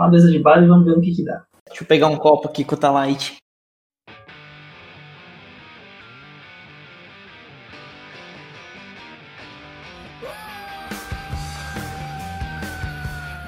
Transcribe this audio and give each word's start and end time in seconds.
uma 0.00 0.08
mesa 0.10 0.30
de 0.30 0.38
bar 0.38 0.62
e 0.62 0.66
vamos 0.66 0.86
ver 0.86 0.96
no 0.96 1.02
que 1.02 1.14
que 1.14 1.22
dá. 1.24 1.44
Deixa 1.68 1.82
eu 1.82 1.86
pegar 1.86 2.06
um 2.08 2.16
copo 2.16 2.48
aqui 2.48 2.64
com 2.64 2.74
o 2.74 2.78
Talite. 2.78 3.36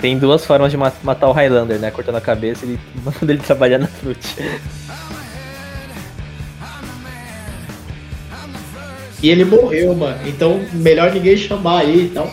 Tem 0.00 0.18
duas 0.18 0.44
formas 0.44 0.70
de 0.72 0.76
ma- 0.76 0.92
matar 1.02 1.28
o 1.28 1.32
Highlander, 1.32 1.78
né? 1.78 1.90
Cortando 1.90 2.16
a 2.16 2.20
cabeça 2.20 2.66
e 2.66 2.78
mandando 3.04 3.32
ele 3.32 3.40
trabalhar 3.40 3.78
na 3.78 3.86
frute. 3.86 4.34
E 9.22 9.30
ele 9.30 9.44
morreu, 9.44 9.94
mano. 9.94 10.18
Então, 10.26 10.60
melhor 10.72 11.12
ninguém 11.12 11.36
chamar 11.36 11.82
aí 11.82 12.06
então. 12.06 12.28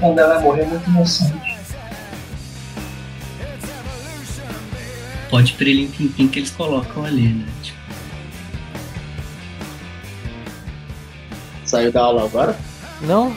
Quando 0.00 0.18
ela 0.18 0.34
vai 0.34 0.42
morrer, 0.42 0.62
é 0.62 0.66
muito 0.66 0.88
inocente. 0.90 1.58
Pode 5.28 5.52
Prelim 5.52 5.88
Pim 5.88 6.08
Pim 6.08 6.26
que 6.28 6.38
eles 6.40 6.50
colocam 6.50 7.04
ali, 7.04 7.28
né? 7.28 7.46
Tipo, 7.62 7.78
Saiu 11.64 11.92
da 11.92 12.00
aula 12.02 12.24
agora? 12.24 12.56
Não, 13.02 13.34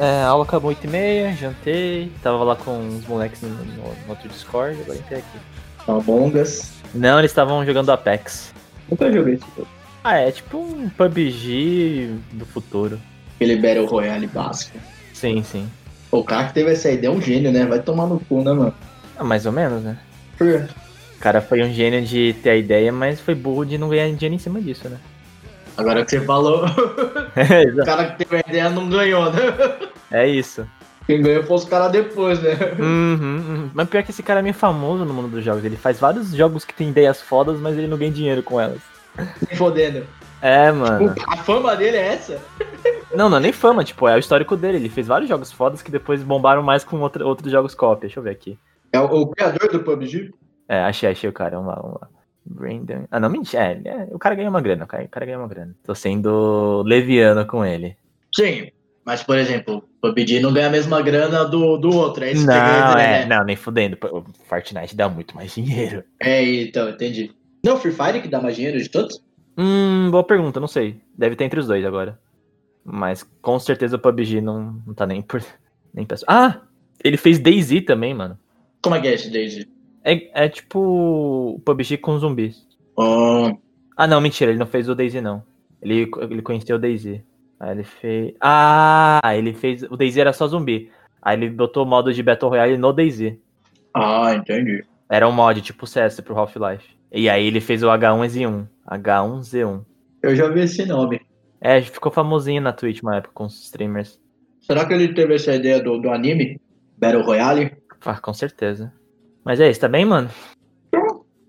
é, 0.00 0.22
a 0.22 0.28
aula 0.28 0.44
acabou 0.44 0.70
8h30, 0.74 1.36
jantei, 1.36 2.10
tava 2.22 2.42
lá 2.42 2.56
com 2.56 2.88
os 2.88 3.06
moleques 3.06 3.42
no, 3.42 3.50
no- 3.50 3.64
no 3.66 4.08
outro 4.08 4.28
Discord, 4.28 4.80
agora 4.80 4.98
entrei 4.98 5.18
aqui. 5.18 5.38
Among 5.86 6.38
Us. 6.40 6.70
Não, 6.94 7.18
eles 7.18 7.30
estavam 7.30 7.64
jogando 7.66 7.90
Apex. 7.92 8.52
Nunca 8.88 9.12
joguei 9.12 9.34
esse 9.34 9.44
jogo. 9.56 9.68
Ah, 10.02 10.16
é 10.16 10.30
tipo 10.32 10.58
um 10.58 10.88
PUBG 10.88 12.18
do 12.32 12.46
futuro. 12.46 12.98
Aquele 13.36 13.56
Battle 13.56 13.86
Royale 13.86 14.26
básico. 14.26 14.78
Sim, 15.12 15.42
sim. 15.42 15.68
O 16.18 16.24
cara 16.24 16.46
que 16.46 16.54
teve 16.54 16.70
essa 16.70 16.90
ideia 16.90 17.10
é 17.10 17.14
um 17.14 17.20
gênio, 17.20 17.50
né? 17.50 17.66
Vai 17.66 17.80
tomar 17.80 18.06
no 18.06 18.20
cu, 18.20 18.42
né, 18.42 18.52
mano? 18.52 18.74
Ah, 19.16 19.24
mais 19.24 19.46
ou 19.46 19.52
menos, 19.52 19.82
né? 19.82 19.98
Por 20.38 20.46
quê? 20.46 20.64
O 21.16 21.20
cara 21.20 21.40
foi 21.40 21.62
um 21.62 21.72
gênio 21.72 22.02
de 22.02 22.34
ter 22.42 22.50
a 22.50 22.56
ideia, 22.56 22.92
mas 22.92 23.20
foi 23.20 23.34
burro 23.34 23.64
de 23.64 23.78
não 23.78 23.88
ganhar 23.88 24.06
dinheiro 24.06 24.34
em 24.34 24.38
cima 24.38 24.60
disso, 24.60 24.88
né? 24.88 24.98
Agora 25.76 26.04
que 26.04 26.12
você 26.12 26.20
falou, 26.20 26.66
o 27.82 27.84
cara 27.84 28.10
que 28.10 28.24
teve 28.24 28.36
a 28.36 28.48
ideia 28.48 28.70
não 28.70 28.88
ganhou, 28.88 29.32
né? 29.32 29.40
é 30.10 30.28
isso. 30.28 30.66
Quem 31.06 31.20
ganhou 31.20 31.42
foi 31.42 31.56
os 31.56 31.64
caras 31.64 31.90
depois, 31.90 32.40
né? 32.40 32.56
Uhum, 32.78 33.18
uhum. 33.20 33.70
Mas 33.74 33.88
pior 33.88 34.02
que 34.02 34.10
esse 34.10 34.22
cara 34.22 34.40
é 34.40 34.42
meio 34.42 34.54
famoso 34.54 35.04
no 35.04 35.12
mundo 35.12 35.28
dos 35.28 35.44
jogos. 35.44 35.64
Ele 35.64 35.76
faz 35.76 35.98
vários 35.98 36.30
jogos 36.30 36.64
que 36.64 36.72
tem 36.72 36.88
ideias 36.88 37.20
fodas, 37.20 37.58
mas 37.58 37.76
ele 37.76 37.88
não 37.88 37.98
ganha 37.98 38.10
dinheiro 38.10 38.42
com 38.42 38.60
elas. 38.60 38.80
Nem 39.18 39.58
fodendo. 39.58 40.06
É, 40.40 40.70
mano. 40.70 41.14
A 41.28 41.36
fama 41.38 41.74
dele 41.74 41.96
é 41.96 42.14
essa? 42.14 42.40
Não, 43.14 43.28
não 43.28 43.36
é 43.38 43.40
nem 43.40 43.52
fama, 43.52 43.84
tipo, 43.84 44.08
é 44.08 44.16
o 44.16 44.18
histórico 44.18 44.56
dele. 44.56 44.76
Ele 44.78 44.88
fez 44.88 45.06
vários 45.06 45.28
jogos 45.28 45.52
fodas 45.52 45.82
que 45.82 45.90
depois 45.90 46.22
bombaram 46.22 46.62
mais 46.62 46.82
com 46.84 46.98
outra- 47.00 47.24
outros 47.26 47.50
jogos 47.50 47.74
cópia. 47.74 48.08
Deixa 48.08 48.18
eu 48.18 48.24
ver 48.24 48.30
aqui. 48.30 48.58
É 48.92 49.00
o, 49.00 49.04
o 49.04 49.26
criador 49.28 49.70
do 49.70 49.80
PUBG? 49.80 50.32
É, 50.68 50.80
achei, 50.80 51.08
achei 51.10 51.28
o 51.28 51.32
cara. 51.32 51.56
Vamos 51.56 51.74
lá, 51.74 51.80
vamos 51.80 51.98
lá. 52.00 52.08
Brandon. 52.46 53.06
Ah, 53.10 53.18
não, 53.20 53.30
mentira. 53.30 53.62
É, 53.84 53.88
é, 53.88 54.08
o 54.12 54.18
cara 54.18 54.34
ganha 54.34 54.50
uma 54.50 54.60
grana, 54.60 54.84
o 54.84 54.86
cara, 54.86 55.04
o 55.04 55.08
cara 55.08 55.26
ganha 55.26 55.38
uma 55.38 55.48
grana. 55.48 55.74
Tô 55.84 55.94
sendo 55.94 56.82
leviano 56.84 57.46
com 57.46 57.64
ele. 57.64 57.96
Sim. 58.34 58.68
Mas, 59.04 59.22
por 59.22 59.36
exemplo, 59.36 59.76
o 60.02 60.08
PUBG 60.08 60.40
não 60.40 60.52
ganha 60.52 60.66
a 60.68 60.70
mesma 60.70 61.00
grana 61.02 61.44
do, 61.44 61.76
do 61.76 61.94
outro. 61.94 62.24
É 62.24 62.32
isso 62.32 62.46
que 62.46 62.52
você 62.52 62.58
Não, 62.58 62.94
dizer, 62.94 62.98
é, 63.08 63.26
né? 63.26 63.36
não, 63.36 63.44
nem 63.44 63.56
fudendo. 63.56 63.98
O 64.10 64.24
Fortnite 64.48 64.96
dá 64.96 65.08
muito 65.08 65.34
mais 65.36 65.54
dinheiro. 65.54 66.02
É, 66.20 66.42
então, 66.42 66.88
entendi. 66.88 67.30
Não, 67.64 67.76
Free 67.78 67.92
Fire 67.92 68.20
que 68.20 68.28
dá 68.28 68.40
mais 68.40 68.56
dinheiro 68.56 68.78
de 68.78 68.88
todos? 68.88 69.22
Hum, 69.56 70.08
boa 70.10 70.24
pergunta, 70.24 70.58
não 70.58 70.66
sei. 70.66 71.00
Deve 71.16 71.36
ter 71.36 71.44
entre 71.44 71.60
os 71.60 71.66
dois 71.66 71.84
agora. 71.84 72.18
Mas 72.84 73.22
com 73.40 73.58
certeza 73.58 73.96
o 73.96 73.98
PUBG 73.98 74.40
não, 74.40 74.82
não 74.86 74.94
tá 74.94 75.06
nem 75.06 75.22
por. 75.22 75.42
Nem 75.94 76.04
perto. 76.04 76.24
Ah! 76.26 76.60
Ele 77.02 77.16
fez 77.16 77.38
DayZ 77.38 77.84
também, 77.84 78.12
mano. 78.12 78.36
Como 78.82 78.96
é 78.96 79.00
que 79.00 79.06
é 79.06 79.14
esse 79.14 79.30
Daisy? 79.30 79.68
É, 80.02 80.44
é 80.44 80.48
tipo 80.48 80.80
o 81.54 81.60
PUBG 81.64 81.98
com 81.98 82.18
zumbis. 82.18 82.66
Oh, 82.96 83.56
Ah, 83.96 84.06
não, 84.08 84.20
mentira, 84.20 84.50
ele 84.50 84.58
não 84.58 84.66
fez 84.66 84.88
o 84.88 84.94
DayZ, 84.94 85.22
não. 85.22 85.42
Ele, 85.80 86.10
ele 86.30 86.42
conheceu 86.42 86.76
o 86.76 86.78
DayZ. 86.80 87.20
Aí 87.60 87.70
ele 87.70 87.84
fez. 87.84 88.34
Ah, 88.40 89.20
ele 89.36 89.52
fez. 89.54 89.84
O 89.84 89.96
DayZ 89.96 90.16
era 90.16 90.32
só 90.32 90.48
zumbi. 90.48 90.90
Aí 91.22 91.36
ele 91.36 91.48
botou 91.48 91.84
o 91.84 91.86
modo 91.86 92.12
de 92.12 92.22
Battle 92.22 92.50
Royale 92.50 92.76
no 92.76 92.92
DayZ. 92.92 93.34
ah, 93.94 94.34
entendi. 94.34 94.84
Era 95.08 95.28
um 95.28 95.32
mod 95.32 95.60
tipo 95.62 95.86
CS 95.86 96.18
pro 96.20 96.36
Half-Life. 96.36 96.88
E 97.12 97.28
aí 97.28 97.46
ele 97.46 97.60
fez 97.60 97.82
o 97.84 97.86
H1Z1. 97.86 98.66
H1Z1. 98.90 99.84
Eu 100.22 100.34
já 100.34 100.48
vi 100.48 100.60
esse 100.60 100.84
nome. 100.86 101.20
É, 101.64 101.80
ficou 101.80 102.12
famosinho 102.12 102.60
na 102.60 102.74
Twitch 102.74 103.02
uma 103.02 103.16
época 103.16 103.32
com 103.32 103.46
os 103.46 103.58
streamers. 103.64 104.20
Será 104.60 104.84
que 104.84 104.92
ele 104.92 105.14
teve 105.14 105.34
essa 105.34 105.54
ideia 105.54 105.82
do, 105.82 105.98
do 105.98 106.10
anime? 106.10 106.60
Battle 106.98 107.22
Royale? 107.22 107.74
Ah, 108.04 108.20
com 108.20 108.34
certeza. 108.34 108.92
Mas 109.42 109.58
é 109.60 109.70
isso, 109.70 109.80
tá 109.80 109.88
bem, 109.88 110.04
mano? 110.04 110.28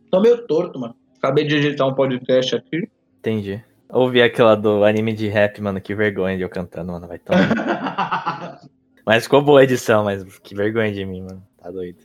Tô 0.09 0.21
meio 0.21 0.47
torto, 0.47 0.79
mano. 0.79 0.95
Acabei 1.17 1.43
de 1.43 1.57
digitar 1.57 1.85
um 1.85 1.93
podcast 1.93 2.55
aqui. 2.55 2.87
Entendi. 3.19 3.61
Ouvi 3.89 4.21
aquela 4.21 4.55
do 4.55 4.85
anime 4.85 5.11
de 5.11 5.27
rap, 5.27 5.61
mano. 5.61 5.81
Que 5.81 5.93
vergonha 5.93 6.37
de 6.37 6.43
eu 6.43 6.49
cantando, 6.49 6.93
mano. 6.93 7.09
Vai 7.09 7.19
tomar. 7.19 8.61
mas 9.05 9.23
ficou 9.23 9.41
boa 9.41 9.59
a 9.59 9.63
edição, 9.65 10.05
mas 10.05 10.23
que 10.39 10.55
vergonha 10.55 10.93
de 10.93 11.05
mim, 11.05 11.23
mano. 11.23 11.43
Tá 11.61 11.69
doido. 11.69 11.99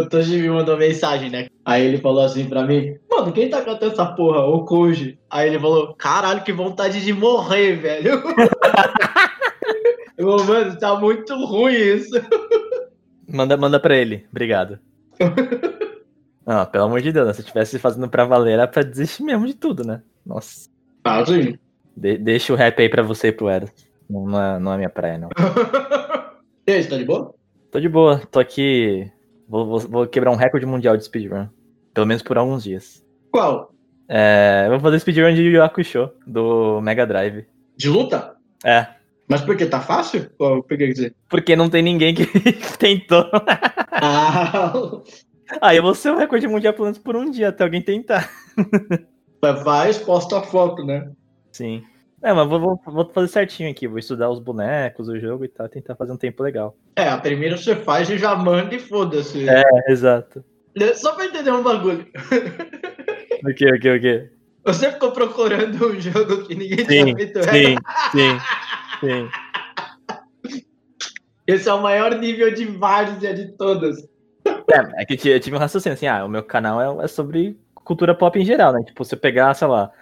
O 0.00 0.08
Toji 0.08 0.40
me 0.40 0.48
mandou 0.50 0.76
mensagem, 0.76 1.30
né? 1.30 1.48
Aí 1.64 1.84
ele 1.84 1.98
falou 1.98 2.22
assim 2.22 2.48
pra 2.48 2.62
mim, 2.64 2.96
mano, 3.10 3.32
quem 3.32 3.48
tá 3.48 3.62
cantando 3.62 3.92
essa 3.92 4.06
porra? 4.06 4.44
O 4.44 4.64
Koji. 4.64 5.18
Aí 5.30 5.48
ele 5.48 5.58
falou, 5.58 5.94
caralho, 5.94 6.42
que 6.42 6.52
vontade 6.52 7.04
de 7.04 7.12
morrer, 7.12 7.76
velho. 7.76 8.22
Eu, 10.16 10.36
mano, 10.44 10.78
tá 10.78 10.94
muito 10.98 11.34
ruim 11.44 11.74
isso. 11.74 12.14
Manda, 13.28 13.56
manda 13.56 13.78
pra 13.78 13.96
ele. 13.96 14.26
Obrigado. 14.30 14.78
Ah, 16.48 16.64
pelo 16.64 16.84
amor 16.84 17.00
de 17.02 17.10
Deus, 17.10 17.26
né? 17.26 17.32
Se 17.32 17.40
eu 17.40 17.44
tivesse 17.44 17.76
fazendo 17.76 18.08
pra 18.08 18.24
valer, 18.24 18.52
era 18.52 18.68
pra 18.68 18.84
desistir 18.84 19.24
mesmo 19.24 19.48
de 19.48 19.54
tudo, 19.54 19.82
né? 19.82 20.00
Nossa. 20.24 20.68
Ah, 21.02 21.26
sim. 21.26 21.58
De- 21.96 22.16
deixa 22.18 22.52
o 22.52 22.56
rap 22.56 22.80
aí 22.80 22.88
pra 22.88 23.02
você 23.02 23.26
e 23.28 23.32
pro 23.32 23.48
Eros. 23.48 23.68
Não, 24.08 24.24
não 24.26 24.40
é, 24.40 24.58
não 24.60 24.72
é 24.74 24.76
minha 24.76 24.88
praia, 24.88 25.18
não. 25.18 25.28
E 26.68 26.70
aí, 26.72 26.82
você 26.84 26.88
tá 26.88 26.96
de 26.98 27.04
boa? 27.04 27.34
Tô 27.72 27.80
de 27.80 27.88
boa, 27.88 28.20
tô 28.30 28.38
aqui. 28.38 29.10
Vou, 29.48 29.66
vou- 29.66 29.80
vou 29.80 30.06
quebrar 30.06 30.30
um 30.30 30.36
recorde 30.36 30.66
mundial 30.66 30.96
de 30.96 31.04
speedrun. 31.04 31.46
Pelo 31.94 32.06
menos 32.06 32.22
por 32.22 32.36
alguns 32.38 32.64
dias. 32.64 33.04
Qual? 33.30 33.72
É, 34.08 34.64
eu 34.66 34.70
vou 34.70 34.80
fazer 34.80 35.00
speedrun 35.00 35.34
de 35.34 35.42
Yu 35.42 35.62
Hakusho, 35.62 36.10
do 36.26 36.80
Mega 36.80 37.06
Drive. 37.06 37.46
De 37.76 37.88
luta? 37.88 38.36
É, 38.64 38.86
Mas 39.28 39.42
por 39.42 39.56
que? 39.56 39.66
Tá 39.66 39.80
fácil? 39.80 40.30
Ou 40.38 40.62
por 40.62 40.76
que 40.78 40.86
dizer? 40.88 41.14
porque 41.28 41.56
não 41.56 41.68
tem 41.68 41.82
ninguém 41.82 42.14
que 42.14 42.24
tentou. 42.78 43.28
Ah, 43.92 44.72
Aí 45.60 45.76
eu 45.76 45.82
vou 45.82 45.94
ser 45.94 46.10
o 46.10 46.16
recorde 46.18 46.46
mundial 46.48 46.72
pelo 46.72 46.84
menos 46.86 46.98
por 46.98 47.14
um 47.16 47.30
dia, 47.30 47.48
até 47.50 47.62
alguém 47.64 47.80
tentar. 47.82 48.28
faz, 49.64 49.98
posta 49.98 50.38
a 50.38 50.42
foto, 50.42 50.84
né? 50.84 51.10
Sim. 51.52 51.82
É, 52.22 52.32
mas 52.32 52.48
vou, 52.48 52.58
vou, 52.58 52.80
vou 52.86 53.10
fazer 53.12 53.28
certinho 53.28 53.70
aqui, 53.70 53.86
vou 53.86 53.98
estudar 53.98 54.30
os 54.30 54.38
bonecos, 54.40 55.08
o 55.08 55.18
jogo 55.18 55.44
e 55.44 55.48
tal, 55.48 55.68
tentar 55.68 55.94
fazer 55.96 56.12
um 56.12 56.16
tempo 56.16 56.42
legal. 56.42 56.76
É, 56.96 57.08
a 57.08 57.18
primeira 57.18 57.56
você 57.56 57.76
faz 57.76 58.08
e 58.08 58.16
já 58.16 58.34
manda 58.34 58.74
e 58.74 58.78
foda-se. 58.78 59.48
É, 59.48 59.62
exato. 59.92 60.44
Só 60.94 61.14
pra 61.14 61.26
entender 61.26 61.52
um 61.52 61.62
bagulho. 61.62 62.06
O 63.44 63.54
que, 63.54 63.66
o 63.66 63.78
que, 63.80 63.90
o 63.90 64.00
que? 64.00 64.30
Você 64.64 64.90
ficou 64.90 65.12
procurando 65.12 65.86
um 65.86 66.00
jogo 66.00 66.44
que 66.46 66.54
ninguém 66.54 66.78
Sim, 66.78 66.86
tinha 66.86 67.16
feito 67.16 67.42
sim, 67.44 67.76
sim, 68.12 68.38
sim. 69.00 69.28
Esse 71.46 71.68
é 71.68 71.72
o 71.72 71.80
maior 71.80 72.18
nível 72.18 72.52
de 72.52 72.64
várzea 72.64 73.32
de 73.32 73.56
todas. 73.56 73.96
É, 74.46 75.02
é 75.02 75.04
que 75.04 75.14
eu 75.14 75.16
tive- 75.16 75.34
eu 75.36 75.40
tive 75.40 75.56
um 75.56 75.60
raciocínio 75.60 75.94
assim, 75.94 76.06
ah, 76.08 76.24
o 76.24 76.28
meu 76.28 76.42
canal 76.42 77.00
é, 77.00 77.04
é 77.04 77.08
sobre 77.08 77.56
cultura 77.74 78.14
pop 78.16 78.36
em 78.38 78.44
geral, 78.44 78.72
né? 78.72 78.82
Tipo, 78.82 79.04
você 79.04 79.14
pegar, 79.16 79.54
sei 79.54 79.68
lá, 79.68 79.92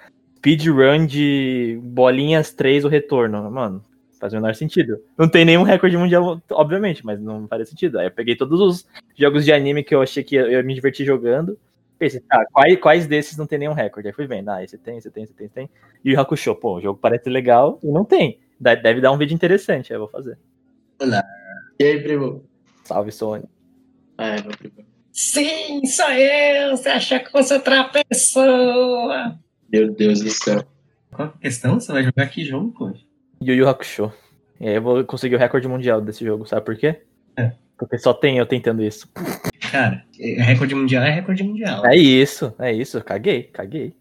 speedrun 0.44 1.06
de 1.06 1.80
bolinhas 1.82 2.52
3 2.52 2.84
o 2.84 2.88
retorno, 2.88 3.50
mano, 3.50 3.82
faz 4.20 4.34
o 4.34 4.36
menor 4.36 4.54
sentido. 4.54 4.98
Não 5.16 5.26
tem 5.26 5.42
nenhum 5.44 5.62
recorde 5.62 5.96
mundial, 5.96 6.40
obviamente, 6.50 7.04
mas 7.04 7.18
não 7.18 7.48
faria 7.48 7.64
sentido. 7.64 7.98
Aí 7.98 8.06
eu 8.06 8.10
peguei 8.10 8.36
todos 8.36 8.60
os 8.60 8.86
jogos 9.16 9.44
de 9.44 9.52
anime 9.52 9.82
que 9.82 9.94
eu 9.94 10.02
achei 10.02 10.22
que 10.22 10.36
eu 10.36 10.50
ia 10.50 10.62
me 10.62 10.74
divertir 10.74 11.06
jogando. 11.06 11.58
Pensei, 11.98 12.20
tá, 12.20 12.44
quais, 12.52 12.78
quais 12.78 13.06
desses 13.06 13.38
não 13.38 13.46
tem 13.46 13.58
nenhum 13.58 13.72
recorde? 13.72 14.08
Aí 14.08 14.14
fui 14.14 14.26
vendo, 14.26 14.50
ah, 14.50 14.62
esse 14.62 14.76
tem, 14.76 14.98
esse 14.98 15.10
tem, 15.10 15.24
esse 15.24 15.32
tem, 15.32 15.46
esse 15.46 15.54
tem. 15.54 15.70
E 16.04 16.14
o 16.14 16.20
Hakusho, 16.20 16.54
pô, 16.54 16.76
o 16.76 16.80
jogo 16.80 16.98
parece 17.00 17.30
legal 17.30 17.78
e 17.82 17.90
não 17.90 18.04
tem. 18.04 18.38
Deve 18.60 19.00
dar 19.00 19.12
um 19.12 19.18
vídeo 19.18 19.34
interessante, 19.34 19.92
aí 19.92 19.96
eu 19.96 20.00
vou 20.00 20.10
fazer. 20.10 20.36
E 21.80 21.84
aí, 21.84 22.02
primo? 22.02 22.44
Salve, 22.84 23.10
Sony. 23.10 23.44
É, 24.18 24.42
meu 24.42 24.50
primo. 24.56 24.86
Sim, 25.10 25.86
sou 25.86 26.10
eu! 26.10 26.76
Você 26.76 26.88
acha 26.88 27.20
que 27.20 27.30
fosse 27.30 27.54
outra 27.54 27.84
pessoa? 27.84 29.38
Meu 29.72 29.92
Deus 29.92 30.20
do 30.20 30.30
céu. 30.30 30.64
Qual 31.10 31.28
a 31.28 31.38
questão? 31.38 31.78
Você 31.80 31.92
vai 31.92 32.02
jogar 32.04 32.26
que 32.28 32.44
jogo, 32.44 32.72
pô? 32.72 32.92
Yu 33.42 33.54
Yu 33.54 33.68
Hakusho. 33.68 34.12
E 34.60 34.68
aí 34.68 34.74
eu 34.76 34.82
vou 34.82 35.04
conseguir 35.04 35.34
o 35.34 35.38
recorde 35.38 35.66
mundial 35.68 36.00
desse 36.00 36.24
jogo, 36.24 36.46
sabe 36.46 36.64
por 36.64 36.76
quê? 36.76 37.02
É. 37.36 37.52
Porque 37.78 37.98
só 37.98 38.14
tem 38.14 38.38
eu 38.38 38.46
tentando 38.46 38.82
isso. 38.82 39.08
Cara, 39.70 40.04
é- 40.18 40.42
recorde 40.42 40.74
mundial 40.74 41.02
é 41.02 41.10
recorde 41.10 41.42
mundial. 41.42 41.84
É 41.84 41.96
isso, 41.96 42.54
é 42.58 42.72
isso. 42.72 43.02
Caguei, 43.02 43.44
caguei. 43.44 43.94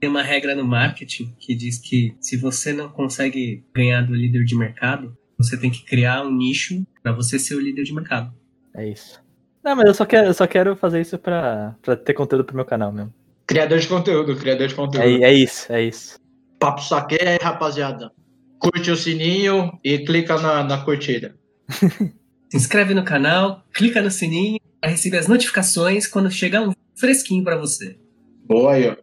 Tem 0.00 0.08
uma 0.08 0.22
regra 0.22 0.54
no 0.54 0.64
marketing 0.64 1.34
que 1.38 1.54
diz 1.54 1.78
que 1.78 2.16
se 2.20 2.36
você 2.38 2.72
não 2.72 2.88
consegue 2.88 3.62
ganhar 3.74 4.00
do 4.02 4.14
líder 4.14 4.44
de 4.44 4.56
mercado, 4.56 5.16
Você 5.38 5.56
tem 5.58 5.70
que 5.70 5.82
criar 5.86 6.22
um 6.22 6.30
nicho 6.30 6.82
para 7.02 7.12
você 7.12 7.38
ser 7.38 7.54
o 7.54 7.60
líder 7.60 7.82
de 7.82 7.94
mercado. 7.94 8.30
É 8.76 8.86
isso. 8.86 9.18
Não, 9.64 9.74
mas 9.74 9.86
eu 9.86 9.94
só 9.94 10.04
quero, 10.04 10.26
eu 10.26 10.34
só 10.34 10.46
quero 10.46 10.76
fazer 10.76 11.00
isso 11.00 11.18
pra, 11.18 11.74
pra 11.80 11.96
ter 11.96 12.12
conteúdo 12.12 12.44
pro 12.44 12.54
meu 12.54 12.64
canal 12.66 12.92
mesmo. 12.92 13.10
Criador 13.50 13.80
de 13.80 13.88
conteúdo, 13.88 14.36
criador 14.36 14.68
de 14.68 14.74
conteúdo. 14.76 15.24
É, 15.24 15.28
é 15.28 15.32
isso, 15.34 15.72
é 15.72 15.82
isso. 15.82 16.16
Papo 16.60 16.80
saque 16.82 17.16
aí, 17.20 17.36
rapaziada. 17.42 18.12
Curte 18.60 18.92
o 18.92 18.96
sininho 18.96 19.76
e 19.82 19.98
clica 19.98 20.38
na, 20.38 20.62
na 20.62 20.84
curtida. 20.84 21.34
Se 22.48 22.56
inscreve 22.56 22.94
no 22.94 23.04
canal, 23.04 23.64
clica 23.74 24.00
no 24.00 24.08
sininho 24.08 24.60
para 24.80 24.90
receber 24.90 25.18
as 25.18 25.26
notificações 25.26 26.06
quando 26.06 26.30
chegar 26.30 26.62
um 26.62 26.72
fresquinho 26.94 27.42
para 27.42 27.56
você. 27.56 27.98
Boa 28.44 28.74
aí, 28.74 28.88
ó. 28.88 28.96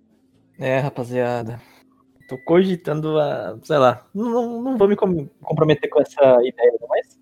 É, 0.58 0.80
rapaziada. 0.80 1.62
Tô 2.30 2.38
cogitando 2.46 3.20
a. 3.20 3.58
Sei 3.64 3.78
lá. 3.78 4.08
Não, 4.16 4.62
não, 4.62 4.78
vou 4.78 4.88
me 4.88 4.96
com- 4.96 5.28
comprometer 5.42 5.90
com 5.90 6.02
essa 6.02 6.22
ideia, 6.42 6.74
mas. 6.88 7.20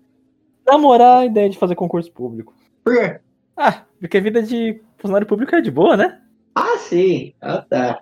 Namorar 0.64 1.22
a 1.22 1.26
ideia 1.26 1.50
de 1.50 1.58
fazer 1.58 1.74
concurso 1.74 2.12
público. 2.12 2.54
Por 2.84 2.94
quê? 2.94 3.18
Ah, 3.56 3.82
porque 3.98 4.16
a 4.16 4.20
vida 4.20 4.40
de 4.40 4.80
funcionário 4.96 5.26
público 5.26 5.56
é 5.56 5.60
de 5.60 5.72
boa, 5.72 5.96
né? 5.96 6.20
Ah, 6.56 6.78
sim. 6.78 7.34
Ah, 7.40 7.60
tá. 7.60 8.00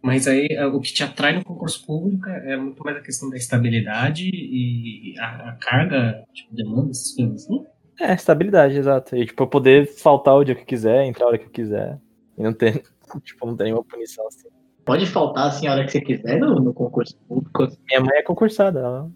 Mas 0.00 0.28
aí 0.28 0.46
é, 0.52 0.64
o 0.64 0.80
que 0.80 0.94
te 0.94 1.02
atrai 1.02 1.34
no 1.34 1.44
concurso 1.44 1.84
público 1.84 2.28
é 2.28 2.56
muito 2.56 2.80
mais 2.84 2.96
a 2.96 3.00
questão 3.00 3.28
da 3.28 3.36
estabilidade 3.36 4.30
e 4.32 5.18
a, 5.18 5.48
a 5.48 5.52
carga, 5.60 6.24
tipo, 6.32 6.54
demanda, 6.54 6.90
essas 6.92 7.12
coisas 7.12 7.42
assim. 7.42 7.66
É, 8.00 8.14
estabilidade, 8.14 8.78
exato. 8.78 9.16
E, 9.16 9.26
tipo, 9.26 9.42
eu 9.42 9.48
poder 9.48 9.88
faltar 9.88 10.36
o 10.36 10.44
dia 10.44 10.54
que 10.54 10.60
eu 10.60 10.66
quiser, 10.66 11.04
entrar 11.04 11.24
a 11.24 11.28
hora 11.30 11.38
que 11.38 11.46
eu 11.46 11.50
quiser. 11.50 11.98
E 12.38 12.42
não 12.42 12.52
ter, 12.52 12.84
tipo, 13.24 13.44
não 13.44 13.56
ter 13.56 13.64
nenhuma 13.64 13.82
punição 13.82 14.24
assim. 14.28 14.46
Pode 14.84 15.06
faltar 15.06 15.48
assim 15.48 15.66
a 15.66 15.72
hora 15.72 15.84
que 15.84 15.90
você 15.90 16.00
quiser 16.00 16.38
no, 16.38 16.54
no 16.60 16.72
concurso 16.72 17.18
público. 17.26 17.66
Minha 17.88 18.00
mãe 18.00 18.18
é 18.18 18.22
concursada, 18.22 18.78
ela... 18.78 19.10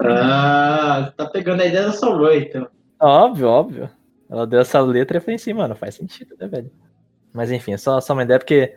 Ah, 0.00 1.04
você 1.04 1.16
tá 1.16 1.26
pegando 1.26 1.62
a 1.62 1.66
ideia 1.66 1.84
da 1.84 1.92
sua 1.92 2.18
mãe, 2.18 2.38
então. 2.38 2.66
Óbvio, 2.98 3.46
óbvio. 3.46 3.90
Ela 4.28 4.44
deu 4.44 4.58
essa 4.58 4.80
letra 4.80 5.16
e 5.16 5.18
eu 5.18 5.22
falei 5.22 5.36
assim, 5.36 5.52
mano, 5.52 5.76
faz 5.76 5.94
sentido, 5.94 6.34
né, 6.40 6.48
velho? 6.48 6.72
Mas 7.32 7.50
enfim, 7.50 7.72
é 7.72 7.76
só, 7.76 8.00
só 8.00 8.12
uma 8.12 8.22
ideia 8.24 8.38
porque 8.38 8.74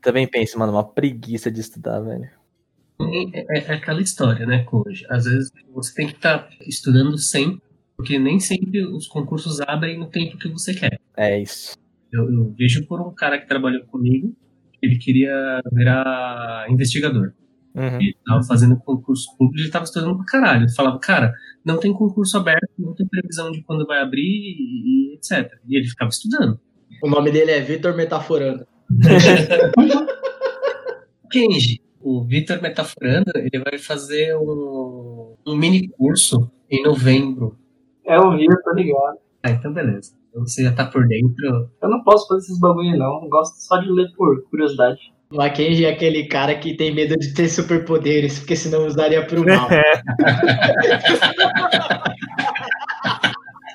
também 0.00 0.26
penso, 0.28 0.58
mano, 0.58 0.72
uma 0.72 0.84
preguiça 0.86 1.50
de 1.50 1.60
estudar, 1.60 2.00
velho. 2.00 2.28
É, 3.00 3.40
é- 3.40 3.64
é 3.68 3.72
aquela 3.74 4.00
história, 4.00 4.46
né, 4.46 4.64
Koji? 4.64 5.04
Às 5.08 5.24
vezes 5.24 5.50
você 5.72 5.94
tem 5.94 6.06
que 6.06 6.14
estar 6.14 6.48
estudando 6.66 7.16
sempre, 7.18 7.62
porque 7.96 8.18
nem 8.18 8.38
sempre 8.40 8.84
os 8.84 9.06
concursos 9.06 9.60
abrem 9.60 9.98
no 9.98 10.06
tempo 10.06 10.38
que 10.38 10.48
você 10.48 10.74
quer. 10.74 11.00
É 11.16 11.40
isso. 11.40 11.76
Eu, 12.12 12.30
eu 12.32 12.54
vejo 12.56 12.86
por 12.86 13.00
um 13.00 13.14
cara 13.14 13.38
que 13.38 13.46
trabalhou 13.46 13.84
comigo, 13.86 14.34
ele 14.80 14.98
queria 14.98 15.60
virar 15.72 16.66
investigador. 16.70 17.32
Uhum. 17.74 18.00
Ele 18.00 18.16
tava 18.26 18.42
fazendo 18.42 18.76
concurso 18.78 19.36
público, 19.36 19.60
ele 19.60 19.70
tava 19.70 19.84
estudando 19.84 20.16
pra 20.16 20.24
caralho. 20.24 20.62
Ele 20.62 20.72
falava, 20.74 20.98
cara, 20.98 21.32
não 21.64 21.78
tem 21.78 21.92
concurso 21.92 22.36
aberto, 22.36 22.68
não 22.78 22.94
tem 22.94 23.06
previsão 23.06 23.52
de 23.52 23.62
quando 23.62 23.86
vai 23.86 24.00
abrir 24.00 24.22
e 24.22 25.14
etc. 25.14 25.52
E 25.68 25.76
ele 25.76 25.88
ficava 25.88 26.08
estudando. 26.08 26.58
O 27.02 27.08
nome 27.08 27.30
dele 27.30 27.52
é 27.52 27.60
Vitor 27.60 27.96
Metaforando. 27.96 28.66
Kenji, 31.30 31.80
o 32.00 32.24
Vitor 32.24 32.60
Metaforando, 32.60 33.30
ele 33.36 33.62
vai 33.62 33.78
fazer 33.78 34.36
um, 34.36 35.34
um 35.46 35.56
mini 35.56 35.88
curso 35.88 36.50
em 36.70 36.82
novembro. 36.82 37.56
É 38.04 38.18
o 38.18 38.34
Rio, 38.34 38.50
tô 38.64 38.72
ligado. 38.72 39.18
Ah, 39.42 39.50
então 39.50 39.72
beleza. 39.72 40.12
Então 40.30 40.46
você 40.46 40.64
já 40.64 40.72
tá 40.72 40.86
por 40.86 41.06
dentro. 41.06 41.70
Eu 41.80 41.88
não 41.88 42.02
posso 42.02 42.26
fazer 42.26 42.40
esses 42.40 42.58
bagulho 42.58 42.98
não. 42.98 43.22
Eu 43.22 43.28
gosto 43.28 43.54
só 43.56 43.78
de 43.78 43.90
ler 43.90 44.10
por 44.16 44.42
curiosidade. 44.48 44.98
O 45.30 45.36
Mackenzie 45.36 45.84
é 45.84 45.90
aquele 45.90 46.26
cara 46.26 46.54
que 46.54 46.74
tem 46.74 46.94
medo 46.94 47.14
de 47.16 47.34
ter 47.34 47.48
superpoderes, 47.48 48.38
porque 48.38 48.56
senão 48.56 48.86
usaria 48.86 49.24
pro 49.26 49.44
mal. 49.44 49.68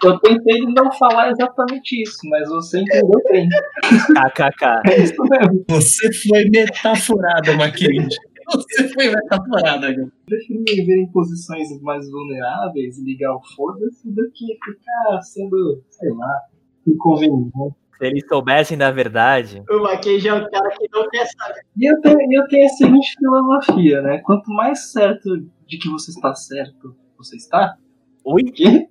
Eu 0.03 0.19
tentei 0.19 0.61
não 0.75 0.91
falar 0.91 1.31
exatamente 1.31 2.01
isso, 2.01 2.19
mas 2.29 2.47
você 2.50 2.81
entendeu 2.81 3.21
bem. 3.29 3.47
KKK. 3.50 4.91
É 4.91 5.03
isso 5.03 5.23
mesmo. 5.23 5.65
Você 5.69 6.13
foi 6.27 6.45
metaforado, 6.50 7.57
Mackenzie. 7.57 8.19
Você 8.51 8.88
foi 8.89 9.07
metaforado, 9.07 9.81
cara. 9.81 9.94
Eu 9.94 10.11
prefiro 10.25 10.59
me 10.59 10.85
ver 10.85 11.01
em 11.01 11.11
posições 11.11 11.67
mais 11.81 12.09
vulneráveis 12.09 12.97
e 12.97 13.03
ligar 13.03 13.33
o 13.33 13.41
foda-se 13.55 14.11
do 14.11 14.29
que 14.33 14.45
ficar 14.65 15.21
sendo, 15.21 15.81
sei 15.89 16.11
lá, 16.11 16.41
inconveniente. 16.88 17.51
Se 17.97 18.06
eles 18.06 18.27
soubessem 18.27 18.77
da 18.77 18.91
verdade. 18.91 19.63
o 19.69 19.83
Mackenzie 19.83 20.27
é 20.27 20.33
o 20.33 20.49
cara 20.49 20.69
que 20.71 20.88
não 20.91 21.07
quer 21.09 21.25
saber. 21.25 21.61
E 21.77 21.89
eu 21.89 22.01
tenho, 22.01 22.17
e 22.19 22.39
eu 22.39 22.47
tenho 22.47 22.65
a 22.65 22.69
seguinte 22.69 23.15
filosofia, 23.17 24.01
né? 24.01 24.17
Quanto 24.25 24.51
mais 24.51 24.91
certo 24.91 25.29
de 25.67 25.77
que 25.77 25.89
você 25.89 26.11
está 26.11 26.33
certo 26.35 26.95
você 27.23 27.38
está, 27.38 27.77
Ui? 28.25 28.43
que 28.43 28.63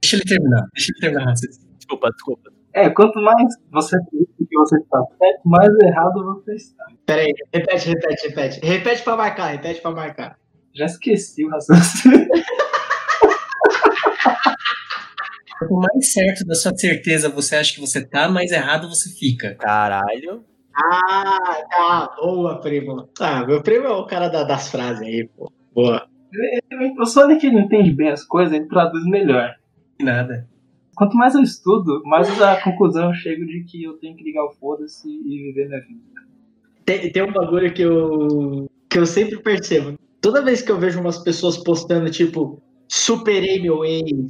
Deixa 0.00 0.16
ele 0.16 0.24
terminar. 0.24 0.68
Deixa 0.74 0.92
ele 0.92 1.00
terminar. 1.00 1.32
Desculpa, 1.32 2.10
desculpa. 2.10 2.50
É, 2.72 2.88
quanto 2.90 3.18
mais 3.20 3.54
você 3.72 3.96
acredita 3.96 4.32
que 4.48 4.56
você 4.56 4.76
está 4.78 5.02
certo, 5.18 5.40
mais 5.44 5.68
errado 5.82 6.24
você 6.24 6.54
está. 6.54 6.84
Pera 7.06 7.22
aí, 7.22 7.32
repete, 7.52 7.88
repete, 7.88 8.28
repete. 8.28 8.60
Repete 8.64 9.02
pra 9.02 9.16
marcar, 9.16 9.46
repete 9.48 9.80
pra 9.80 9.90
marcar. 9.90 10.38
Já 10.74 10.84
esqueci 10.86 11.44
o 11.44 11.50
raciocínio. 11.50 12.28
Quanto 15.58 15.74
mais 15.74 16.12
certo 16.12 16.44
da 16.46 16.54
sua 16.54 16.76
certeza 16.76 17.28
você 17.28 17.56
acha 17.56 17.74
que 17.74 17.80
você 17.80 18.04
tá, 18.06 18.28
mais 18.28 18.52
errado 18.52 18.88
você 18.88 19.10
fica. 19.10 19.56
Caralho. 19.56 20.44
Ah, 20.72 21.62
tá. 21.68 22.14
Boa, 22.20 22.60
primo. 22.60 23.08
Ah, 23.18 23.44
meu 23.44 23.60
primo 23.62 23.86
é 23.86 23.90
o 23.92 24.06
cara 24.06 24.28
da- 24.28 24.44
das 24.44 24.68
frases 24.70 25.02
aí, 25.02 25.28
pô. 25.36 25.50
Boa. 25.74 26.06
O 26.98 27.06
Sonic 27.06 27.46
ele 27.46 27.60
entende 27.60 27.92
bem 27.92 28.10
as 28.10 28.24
coisas, 28.24 28.54
ele 28.54 28.66
traduz 28.66 29.04
melhor. 29.06 29.54
Nada. 30.00 30.48
Quanto 30.94 31.16
mais 31.16 31.34
eu 31.34 31.42
estudo, 31.42 32.02
mais 32.04 32.40
a 32.42 32.60
conclusão 32.60 33.08
eu 33.08 33.14
chego 33.14 33.46
de 33.46 33.64
que 33.64 33.84
eu 33.84 33.94
tenho 33.98 34.16
que 34.16 34.24
ligar 34.24 34.44
o 34.44 34.52
foda-se 34.52 35.08
e 35.08 35.42
viver 35.44 35.68
minha 35.68 35.80
vida. 35.80 36.02
Tem, 36.84 37.12
tem 37.12 37.22
um 37.22 37.32
bagulho 37.32 37.72
que 37.72 37.82
eu, 37.82 38.68
que 38.90 38.98
eu 38.98 39.06
sempre 39.06 39.38
percebo. 39.38 39.98
Toda 40.20 40.42
vez 40.42 40.60
que 40.60 40.72
eu 40.72 40.78
vejo 40.78 41.00
umas 41.00 41.18
pessoas 41.18 41.56
postando, 41.56 42.10
tipo, 42.10 42.60
superei 42.88 43.62
meu 43.62 43.84
ex, 43.84 44.28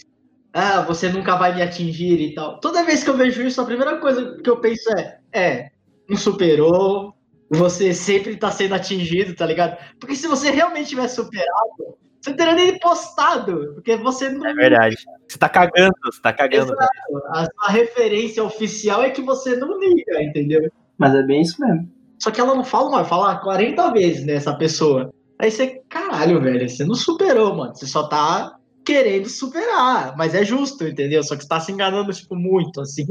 ah, 0.53 0.83
você 0.83 1.09
nunca 1.09 1.37
vai 1.37 1.55
me 1.55 1.63
atingir 1.63 2.21
e 2.21 2.35
tal. 2.35 2.61
Toda 2.61 2.85
vez 2.85 3.03
que 3.03 3.11
eu 3.11 3.17
vejo 3.17 3.43
isso, 3.43 3.61
a 3.61 3.65
primeira 3.65 3.97
coisa 3.99 4.37
que 4.43 4.51
eu 4.51 4.61
penso 4.61 4.91
é, 4.99 5.21
é, 5.33 5.71
não 6.09 6.17
superou, 6.17 7.15
você 7.51 7.95
sempre 7.95 8.37
tá 8.37 8.51
sendo 8.51 8.75
atingido, 8.75 9.35
tá 9.35 9.47
ligado? 9.47 9.77
Porque 9.99 10.15
se 10.15 10.27
você 10.27 10.51
realmente 10.51 10.91
tivesse 10.91 11.17
superado, 11.17 11.97
você 12.21 12.31
não 12.31 12.37
teria 12.37 12.55
nem 12.55 12.79
postado, 12.79 13.73
porque 13.75 13.97
você 13.97 14.29
não... 14.29 14.47
É 14.47 14.55
verdade. 14.55 14.97
Você 15.29 15.39
tá 15.39 15.49
cagando, 15.49 15.95
você 16.05 16.21
tá 16.21 16.33
cagando. 16.33 16.73
Exato. 16.73 17.27
A 17.29 17.45
sua 17.47 17.73
referência 17.73 18.43
oficial 18.43 19.03
é 19.03 19.11
que 19.11 19.23
você 19.23 19.57
não 19.57 19.79
liga, 19.79 20.23
entendeu? 20.23 20.71
Mas 20.97 21.15
é 21.15 21.23
bem 21.23 21.43
isso 21.43 21.61
mesmo. 21.61 21.89
Só 22.19 22.31
que 22.31 22.41
ela 22.41 22.55
não 22.55 22.65
fala 22.65 22.89
uma, 22.89 23.05
fala 23.05 23.37
40 23.39 23.93
vezes 23.93 24.25
nessa 24.25 24.55
pessoa. 24.55 25.13
Aí 25.39 25.51
você, 25.51 25.81
caralho, 25.89 26.41
velho, 26.43 26.69
você 26.69 26.85
não 26.85 26.97
superou, 26.97 27.55
mano. 27.55 27.75
Você 27.75 27.87
só 27.87 28.09
tá 28.09 28.59
querendo 28.85 29.29
superar. 29.29 30.17
Mas 30.17 30.35
é 30.35 30.45
justo, 30.45 30.87
entendeu? 30.87 31.23
Só 31.23 31.37
que 31.37 31.43
você 31.43 31.49
tá 31.49 31.61
se 31.61 31.71
enganando, 31.71 32.13
tipo, 32.13 32.35
muito, 32.35 32.81
assim. 32.81 33.07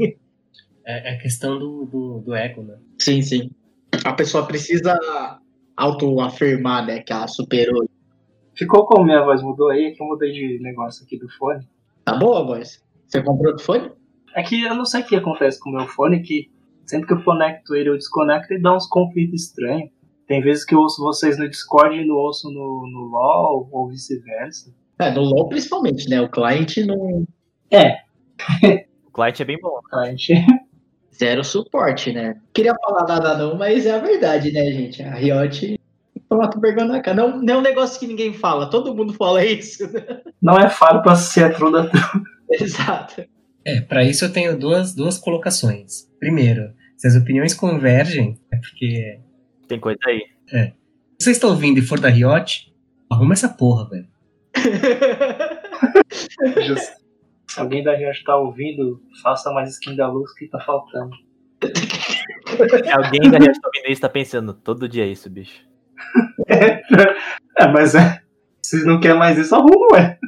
É, 0.84 1.14
é 1.14 1.16
questão 1.16 1.58
do, 1.58 1.86
do, 1.86 2.18
do 2.20 2.34
ego, 2.34 2.62
né? 2.62 2.76
Sim, 3.00 3.22
sim. 3.22 3.50
A 4.04 4.12
pessoa 4.12 4.46
precisa 4.46 4.98
autoafirmar, 5.76 6.86
né, 6.86 7.00
que 7.00 7.12
ela 7.12 7.28
superou. 7.28 7.88
Ficou 8.56 8.84
como 8.86 9.04
minha 9.04 9.22
voz 9.22 9.42
mudou 9.42 9.68
aí, 9.68 9.92
que 9.94 10.02
eu 10.02 10.06
mudei 10.06 10.32
de 10.32 10.58
negócio 10.60 11.04
aqui 11.04 11.18
do 11.18 11.28
fone. 11.30 11.66
Tá 12.04 12.16
boa, 12.16 12.44
voz? 12.44 12.82
Você 13.06 13.22
comprou 13.22 13.52
outro 13.52 13.64
fone? 13.64 13.92
É 14.34 14.42
que 14.42 14.62
eu 14.62 14.74
não 14.74 14.84
sei 14.84 15.02
o 15.02 15.06
que 15.06 15.16
acontece 15.16 15.60
com 15.60 15.70
o 15.70 15.74
meu 15.74 15.86
fone, 15.86 16.22
que 16.22 16.50
sempre 16.84 17.06
que 17.06 17.12
eu 17.14 17.22
conecto 17.22 17.74
ele, 17.76 17.90
eu 17.90 17.96
desconecto 17.96 18.52
e 18.52 18.60
dá 18.60 18.74
uns 18.74 18.86
conflitos 18.86 19.42
estranhos. 19.42 19.90
Tem 20.26 20.42
vezes 20.42 20.64
que 20.64 20.74
eu 20.74 20.80
ouço 20.80 21.02
vocês 21.02 21.38
no 21.38 21.48
Discord 21.48 21.96
e 21.96 22.06
não 22.06 22.16
ouço 22.16 22.50
no, 22.50 22.86
no 22.90 23.00
LoL, 23.08 23.68
ou 23.70 23.88
vice-versa. 23.88 24.74
É, 24.98 25.10
no 25.10 25.22
LoL 25.22 25.48
principalmente, 25.48 26.08
né? 26.08 26.20
O 26.20 26.28
cliente 26.28 26.84
não. 26.84 27.24
É, 27.70 27.98
O 29.06 29.12
client 29.12 29.40
é 29.40 29.44
bem 29.44 29.58
bom. 29.60 29.80
a 29.92 30.06
gente... 30.06 30.34
Zero 31.18 31.42
suporte, 31.42 32.12
né? 32.12 32.36
Queria 32.54 32.74
falar 32.76 33.06
nada 33.06 33.36
não, 33.36 33.56
mas 33.56 33.86
é 33.86 33.92
a 33.92 33.98
verdade, 33.98 34.52
né, 34.52 34.70
gente? 34.70 35.02
A 35.02 35.14
Riot 35.14 35.78
toma 36.28 36.48
vergonha 36.60 36.86
na 36.86 37.00
cara. 37.00 37.16
Não, 37.16 37.42
não 37.42 37.54
é 37.54 37.56
um 37.56 37.62
negócio 37.62 37.98
que 37.98 38.06
ninguém 38.06 38.32
fala, 38.32 38.70
todo 38.70 38.94
mundo 38.94 39.12
fala 39.14 39.44
isso. 39.44 39.90
né? 39.92 40.20
não 40.40 40.56
é 40.56 40.68
faro 40.68 41.02
pra 41.02 41.16
ser 41.16 41.44
a 41.44 41.52
true 41.52 41.72
da 41.72 41.88
true. 41.88 42.22
Exato. 42.50 43.24
É, 43.64 43.80
pra 43.80 44.04
isso 44.04 44.24
eu 44.24 44.32
tenho 44.32 44.58
duas, 44.58 44.94
duas 44.94 45.18
colocações. 45.18 46.08
Primeiro, 46.18 46.72
se 46.96 47.06
as 47.06 47.16
opiniões 47.16 47.52
convergem, 47.52 48.38
é 48.52 48.56
porque. 48.56 49.18
Tem 49.66 49.80
coisa 49.80 49.98
aí. 50.06 50.22
Se 51.18 51.24
você 51.24 51.30
está 51.32 51.48
ouvindo 51.48 51.78
e 51.78 51.82
for 51.82 51.98
da 51.98 52.08
Riot, 52.08 52.72
arruma 53.10 53.34
essa 53.34 53.48
porra, 53.48 53.88
velho. 53.88 54.08
Justo. 56.66 56.98
Se 57.48 57.60
alguém 57.60 57.82
da 57.82 57.96
gente 57.96 58.22
tá 58.24 58.36
ouvindo, 58.36 59.02
faça 59.22 59.50
mais 59.52 59.70
skin 59.70 59.96
da 59.96 60.10
luz 60.10 60.32
que 60.34 60.48
tá 60.48 60.60
faltando. 60.60 61.16
Alguém 62.92 63.30
da 63.30 63.40
gente 63.40 63.60
tá 63.60 63.68
ouvindo 63.68 63.90
isso 63.90 64.00
tá 64.00 64.08
pensando, 64.08 64.54
todo 64.54 64.88
dia 64.88 65.04
é 65.04 65.08
isso, 65.08 65.28
bicho. 65.28 65.66
É, 67.60 67.66
mas 67.66 67.96
é. 67.96 68.22
Se 68.62 68.84
não 68.84 69.00
quer 69.00 69.14
mais 69.14 69.36
isso, 69.36 69.54
arruma, 69.54 69.88
ué. 69.92 70.18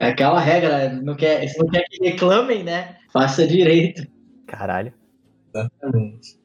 É 0.00 0.08
aquela 0.08 0.40
regra, 0.40 0.92
não 0.92 1.14
quer, 1.14 1.46
se 1.46 1.56
não 1.58 1.68
quer 1.68 1.84
que 1.88 2.04
reclamem, 2.04 2.64
né? 2.64 2.96
Faça 3.12 3.46
direito. 3.46 4.06
Caralho. 4.46 4.92
Exatamente. 5.54 6.38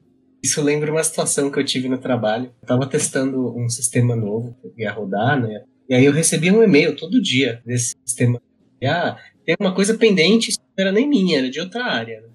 Isso 0.43 0.62
lembra 0.62 0.91
uma 0.91 1.03
situação 1.03 1.50
que 1.50 1.60
eu 1.60 1.65
tive 1.65 1.89
no 1.89 1.98
trabalho. 1.98 2.51
Eu 2.62 2.67
tava 2.67 2.86
testando 2.88 3.57
um 3.57 3.67
sistema 3.69 4.15
novo 4.15 4.55
que 4.75 4.83
ia 4.83 4.91
rodar, 4.91 5.41
né? 5.41 5.63
E 5.89 5.95
aí 5.95 6.05
eu 6.05 6.12
recebia 6.12 6.53
um 6.53 6.63
e-mail 6.63 6.95
todo 6.95 7.22
dia 7.22 7.62
desse 7.65 7.95
sistema. 8.05 8.41
E, 8.81 8.86
ah, 8.86 9.17
tem 9.46 9.56
uma 9.60 9.74
coisa 9.74 9.98
pendente, 9.98 10.50
isso 10.50 10.60
não 10.60 10.86
era 10.86 10.92
nem 10.92 11.08
minha, 11.08 11.40
era 11.40 11.50
de 11.50 11.60
outra 11.60 11.86
área. 11.86 12.22
Né? 12.22 12.28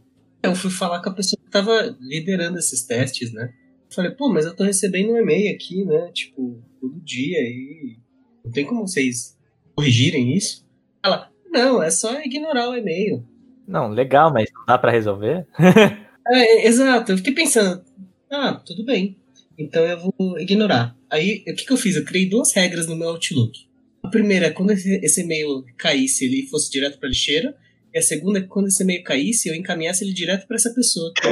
Eu 0.43 0.55
fui 0.55 0.71
falar 0.71 1.03
com 1.03 1.11
a 1.11 1.15
pessoa 1.15 1.39
que 1.43 1.51
tava 1.51 1.97
liderando 2.01 2.59
esses 2.59 2.83
testes, 2.83 3.33
né? 3.33 3.53
Falei, 3.91 4.11
pô, 4.11 4.29
mas 4.29 4.45
eu 4.45 4.55
tô 4.55 4.65
recebendo 4.65 5.13
um 5.13 5.17
e-mail 5.17 5.55
aqui, 5.55 5.85
né? 5.85 6.11
Tipo, 6.13 6.63
todo 6.81 7.01
dia 7.01 7.41
e 7.41 7.97
não 8.45 8.53
tem 8.53 8.65
como 8.65 8.87
vocês 8.87 9.37
corrigirem 9.75 10.37
isso? 10.37 10.67
Ela, 11.03 11.31
não, 11.51 11.83
é 11.83 11.91
só 11.91 12.21
ignorar 12.21 12.69
o 12.69 12.77
e-mail. 12.77 13.25
Não, 13.67 13.91
legal, 13.91 14.33
mas 14.33 14.51
não 14.55 14.65
dá 14.67 14.79
pra 14.79 14.93
resolver? 14.93 15.47
É, 16.31 16.67
exato. 16.67 17.13
Eu 17.13 17.17
fiquei 17.17 17.33
pensando, 17.33 17.83
ah, 18.31 18.61
tudo 18.65 18.85
bem. 18.85 19.17
Então 19.57 19.83
eu 19.83 19.99
vou 19.99 20.39
ignorar. 20.39 20.95
Aí, 21.11 21.43
o 21.49 21.55
que, 21.55 21.65
que 21.65 21.73
eu 21.73 21.77
fiz? 21.79 21.97
Eu 21.97 22.05
criei 22.05 22.29
duas 22.29 22.53
regras 22.53 22.87
no 22.87 22.95
meu 22.95 23.09
Outlook. 23.09 23.67
A 24.09 24.11
primeira 24.11 24.47
é 24.47 24.51
quando 24.51 24.71
esse, 24.71 24.99
esse 25.05 25.21
e-mail 25.21 25.67
caísse, 25.77 26.25
ele 26.25 26.49
fosse 26.49 26.71
direto 26.71 26.99
pra 26.99 27.11
lixeira. 27.11 27.55
E 27.93 27.99
a 27.99 28.03
segunda 28.03 28.39
é 28.39 28.43
que 28.43 28.49
quando 28.49 28.69
esse 28.69 28.83
e-mail 28.83 29.05
caísse, 29.05 29.51
eu 29.51 29.55
encaminhasse 29.55 30.03
ele 30.03 30.15
direto 30.15 30.47
pra 30.47 30.57
essa 30.57 30.73
pessoa. 30.73 31.13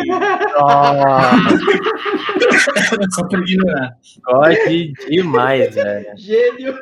Que 2.37 3.09
só 3.15 3.27
pra 3.27 3.41
ignorar. 3.41 3.97
Goste 4.23 4.93
demais, 5.09 5.75
velho. 5.75 6.19
Gênio. 6.19 6.75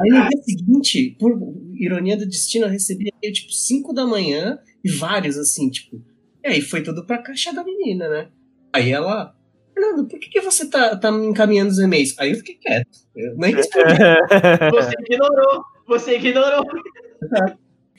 Aí 0.00 0.08
no 0.08 0.28
dia 0.28 0.42
seguinte, 0.44 1.16
por 1.18 1.32
ironia 1.74 2.16
do 2.16 2.26
destino, 2.26 2.66
eu 2.66 2.70
recebi 2.70 3.08
e-mail 3.08 3.34
tipo 3.34 3.52
5 3.52 3.92
da 3.92 4.06
manhã 4.06 4.56
e 4.84 4.90
vários 4.90 5.36
assim, 5.36 5.68
tipo. 5.68 6.00
E 6.44 6.48
aí 6.48 6.60
foi 6.60 6.80
tudo 6.80 7.04
pra 7.04 7.22
caixa 7.22 7.52
da 7.52 7.64
menina, 7.64 8.08
né? 8.08 8.28
Aí 8.72 8.92
ela. 8.92 9.34
Fernando, 9.76 10.08
por 10.08 10.18
que, 10.18 10.30
que 10.30 10.40
você 10.40 10.70
tá, 10.70 10.96
tá 10.96 11.12
me 11.12 11.26
encaminhando 11.26 11.70
os 11.70 11.78
e-mails? 11.78 12.18
Aí 12.18 12.30
eu 12.30 12.36
fiquei 12.36 12.54
quieto. 12.54 12.98
Eu 13.14 13.36
nem 13.36 13.54
respondi. 13.54 13.84
Você 14.72 14.94
ignorou. 15.00 15.64
Você 15.86 16.16
ignorou. 16.16 16.64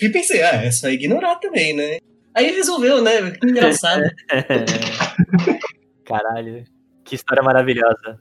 E 0.02 0.10
pensei, 0.10 0.42
ah, 0.42 0.64
é 0.64 0.72
só 0.72 0.90
ignorar 0.90 1.36
também, 1.36 1.76
né? 1.76 2.00
Aí 2.34 2.50
resolveu, 2.52 3.02
né? 3.02 3.30
Que 3.30 3.48
engraçado. 3.48 4.04
Caralho. 6.04 6.64
Que 7.06 7.14
história 7.14 7.44
maravilhosa. 7.44 8.20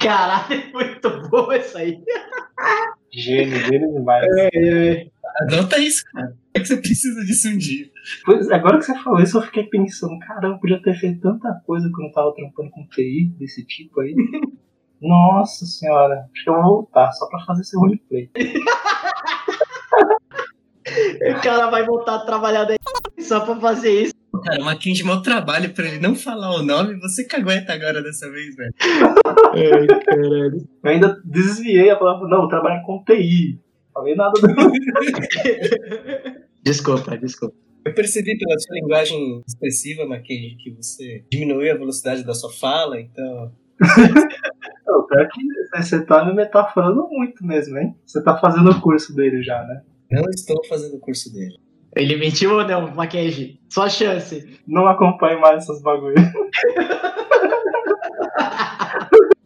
Caralho, 0.00 0.54
é 0.54 0.64
muito 0.72 1.28
boa 1.30 1.56
essa 1.56 1.78
aí. 1.78 1.98
Gênio, 3.10 3.58
gênio 3.58 3.92
demais. 3.94 4.26
Anota 5.40 5.78
isso, 5.78 6.04
cara. 6.12 6.36
É 6.54 6.60
que 6.60 6.66
você 6.66 6.76
precisa 6.76 7.24
disso 7.24 7.48
um 7.48 7.56
dia. 7.56 7.86
Pois, 8.24 8.50
agora 8.50 8.78
que 8.78 8.84
você 8.84 8.98
falou 8.98 9.20
isso, 9.20 9.38
eu 9.38 9.42
fiquei 9.42 9.64
pensando, 9.64 10.18
caramba, 10.18 10.56
eu 10.56 10.58
podia 10.58 10.82
ter 10.82 10.94
feito 10.94 11.20
tanta 11.20 11.52
coisa 11.66 11.90
quando 11.92 12.08
eu 12.08 12.12
tava 12.12 12.34
trampando 12.34 12.70
com 12.70 12.86
TI 12.88 13.32
desse 13.38 13.64
tipo 13.64 14.00
aí. 14.00 14.14
Nossa 15.00 15.66
senhora, 15.66 16.28
acho 16.32 16.44
que 16.44 16.50
eu 16.50 16.54
vou 16.54 16.62
voltar 16.62 17.10
só 17.12 17.26
pra 17.28 17.44
fazer 17.44 17.62
esse 17.62 17.76
roleplay. 17.76 18.30
O 20.84 21.40
cara 21.40 21.70
vai 21.70 21.86
voltar 21.86 22.16
a 22.16 22.24
trabalhar 22.26 22.64
daí 22.64 22.76
só 23.20 23.40
pra 23.40 23.58
fazer 23.60 24.02
isso. 24.02 24.14
Cara, 24.44 24.60
o 24.60 24.64
Mackenzie 24.64 25.04
mau 25.04 25.22
trabalho 25.22 25.72
pra 25.72 25.86
ele 25.86 26.00
não 26.00 26.14
falar 26.14 26.54
o 26.56 26.62
nome. 26.62 26.98
Você 27.00 27.24
que 27.24 27.36
aguenta 27.36 27.72
agora 27.72 28.02
dessa 28.02 28.30
vez, 28.30 28.56
velho. 28.56 28.74
Ai, 28.80 29.86
caralho. 29.86 30.68
Eu 30.82 30.90
ainda 30.90 31.20
desviei 31.24 31.90
a 31.90 31.96
palavra, 31.96 32.28
não, 32.28 32.42
eu 32.42 32.48
trabalho 32.48 32.82
com 32.84 33.04
TI. 33.04 33.60
Falei 33.92 34.14
nada 34.14 34.32
do. 34.40 34.48
Desculpa, 36.62 37.18
desculpa. 37.18 37.56
Eu 37.84 37.92
percebi 37.92 38.38
pela 38.38 38.56
sua 38.58 38.76
linguagem 38.76 39.42
expressiva, 39.46 40.06
Mackenzie, 40.06 40.56
que 40.56 40.70
você 40.70 41.24
diminuiu 41.30 41.72
a 41.72 41.76
velocidade 41.76 42.24
da 42.24 42.32
sua 42.32 42.52
fala, 42.52 43.00
então. 43.00 43.52
Não, 44.86 45.06
pior 45.06 45.28
que 45.28 45.42
você 45.76 46.04
tá 46.04 46.24
me 46.24 46.32
metaforando 46.34 47.08
muito 47.10 47.44
mesmo, 47.44 47.76
hein? 47.78 47.96
Você 48.06 48.22
tá 48.22 48.38
fazendo 48.38 48.70
o 48.70 48.80
curso 48.80 49.14
dele 49.14 49.42
já, 49.42 49.64
né? 49.64 49.82
Não 50.10 50.22
estou 50.30 50.64
fazendo 50.68 50.96
o 50.96 51.00
curso 51.00 51.32
dele. 51.32 51.56
Ele 51.96 52.16
mentiu 52.16 52.54
ou 52.54 52.64
não, 52.64 52.94
Mackenzie? 52.94 53.60
Só 53.68 53.88
chance. 53.88 54.60
Não 54.66 54.86
acompanhe 54.86 55.40
mais 55.40 55.64
essas 55.64 55.82
bagulho. 55.82 56.14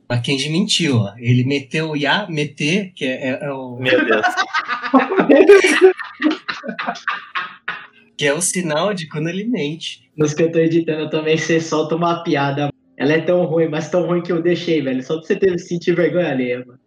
Mackenzie 0.09 0.51
mentiu, 0.51 0.99
ó. 0.99 1.15
Ele 1.19 1.45
meteu 1.45 1.91
o 1.91 1.97
ya, 1.97 2.27
meter, 2.29 2.93
que 2.95 3.05
é, 3.05 3.31
é- 3.31 3.39
é 3.43 3.53
o, 3.53 3.77
Meu 3.77 4.05
Deus. 4.05 4.27
que 8.17 8.27
é 8.27 8.33
o 8.33 8.41
sinal 8.41 8.95
de 8.95 9.09
quando 9.09 9.29
ele 9.29 9.45
mente. 9.45 10.09
Nos 10.17 10.33
que 10.33 10.45
eu 10.45 10.53
tô 10.53 10.59
editando 10.59 11.11
também, 11.11 11.37
você 11.37 11.61
solta 11.61 11.97
uma 11.97 12.23
piada. 12.23 12.71
Ela 12.97 13.13
é 13.13 13.21
tão 13.21 13.45
ruim, 13.45 13.69
mas 13.69 13.91
tão 13.91 14.07
ruim 14.07 14.23
que 14.23 14.33
eu 14.33 14.41
deixei, 14.41 14.81
velho. 14.81 15.03
Só 15.03 15.19
pra 15.19 15.27
você 15.27 15.37
ter 15.37 15.59
sentir 15.59 15.95
vergonha 15.95 16.31
alheia, 16.31 16.65
mano. 16.65 16.79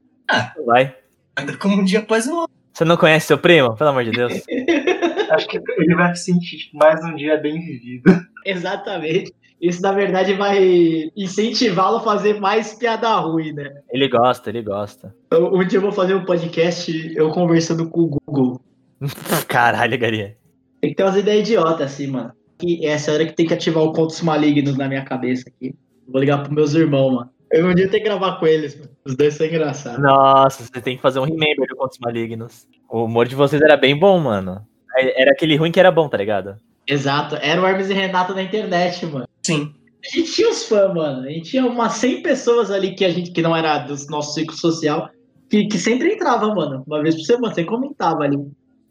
Vai. 0.66 0.96
Anda 1.38 1.56
como 1.58 1.80
um 1.80 1.84
dia 1.84 2.00
após 2.00 2.26
o 2.26 2.36
outro. 2.36 2.56
Você 2.74 2.84
não 2.86 2.98
conhece 2.98 3.28
seu 3.28 3.38
primo? 3.38 3.76
Pelo 3.76 3.90
amor 3.92 4.06
de 4.06 4.12
Deus. 4.12 4.34
Acho 5.32 5.48
que 5.48 5.58
ele 5.58 5.96
vai 5.96 6.16
se 6.16 6.26
sentir 6.26 6.58
tipo, 6.58 6.78
mais 6.78 7.04
um 7.04 7.16
dia 7.16 7.38
bem 7.38 7.60
vivido. 7.60 8.04
Exatamente. 8.46 9.32
Isso, 9.62 9.82
na 9.82 9.92
verdade, 9.92 10.34
vai 10.34 11.12
incentivá-lo 11.16 11.98
a 11.98 12.02
fazer 12.02 12.40
mais 12.40 12.74
piada 12.74 13.14
ruim, 13.18 13.52
né? 13.52 13.82
Ele 13.92 14.08
gosta, 14.08 14.50
ele 14.50 14.62
gosta. 14.62 15.14
Um 15.34 15.66
dia 15.66 15.78
eu 15.78 15.82
vou 15.82 15.92
fazer 15.92 16.16
um 16.16 16.24
podcast 16.24 17.14
eu 17.16 17.30
conversando 17.32 17.90
com 17.90 18.02
o 18.02 18.20
Google. 18.26 18.62
Caralho, 19.48 19.98
Garia. 19.98 20.38
Tem 20.80 20.92
que 20.92 20.96
ter 20.96 21.04
umas 21.04 21.18
ideias 21.18 21.48
idiotas, 21.48 21.92
assim, 21.92 22.08
mano. 22.08 22.32
E 22.64 22.86
essa 22.86 23.12
hora 23.12 23.26
que 23.26 23.34
tem 23.34 23.46
que 23.46 23.54
ativar 23.54 23.84
o 23.84 23.92
contos 23.92 24.22
malignos 24.22 24.78
na 24.78 24.88
minha 24.88 25.04
cabeça 25.04 25.50
aqui. 25.50 25.76
Vou 26.08 26.22
ligar 26.22 26.40
pros 26.40 26.56
meus 26.56 26.74
irmãos, 26.74 27.12
mano. 27.12 27.30
Eu 27.52 27.68
um 27.68 27.74
dia 27.74 27.90
tenho 27.90 28.04
que 28.04 28.10
gravar 28.10 28.40
com 28.40 28.48
eles, 28.48 28.76
mano. 28.78 28.92
Os 29.06 29.16
dois 29.16 29.34
são 29.34 29.46
engraçados. 29.46 30.02
Nossa, 30.02 30.64
você 30.64 30.82
tem 30.82 30.96
que 30.96 31.02
fazer 31.02 31.20
um 31.20 31.24
remember 31.24 31.68
de 31.68 31.76
Contos 31.76 31.98
Malignos. 32.00 32.68
O 32.90 33.06
humor 33.06 33.28
de 33.28 33.36
vocês 33.36 33.62
era 33.62 33.76
bem 33.76 33.98
bom, 33.98 34.20
mano. 34.20 34.66
Era 34.96 35.32
aquele 35.32 35.56
ruim 35.56 35.72
que 35.72 35.80
era 35.80 35.92
bom, 35.92 36.08
tá 36.08 36.18
ligado? 36.18 36.58
Exato. 36.90 37.36
Era 37.36 37.62
o 37.62 37.68
Hermes 37.68 37.90
e 37.90 37.94
Renato 37.94 38.34
na 38.34 38.42
internet, 38.42 39.06
mano. 39.06 39.28
Sim. 39.44 39.74
A 40.04 40.16
gente 40.16 40.32
tinha 40.32 40.50
os 40.50 40.68
fãs, 40.68 40.92
mano. 40.94 41.28
A 41.28 41.30
gente 41.30 41.52
tinha 41.52 41.66
umas 41.66 41.94
100 41.94 42.24
pessoas 42.24 42.72
ali 42.72 42.96
que 42.96 43.06
a 43.06 43.12
gente 43.12 43.32
que 43.32 43.44
não 43.44 43.56
era 43.56 43.78
do 43.78 43.96
nosso 44.10 44.34
ciclo 44.34 44.56
social, 44.56 45.10
que, 45.48 45.68
que 45.68 45.78
sempre 45.78 46.14
entrava, 46.14 46.54
mano. 46.54 46.84
Uma 46.88 47.02
vez 47.04 47.16
por 47.16 47.22
semana, 47.22 47.54
você 47.54 47.64
comentava 47.64 48.24
ali. 48.24 48.38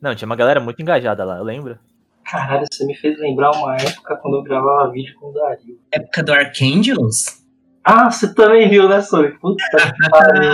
Não, 0.00 0.14
tinha 0.14 0.26
uma 0.26 0.36
galera 0.36 0.60
muito 0.60 0.80
engajada 0.80 1.24
lá, 1.24 1.38
eu 1.38 1.44
lembro. 1.44 1.76
Caralho, 2.24 2.66
você 2.70 2.86
me 2.86 2.94
fez 2.94 3.18
lembrar 3.18 3.50
uma 3.52 3.74
época 3.74 4.16
quando 4.16 4.36
eu 4.36 4.42
gravava 4.42 4.92
vídeo 4.92 5.14
com 5.18 5.30
o 5.30 5.32
Dario. 5.32 5.80
Época 5.90 6.22
do 6.22 6.32
Archangels? 6.32 7.42
Ah, 7.82 8.10
você 8.10 8.32
também 8.32 8.68
viu, 8.68 8.88
né, 8.88 9.00
Sonic? 9.00 9.40
Puta 9.40 9.64
que 9.66 10.06
pariu. 10.10 10.52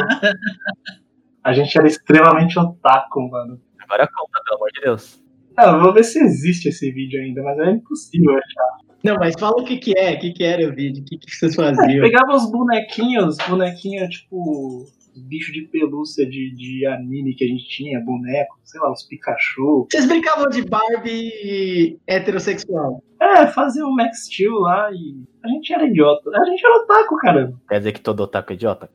A 1.42 1.52
gente 1.52 1.76
era 1.76 1.86
extremamente 1.86 2.58
otaku, 2.58 3.28
mano. 3.28 3.60
Agora 3.82 4.08
conta, 4.08 4.40
pelo 4.44 4.56
amor 4.56 4.70
de 4.72 4.80
Deus. 4.80 5.23
Não, 5.56 5.76
eu 5.76 5.82
vou 5.82 5.92
ver 5.92 6.04
se 6.04 6.18
existe 6.18 6.68
esse 6.68 6.90
vídeo 6.90 7.20
ainda, 7.20 7.42
mas 7.42 7.58
é 7.58 7.70
impossível 7.70 8.32
achar. 8.32 8.84
Não, 9.04 9.16
mas 9.16 9.34
fala 9.38 9.60
o 9.60 9.64
que 9.64 9.76
que 9.76 9.96
é, 9.98 10.14
o 10.14 10.18
que 10.18 10.32
que 10.32 10.42
era 10.42 10.66
o 10.66 10.74
vídeo, 10.74 11.02
o 11.02 11.04
que 11.04 11.18
que 11.18 11.30
vocês 11.30 11.52
É, 11.52 11.56
faziam. 11.56 12.00
pegava 12.00 12.34
os 12.34 12.50
bonequinhos, 12.50 13.36
bonequinho 13.48 14.08
tipo 14.08 14.86
bicho 15.16 15.52
de 15.52 15.62
pelúcia 15.68 16.26
de, 16.26 16.52
de 16.54 16.86
anime 16.86 17.34
que 17.34 17.44
a 17.44 17.48
gente 17.48 17.68
tinha, 17.68 18.00
boneco, 18.00 18.58
sei 18.64 18.80
lá, 18.80 18.90
os 18.90 19.04
Pikachu. 19.04 19.86
Vocês 19.90 20.06
brincavam 20.06 20.48
de 20.48 20.62
Barbie 20.64 22.00
heterossexual. 22.06 23.02
É, 23.20 23.46
fazia 23.46 23.86
o 23.86 23.94
Max 23.94 24.26
Steel 24.26 24.54
lá 24.54 24.90
e 24.92 25.22
a 25.44 25.48
gente 25.48 25.72
era 25.72 25.86
idiota. 25.86 26.30
A 26.34 26.44
gente 26.44 26.64
era 26.64 26.76
otaku, 26.78 27.16
caramba. 27.18 27.60
Quer 27.68 27.78
dizer 27.78 27.92
que 27.92 28.00
todo 28.00 28.20
otaku 28.20 28.52
é 28.52 28.56
idiota? 28.56 28.90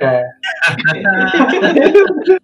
É. 0.00 0.22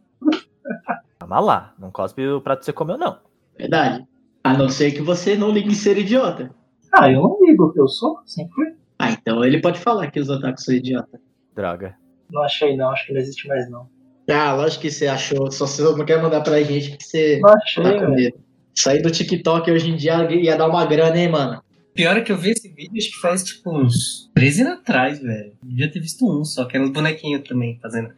Calma 1.29 1.41
lá, 1.41 1.75
não 1.79 1.91
cospe 1.91 2.27
o 2.27 2.41
prato 2.41 2.61
que 2.61 2.65
você 2.65 2.73
comeu, 2.73 2.97
não. 2.97 3.19
Verdade. 3.59 4.03
A 4.43 4.57
não 4.57 4.71
ser 4.71 4.93
que 4.93 5.03
você 5.03 5.37
não 5.37 5.51
ligue 5.51 5.69
em 5.69 5.75
ser 5.75 5.99
idiota. 5.99 6.51
Ah, 6.91 7.13
eu 7.13 7.21
não 7.21 7.39
ligo, 7.45 7.71
eu 7.77 7.87
sou, 7.87 8.19
sempre 8.25 8.55
fui. 8.55 8.75
Ah, 8.99 9.11
então 9.11 9.45
ele 9.45 9.61
pode 9.61 9.79
falar 9.79 10.11
que 10.11 10.19
os 10.19 10.31
otakus 10.31 10.65
são 10.65 10.75
idiotas. 10.75 11.21
Droga. 11.55 11.95
Não 12.33 12.43
achei 12.43 12.75
não, 12.79 12.91
acho 12.91 13.07
que 13.07 13.13
não 13.13 13.21
existe 13.21 13.47
mais 13.47 13.71
não. 13.71 13.87
Ah, 14.31 14.55
lógico 14.55 14.83
que 14.83 14.91
você 14.91 15.07
achou. 15.07 15.51
Só 15.51 15.67
você 15.67 15.83
não 15.83 16.05
quer 16.07 16.23
mandar 16.23 16.41
pra 16.41 16.63
gente 16.63 16.97
que 16.97 17.05
você 17.05 17.39
Não 17.41 17.51
achei, 17.51 17.85
tá 17.85 17.99
com 17.99 18.15
medo. 18.15 18.39
Sair 18.75 19.03
do 19.03 19.11
TikTok 19.11 19.71
hoje 19.71 19.91
em 19.91 19.97
dia 19.97 20.33
ia 20.33 20.57
dar 20.57 20.67
uma 20.67 20.87
grana, 20.87 21.19
hein, 21.19 21.29
mano? 21.29 21.63
Pior 21.95 22.17
é 22.17 22.23
que 22.23 22.33
eu 22.33 22.39
vi 22.39 22.53
esse 22.53 22.73
vídeo, 22.73 22.97
acho 22.97 23.11
que 23.11 23.21
faz 23.21 23.45
tipo 23.45 23.71
uns 23.71 24.31
13 24.35 24.63
anos 24.63 24.79
atrás, 24.79 25.21
velho. 25.21 25.53
Devia 25.63 25.91
ter 25.91 26.01
visto 26.01 26.25
um 26.25 26.43
só, 26.43 26.65
que 26.65 26.75
era 26.75 26.87
uns 26.87 26.91
bonequinhos 26.91 27.47
também 27.47 27.79
fazendo. 27.83 28.15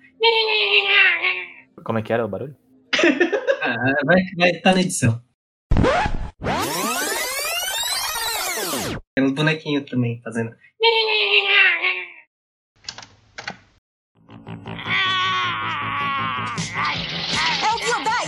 Como 1.83 1.99
é 1.99 2.03
que 2.03 2.13
era 2.13 2.25
o 2.25 2.29
barulho? 2.29 2.55
ah, 3.63 3.95
vai 4.05 4.23
vai 4.37 4.51
estar 4.51 4.71
tá 4.71 4.75
na 4.75 4.81
edição. 4.81 5.23
Tem 9.15 9.25
um 9.25 9.35
bonequinho 9.35 9.85
também 9.85 10.21
fazendo. 10.23 10.55
É 17.63 17.69
o 17.73 17.79
Kyodai! 17.79 18.27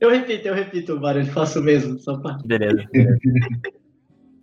Eu 0.00 0.10
repito, 0.10 0.46
eu 0.46 0.54
repito 0.54 1.00
barulho, 1.00 1.26
faço 1.26 1.60
mesmo, 1.60 1.98
só 1.98 2.16
pra... 2.18 2.38
Beleza. 2.44 2.84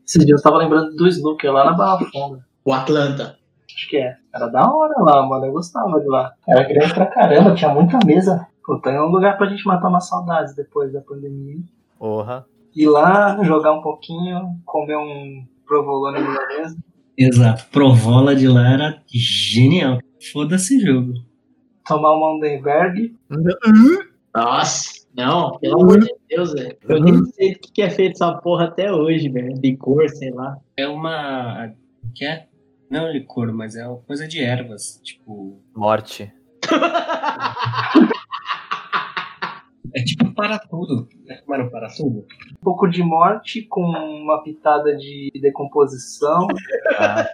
Esses 0.06 0.26
dias 0.26 0.40
eu 0.40 0.44
tava 0.44 0.58
lembrando 0.58 0.96
do 0.96 1.08
Snooker 1.08 1.52
lá 1.52 1.66
na 1.66 1.74
Barra 1.74 2.06
Funda. 2.12 2.46
O 2.64 2.72
Atlanta. 2.72 3.38
Acho 3.76 3.90
que 3.90 3.98
é. 3.98 4.16
Era 4.34 4.48
da 4.48 4.72
hora 4.72 5.02
lá, 5.02 5.26
mano. 5.26 5.46
Eu 5.46 5.52
gostava 5.52 6.00
de 6.00 6.08
lá. 6.08 6.34
Era 6.48 6.64
grande 6.68 6.94
pra 6.94 7.08
caramba, 7.08 7.56
tinha 7.56 7.74
muita 7.74 8.00
mesa. 8.06 8.48
Pô, 8.64 8.80
tem 8.80 9.00
um 9.00 9.08
lugar 9.08 9.38
pra 9.38 9.48
gente 9.48 9.66
matar 9.66 9.90
umas 9.90 10.08
saudades 10.08 10.56
depois 10.56 10.94
da 10.94 11.02
pandemia. 11.02 11.58
Porra. 11.98 12.46
Ir 12.76 12.88
lá, 12.88 13.42
jogar 13.44 13.74
um 13.74 13.82
pouquinho, 13.82 14.60
comer 14.66 14.98
um 14.98 15.46
provolone 15.66 16.20
na 16.20 16.48
mesa. 16.48 16.78
Exato. 17.18 17.66
Provola 17.72 18.36
de 18.36 18.48
lá 18.48 18.68
era 18.68 19.02
genial. 19.08 20.00
Foda-se 20.32 20.80
jogo. 20.80 21.14
Tomar 21.88 22.16
um 22.16 22.20
Mandenberg. 22.20 23.16
Nossa, 24.34 24.92
não, 25.16 25.58
pelo 25.60 25.82
amor 25.82 26.00
de 26.02 26.14
Deus, 26.28 26.54
velho. 26.54 26.78
Eu 26.88 27.02
nem 27.02 27.24
sei 27.26 27.54
o 27.54 27.60
que 27.60 27.72
que 27.72 27.82
é 27.82 27.90
feito 27.90 28.14
essa 28.14 28.34
porra 28.34 28.66
até 28.66 28.92
hoje, 28.92 29.30
velho. 29.30 29.56
Licor, 29.62 30.10
sei 30.10 30.32
lá. 30.32 30.58
É 30.76 30.88
uma. 30.88 31.72
Que 32.14 32.26
é? 32.26 32.48
Não 32.90 33.08
é 33.08 33.14
licor, 33.14 33.54
mas 33.54 33.76
é 33.76 33.88
uma 33.88 34.02
coisa 34.02 34.28
de 34.28 34.42
ervas. 34.42 35.00
Tipo. 35.04 35.58
Morte. 35.74 36.32
É 39.96 40.04
tipo 40.04 40.34
para 40.34 40.60
tudo. 40.60 41.08
É 41.30 41.36
tomaram 41.36 41.70
para 41.70 41.88
tudo? 41.88 42.26
Um 42.52 42.64
pouco 42.64 42.86
de 42.88 43.02
morte 43.02 43.62
com 43.64 43.82
uma 43.82 44.44
pitada 44.44 44.96
de 44.98 45.32
decomposição. 45.42 46.48
Ah. 47.00 47.26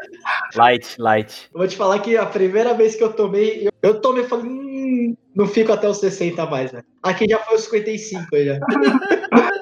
Light, 0.55 0.95
light. 0.99 1.49
Eu 1.51 1.59
vou 1.59 1.67
te 1.67 1.75
falar 1.75 1.99
que 1.99 2.15
a 2.15 2.25
primeira 2.25 2.73
vez 2.75 2.95
que 2.95 3.03
eu 3.03 3.13
tomei, 3.13 3.67
eu, 3.67 3.71
eu 3.81 4.01
tomei 4.01 4.23
e 4.23 4.27
falei, 4.27 4.45
hum, 4.45 5.17
não 5.35 5.47
fico 5.47 5.71
até 5.71 5.89
os 5.89 5.97
60 5.97 6.45
mais, 6.45 6.71
né? 6.71 6.83
Aqui 7.01 7.25
já 7.27 7.39
foi 7.39 7.55
os 7.55 7.63
55 7.63 8.35
aí 8.35 8.45
já. 8.45 8.59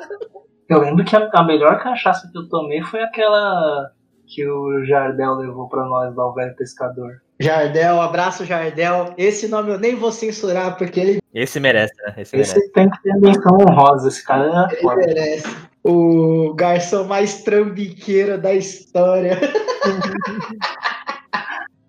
Eu 0.70 0.82
lembro 0.82 1.04
que 1.04 1.16
a, 1.16 1.28
a 1.34 1.44
melhor 1.44 1.80
cachaça 1.80 2.30
que 2.32 2.38
eu 2.38 2.48
tomei 2.48 2.84
foi 2.84 3.02
aquela 3.02 3.92
que 4.28 4.48
o 4.48 4.86
Jardel 4.86 5.34
levou 5.38 5.68
pra 5.68 5.84
nós 5.84 6.16
lá, 6.16 6.28
o 6.28 6.34
velho 6.36 6.56
pescador. 6.56 7.24
Jardel, 7.40 8.02
abraço 8.02 8.44
Jardel. 8.46 9.14
Esse 9.18 9.48
nome 9.48 9.72
eu 9.72 9.80
nem 9.80 9.96
vou 9.96 10.12
censurar, 10.12 10.78
porque 10.78 11.00
ele, 11.00 11.22
Esse 11.34 11.60
merece, 11.60 11.94
né? 12.04 12.16
Esse 12.18 12.36
merece. 12.36 12.60
Esse 12.60 12.72
tem 12.74 12.90
que 12.90 13.02
ter 13.02 13.14
menção 13.16 13.58
honrosa, 13.62 14.10
esse 14.10 14.24
cara 14.24 14.68
é 14.70 14.74
ele 14.74 14.82
foda. 14.82 14.96
merece. 14.98 15.48
O 15.84 16.54
garçom 16.54 17.06
mais 17.06 17.42
trambiqueiro 17.44 18.38
da 18.38 18.54
história. 18.54 19.40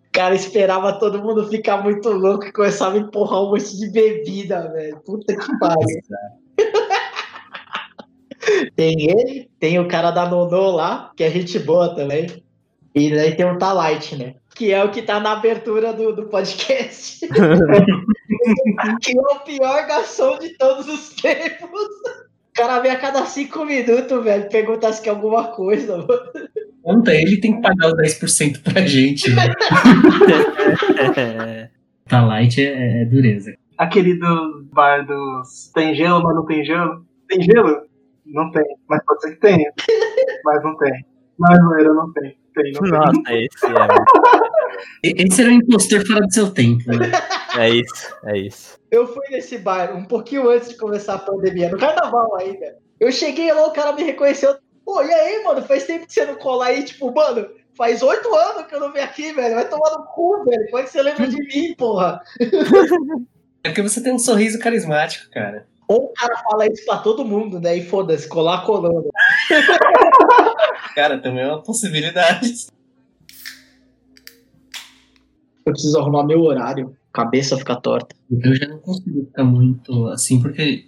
O 0.06 0.12
cara 0.12 0.34
esperava 0.36 0.92
todo 1.00 1.20
mundo 1.20 1.48
ficar 1.48 1.82
muito 1.82 2.08
louco 2.10 2.44
e 2.44 2.52
começava 2.52 2.94
a 2.96 3.00
empurrar 3.00 3.42
um 3.42 3.50
monte 3.50 3.76
de 3.76 3.90
bebida, 3.90 4.70
velho. 4.72 5.00
Puta 5.04 5.34
que 5.36 5.58
pariu. 5.58 6.00
Tem 8.74 9.10
ele, 9.10 9.50
tem 9.60 9.78
o 9.78 9.86
cara 9.86 10.10
da 10.10 10.26
Nonô 10.28 10.70
lá, 10.70 11.12
que 11.14 11.22
é 11.22 11.30
gente 11.30 11.58
boa 11.58 11.94
também. 11.94 12.42
E 12.94 13.14
daí 13.14 13.36
tem 13.36 13.44
o 13.46 13.58
Talite, 13.58 14.16
né? 14.16 14.34
Que 14.60 14.74
é 14.74 14.84
o 14.84 14.90
que 14.90 15.00
tá 15.00 15.18
na 15.18 15.32
abertura 15.32 15.90
do, 15.90 16.14
do 16.14 16.26
podcast. 16.26 17.26
que 19.00 19.18
é 19.18 19.20
o 19.22 19.38
pior 19.40 19.86
garçom 19.86 20.38
de 20.38 20.50
todos 20.58 20.86
os 20.86 21.14
tempos. 21.14 21.70
O 21.70 22.52
cara 22.54 22.78
vem 22.80 22.90
a 22.90 22.98
cada 22.98 23.24
cinco 23.24 23.64
minutos, 23.64 24.22
velho, 24.22 24.50
perguntar 24.50 24.92
se 24.92 25.00
quer 25.00 25.08
alguma 25.10 25.44
coisa, 25.44 25.96
mano. 25.96 26.20
Conta, 26.82 27.14
ele 27.14 27.40
tem 27.40 27.56
que 27.56 27.62
pagar 27.62 27.86
os 27.86 27.94
10% 27.94 28.62
pra 28.62 28.82
gente. 28.82 29.30
Né? 29.34 29.46
Tá 32.06 32.26
light 32.26 32.60
é, 32.60 33.00
é 33.00 33.04
dureza. 33.06 33.54
Aquele 33.78 34.14
do 34.16 34.68
bar 34.74 35.06
dos. 35.06 35.70
Tem 35.72 35.94
gelo, 35.94 36.22
mas 36.22 36.34
não 36.34 36.44
tem 36.44 36.62
gelo? 36.62 37.06
Tem 37.26 37.40
gelo? 37.40 37.86
Não 38.26 38.50
tem. 38.50 38.64
Mas 38.86 39.02
pode 39.06 39.22
ser 39.22 39.30
que 39.30 39.40
tenha. 39.40 39.72
mas 40.44 40.62
não 40.62 40.76
tem. 40.76 40.92
Mas 41.38 41.58
zoeira 41.58 41.94
não 41.94 42.12
tem. 42.12 42.36
Tem, 42.54 42.72
não 42.72 42.80
tem. 42.82 42.90
Nossa, 42.90 43.22
esse 43.32 43.66
é, 43.66 44.39
Esse 45.02 45.42
era 45.42 45.50
um 45.50 45.54
impostor 45.54 46.06
fora 46.06 46.20
do 46.20 46.32
seu 46.32 46.50
tempo, 46.50 46.84
né? 46.90 47.10
é 47.58 47.70
isso, 47.70 48.16
é 48.24 48.38
isso. 48.38 48.78
Eu 48.90 49.06
fui 49.06 49.26
nesse 49.30 49.58
bar 49.58 49.96
um 49.96 50.04
pouquinho 50.04 50.48
antes 50.48 50.68
de 50.70 50.76
começar 50.76 51.14
a 51.14 51.18
pandemia, 51.18 51.70
no 51.70 51.78
carnaval 51.78 52.36
ainda. 52.36 52.76
Eu 52.98 53.10
cheguei 53.10 53.52
lá, 53.52 53.66
o 53.66 53.72
cara 53.72 53.92
me 53.92 54.02
reconheceu. 54.02 54.56
Pô, 54.84 55.02
e 55.02 55.12
aí, 55.12 55.42
mano? 55.44 55.62
Faz 55.62 55.84
tempo 55.84 56.06
que 56.06 56.12
você 56.12 56.24
não 56.24 56.34
cola 56.36 56.66
aí, 56.66 56.84
tipo, 56.84 57.12
mano, 57.14 57.48
faz 57.76 58.02
oito 58.02 58.34
anos 58.34 58.66
que 58.66 58.74
eu 58.74 58.80
não 58.80 58.92
venho 58.92 59.04
aqui, 59.04 59.32
velho. 59.32 59.54
Vai 59.54 59.68
tomar 59.68 59.90
no 59.90 60.04
cu, 60.06 60.44
velho. 60.44 60.66
Como 60.66 60.78
é 60.78 60.82
que 60.82 60.90
você 60.90 61.02
lembra 61.02 61.26
de 61.26 61.36
mim, 61.36 61.74
porra? 61.76 62.20
É 63.62 63.68
porque 63.68 63.82
você 63.82 64.02
tem 64.02 64.12
um 64.12 64.18
sorriso 64.18 64.58
carismático, 64.58 65.30
cara. 65.30 65.66
Ou 65.86 66.04
o 66.04 66.12
cara 66.14 66.36
fala 66.38 66.66
isso 66.66 66.84
pra 66.86 66.98
todo 66.98 67.24
mundo, 67.24 67.60
né? 67.60 67.76
E 67.76 67.84
foda-se, 67.84 68.28
colar 68.28 68.64
colando. 68.64 69.10
Cara, 70.94 71.18
também 71.20 71.42
é 71.42 71.48
uma 71.48 71.62
possibilidade. 71.62 72.68
Eu 75.66 75.72
preciso 75.72 75.98
arrumar 75.98 76.24
meu 76.24 76.40
horário. 76.42 76.94
Cabeça 77.12 77.56
fica 77.56 77.74
torta. 77.74 78.14
Eu 78.30 78.54
já 78.54 78.68
não 78.68 78.78
consigo 78.78 79.26
ficar 79.26 79.44
muito 79.44 80.06
assim, 80.08 80.40
porque 80.40 80.84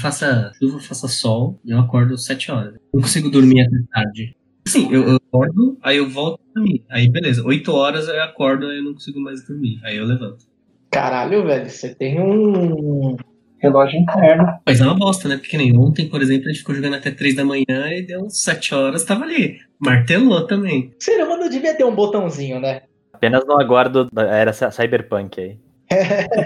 faça 0.00 0.50
chuva, 0.58 0.80
faça 0.80 1.06
sol, 1.06 1.60
eu 1.66 1.78
acordo 1.78 2.14
às 2.14 2.24
7 2.24 2.50
horas. 2.50 2.74
Não 2.94 3.02
consigo 3.02 3.30
dormir 3.30 3.60
até 3.60 3.76
tarde. 3.92 4.36
Assim, 4.66 4.90
eu, 4.90 5.06
eu 5.06 5.16
acordo, 5.16 5.78
aí 5.82 5.98
eu 5.98 6.08
volto 6.08 6.40
a 6.40 6.54
dormir. 6.58 6.82
Aí 6.90 7.10
beleza, 7.10 7.44
8 7.44 7.70
horas 7.72 8.08
eu 8.08 8.22
acordo, 8.22 8.66
aí 8.66 8.78
eu 8.78 8.84
não 8.84 8.94
consigo 8.94 9.20
mais 9.20 9.46
dormir. 9.46 9.78
Aí 9.84 9.96
eu 9.98 10.06
levanto. 10.06 10.46
Caralho, 10.90 11.44
velho, 11.44 11.68
você 11.68 11.94
tem 11.94 12.20
um. 12.20 13.16
Relógio 13.58 13.98
interno. 13.98 14.46
Mas 14.66 14.80
é 14.80 14.84
uma 14.84 14.94
bosta, 14.94 15.28
né? 15.28 15.36
Porque 15.36 15.56
nem 15.56 15.76
ontem, 15.76 16.08
por 16.08 16.20
exemplo, 16.20 16.44
a 16.44 16.48
gente 16.48 16.58
ficou 16.58 16.74
jogando 16.74 16.94
até 16.94 17.10
3 17.10 17.36
da 17.36 17.44
manhã 17.44 17.88
e 17.90 18.02
deu 18.02 18.28
7 18.28 18.74
horas, 18.74 19.04
tava 19.04 19.24
ali. 19.24 19.58
Martelou 19.78 20.46
também. 20.46 20.92
Ser 20.98 21.22
humano 21.22 21.48
devia 21.48 21.74
ter 21.74 21.84
um 21.84 21.94
botãozinho, 21.94 22.60
né? 22.60 22.82
Apenas 23.16 23.44
no 23.46 23.58
aguardo 23.58 24.08
da 24.12 24.22
era 24.24 24.52
cy- 24.52 24.70
cyberpunk 24.70 25.40
aí. 25.40 25.58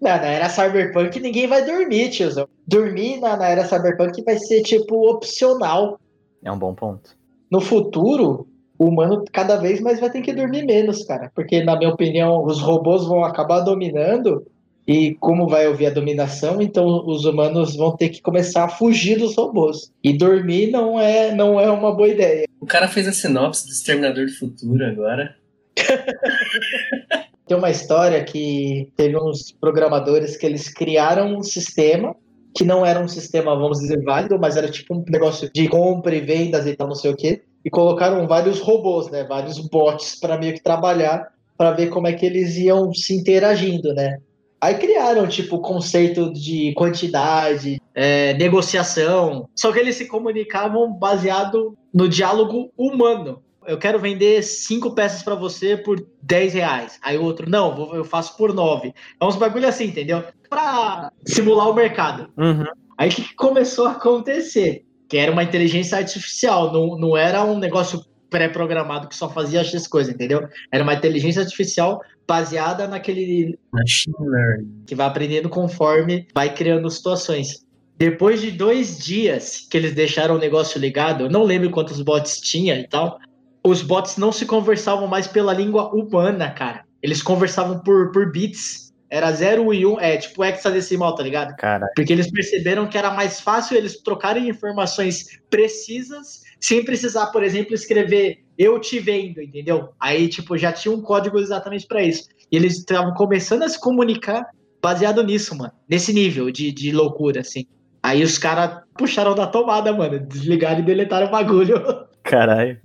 Não, 0.00 0.10
na 0.10 0.26
era 0.26 0.48
cyberpunk 0.48 1.18
ninguém 1.20 1.46
vai 1.46 1.64
dormir, 1.64 2.10
tiozão. 2.10 2.46
Dormir 2.66 3.18
na, 3.18 3.36
na 3.36 3.48
era 3.48 3.64
cyberpunk 3.64 4.22
vai 4.22 4.38
ser, 4.38 4.62
tipo, 4.62 5.10
opcional. 5.10 5.98
É 6.44 6.52
um 6.52 6.58
bom 6.58 6.74
ponto. 6.74 7.16
No 7.50 7.60
futuro, 7.60 8.46
o 8.78 8.86
humano 8.86 9.24
cada 9.32 9.56
vez 9.56 9.80
mais 9.80 9.98
vai 9.98 10.10
ter 10.10 10.20
que 10.20 10.32
dormir 10.34 10.64
menos, 10.64 11.04
cara. 11.04 11.30
Porque, 11.34 11.64
na 11.64 11.76
minha 11.76 11.90
opinião, 11.90 12.44
os 12.44 12.60
robôs 12.60 13.04
vão 13.06 13.24
acabar 13.24 13.60
dominando. 13.60 14.46
E 14.86 15.16
como 15.16 15.48
vai 15.48 15.66
ouvir 15.66 15.86
a 15.86 15.90
dominação, 15.90 16.62
então 16.62 17.04
os 17.08 17.24
humanos 17.24 17.74
vão 17.74 17.96
ter 17.96 18.08
que 18.10 18.22
começar 18.22 18.64
a 18.64 18.68
fugir 18.68 19.18
dos 19.18 19.34
robôs. 19.34 19.90
E 20.04 20.16
dormir 20.16 20.70
não 20.70 21.00
é, 21.00 21.34
não 21.34 21.58
é 21.58 21.68
uma 21.68 21.92
boa 21.92 22.08
ideia. 22.08 22.46
O 22.60 22.66
cara 22.66 22.86
fez 22.86 23.08
a 23.08 23.12
sinopse 23.12 23.66
do 23.66 23.72
Exterminador 23.72 24.26
do 24.26 24.32
Futuro 24.32 24.84
agora. 24.86 25.34
Tem 27.46 27.56
uma 27.56 27.70
história 27.70 28.24
que 28.24 28.90
teve 28.96 29.16
uns 29.16 29.52
programadores 29.52 30.36
que 30.36 30.44
eles 30.44 30.68
criaram 30.68 31.36
um 31.36 31.42
sistema 31.42 32.14
que 32.56 32.64
não 32.64 32.86
era 32.86 32.98
um 32.98 33.06
sistema, 33.06 33.54
vamos 33.54 33.80
dizer, 33.80 34.02
válido, 34.02 34.38
mas 34.38 34.56
era 34.56 34.70
tipo 34.70 34.94
um 34.94 35.04
negócio 35.06 35.50
de 35.52 35.68
compra 35.68 36.14
e 36.14 36.20
vendas 36.20 36.66
e 36.66 36.74
tal, 36.74 36.88
não 36.88 36.94
sei 36.94 37.10
o 37.10 37.16
quê. 37.16 37.42
E 37.62 37.68
colocaram 37.68 38.26
vários 38.26 38.60
robôs, 38.60 39.10
né? 39.10 39.24
Vários 39.24 39.58
bots 39.58 40.18
para 40.18 40.38
meio 40.38 40.54
que 40.54 40.62
trabalhar 40.62 41.28
para 41.58 41.72
ver 41.72 41.88
como 41.88 42.06
é 42.06 42.14
que 42.14 42.24
eles 42.24 42.56
iam 42.56 42.94
se 42.94 43.14
interagindo, 43.14 43.92
né? 43.92 44.18
Aí 44.58 44.74
criaram, 44.74 45.28
tipo, 45.28 45.58
conceito 45.58 46.32
de 46.32 46.72
quantidade, 46.74 47.80
é, 47.94 48.32
negociação. 48.34 49.48
Só 49.54 49.70
que 49.70 49.78
eles 49.78 49.96
se 49.96 50.06
comunicavam 50.06 50.92
baseado 50.94 51.76
no 51.92 52.08
diálogo 52.08 52.70
humano. 52.76 53.42
Eu 53.66 53.78
quero 53.78 53.98
vender 53.98 54.42
cinco 54.42 54.94
peças 54.94 55.22
para 55.22 55.34
você 55.34 55.76
por 55.76 56.04
10 56.22 56.54
reais. 56.54 56.98
Aí 57.02 57.16
o 57.18 57.22
outro, 57.24 57.48
não, 57.48 57.74
vou- 57.74 57.94
eu 57.94 58.04
faço 58.04 58.36
por 58.36 58.52
9. 58.54 58.92
É 59.20 59.24
uns 59.24 59.36
bagulho 59.36 59.66
assim, 59.68 59.84
entendeu? 59.86 60.22
Pra 60.48 61.10
simular 61.24 61.68
o 61.68 61.74
mercado. 61.74 62.30
Uhum. 62.36 62.64
Aí 62.96 63.08
o 63.08 63.12
que 63.12 63.34
começou 63.34 63.86
a 63.86 63.92
acontecer? 63.92 64.84
Que 65.08 65.16
era 65.18 65.30
uma 65.32 65.42
inteligência 65.42 65.98
artificial, 65.98 66.72
não, 66.72 66.98
não 66.98 67.16
era 67.16 67.44
um 67.44 67.58
negócio 67.58 68.04
pré-programado 68.30 69.08
que 69.08 69.14
só 69.16 69.28
fazia 69.28 69.62
X 69.62 69.86
coisa, 69.86 70.10
entendeu? 70.10 70.48
Era 70.72 70.82
uma 70.82 70.94
inteligência 70.94 71.42
artificial 71.42 72.00
baseada 72.26 72.88
naquele 72.88 73.56
Machine 73.72 74.14
Learning. 74.18 74.82
que 74.86 74.94
vai 74.96 75.06
aprendendo 75.06 75.48
conforme 75.48 76.26
vai 76.34 76.52
criando 76.52 76.90
situações. 76.90 77.64
Depois 77.96 78.40
de 78.42 78.50
dois 78.50 78.98
dias 78.98 79.66
que 79.70 79.76
eles 79.76 79.94
deixaram 79.94 80.34
o 80.34 80.38
negócio 80.38 80.78
ligado, 80.80 81.24
eu 81.24 81.30
não 81.30 81.44
lembro 81.44 81.70
quantos 81.70 82.00
bots 82.02 82.40
tinha 82.40 82.78
e 82.78 82.86
tal, 82.88 83.18
os 83.66 83.82
bots 83.82 84.16
não 84.16 84.30
se 84.30 84.46
conversavam 84.46 85.08
mais 85.08 85.26
pela 85.26 85.52
língua 85.52 85.92
humana, 85.92 86.50
cara. 86.50 86.84
Eles 87.02 87.20
conversavam 87.20 87.80
por, 87.80 88.12
por 88.12 88.30
bits. 88.30 88.86
Era 89.10 89.30
0 89.30 89.72
e 89.72 89.86
1, 89.86 89.92
um, 89.92 90.00
é 90.00 90.16
tipo 90.16 90.44
hexadecimal, 90.44 91.14
tá 91.14 91.22
ligado? 91.22 91.54
Cara, 91.56 91.88
Porque 91.94 92.12
eles 92.12 92.30
perceberam 92.30 92.88
que 92.88 92.98
era 92.98 93.12
mais 93.12 93.40
fácil 93.40 93.76
eles 93.76 94.02
trocarem 94.02 94.48
informações 94.48 95.40
precisas 95.48 96.42
sem 96.60 96.84
precisar, 96.84 97.26
por 97.26 97.44
exemplo, 97.44 97.74
escrever 97.74 98.42
eu 98.58 98.80
te 98.80 98.98
vendo, 98.98 99.40
entendeu? 99.40 99.90
Aí, 100.00 100.28
tipo, 100.28 100.56
já 100.56 100.72
tinha 100.72 100.92
um 100.92 101.02
código 101.02 101.38
exatamente 101.38 101.86
para 101.86 102.02
isso. 102.02 102.28
E 102.50 102.56
eles 102.56 102.78
estavam 102.78 103.14
começando 103.14 103.62
a 103.62 103.68
se 103.68 103.80
comunicar 103.80 104.44
baseado 104.82 105.22
nisso, 105.22 105.56
mano. 105.56 105.72
Nesse 105.88 106.12
nível 106.12 106.50
de, 106.50 106.72
de 106.72 106.90
loucura, 106.90 107.40
assim. 107.40 107.66
Aí 108.02 108.22
os 108.22 108.38
caras 108.38 108.82
puxaram 108.96 109.34
da 109.34 109.46
tomada, 109.46 109.92
mano. 109.92 110.18
Desligaram 110.20 110.80
e 110.80 110.82
deletaram 110.82 111.26
o 111.26 111.30
bagulho. 111.30 111.76
Caralho. 112.26 112.78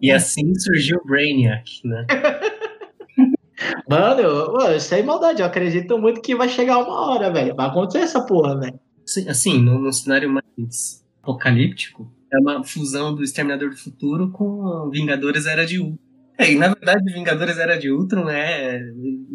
E 0.00 0.10
assim 0.10 0.54
surgiu 0.54 0.98
o 0.98 1.06
Brainiac, 1.06 1.64
né? 1.84 2.06
Mano, 3.88 4.20
eu, 4.20 4.52
mano, 4.54 4.80
sem 4.80 5.04
maldade, 5.04 5.40
eu 5.40 5.46
acredito 5.46 5.96
muito 5.96 6.20
que 6.20 6.34
vai 6.34 6.48
chegar 6.48 6.78
uma 6.78 7.12
hora, 7.12 7.30
velho. 7.30 7.54
Vai 7.54 7.66
acontecer 7.66 7.98
essa 7.98 8.24
porra, 8.26 8.58
velho. 8.58 8.80
Assim, 9.04 9.28
assim 9.28 9.62
num, 9.62 9.78
num 9.78 9.92
cenário 9.92 10.28
mais 10.28 11.04
apocalíptico, 11.22 12.12
é 12.32 12.38
uma 12.38 12.64
fusão 12.64 13.14
do 13.14 13.22
Exterminador 13.22 13.70
do 13.70 13.76
Futuro 13.76 14.30
com 14.30 14.90
Vingadores 14.90 15.46
Era 15.46 15.64
de 15.64 15.78
Ultron. 15.78 15.98
É, 16.38 16.50
e 16.50 16.56
na 16.56 16.68
verdade, 16.68 17.12
Vingadores 17.12 17.58
Era 17.58 17.78
de 17.78 17.90
Ultron 17.90 18.28
é. 18.28 18.80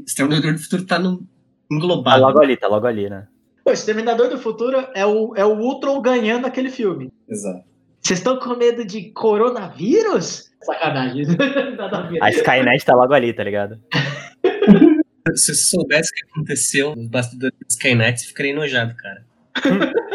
Exterminador 0.05 0.53
do 0.53 0.59
Futuro 0.59 0.85
tá 0.85 0.99
no, 0.99 1.19
Tá 1.19 1.75
englobado. 1.75 2.21
logo 2.21 2.41
ali, 2.41 2.57
tá 2.57 2.67
logo 2.67 2.87
ali, 2.87 3.09
né? 3.09 3.27
O 3.65 3.71
Exterminador 3.71 4.29
do 4.29 4.37
Futuro 4.37 4.77
é 4.95 5.05
o, 5.05 5.35
é 5.35 5.45
o 5.45 5.57
Ultron 5.57 6.01
ganhando 6.01 6.47
aquele 6.47 6.69
filme. 6.69 7.11
Exato. 7.27 7.66
Vocês 8.07 8.19
estão 8.19 8.39
com 8.39 8.55
medo 8.55 8.85
de 8.85 9.11
coronavírus? 9.11 10.49
Sacanagem. 10.61 11.25
Nada 11.75 11.97
a 11.97 12.01
ver. 12.03 12.23
A 12.23 12.29
Skynet 12.29 12.85
tá 12.85 12.95
logo 12.95 13.13
ali, 13.13 13.33
tá 13.33 13.43
ligado? 13.43 13.77
Se 15.35 15.53
você 15.53 15.55
soubesse 15.55 16.09
o 16.11 16.15
que 16.15 16.31
aconteceu 16.31 16.95
nos 16.95 17.09
bastidores 17.09 17.59
do 17.59 17.65
Skynet, 17.69 18.21
você 18.21 18.27
ficaria 18.27 18.53
enojado, 18.53 18.95
cara. 18.95 19.25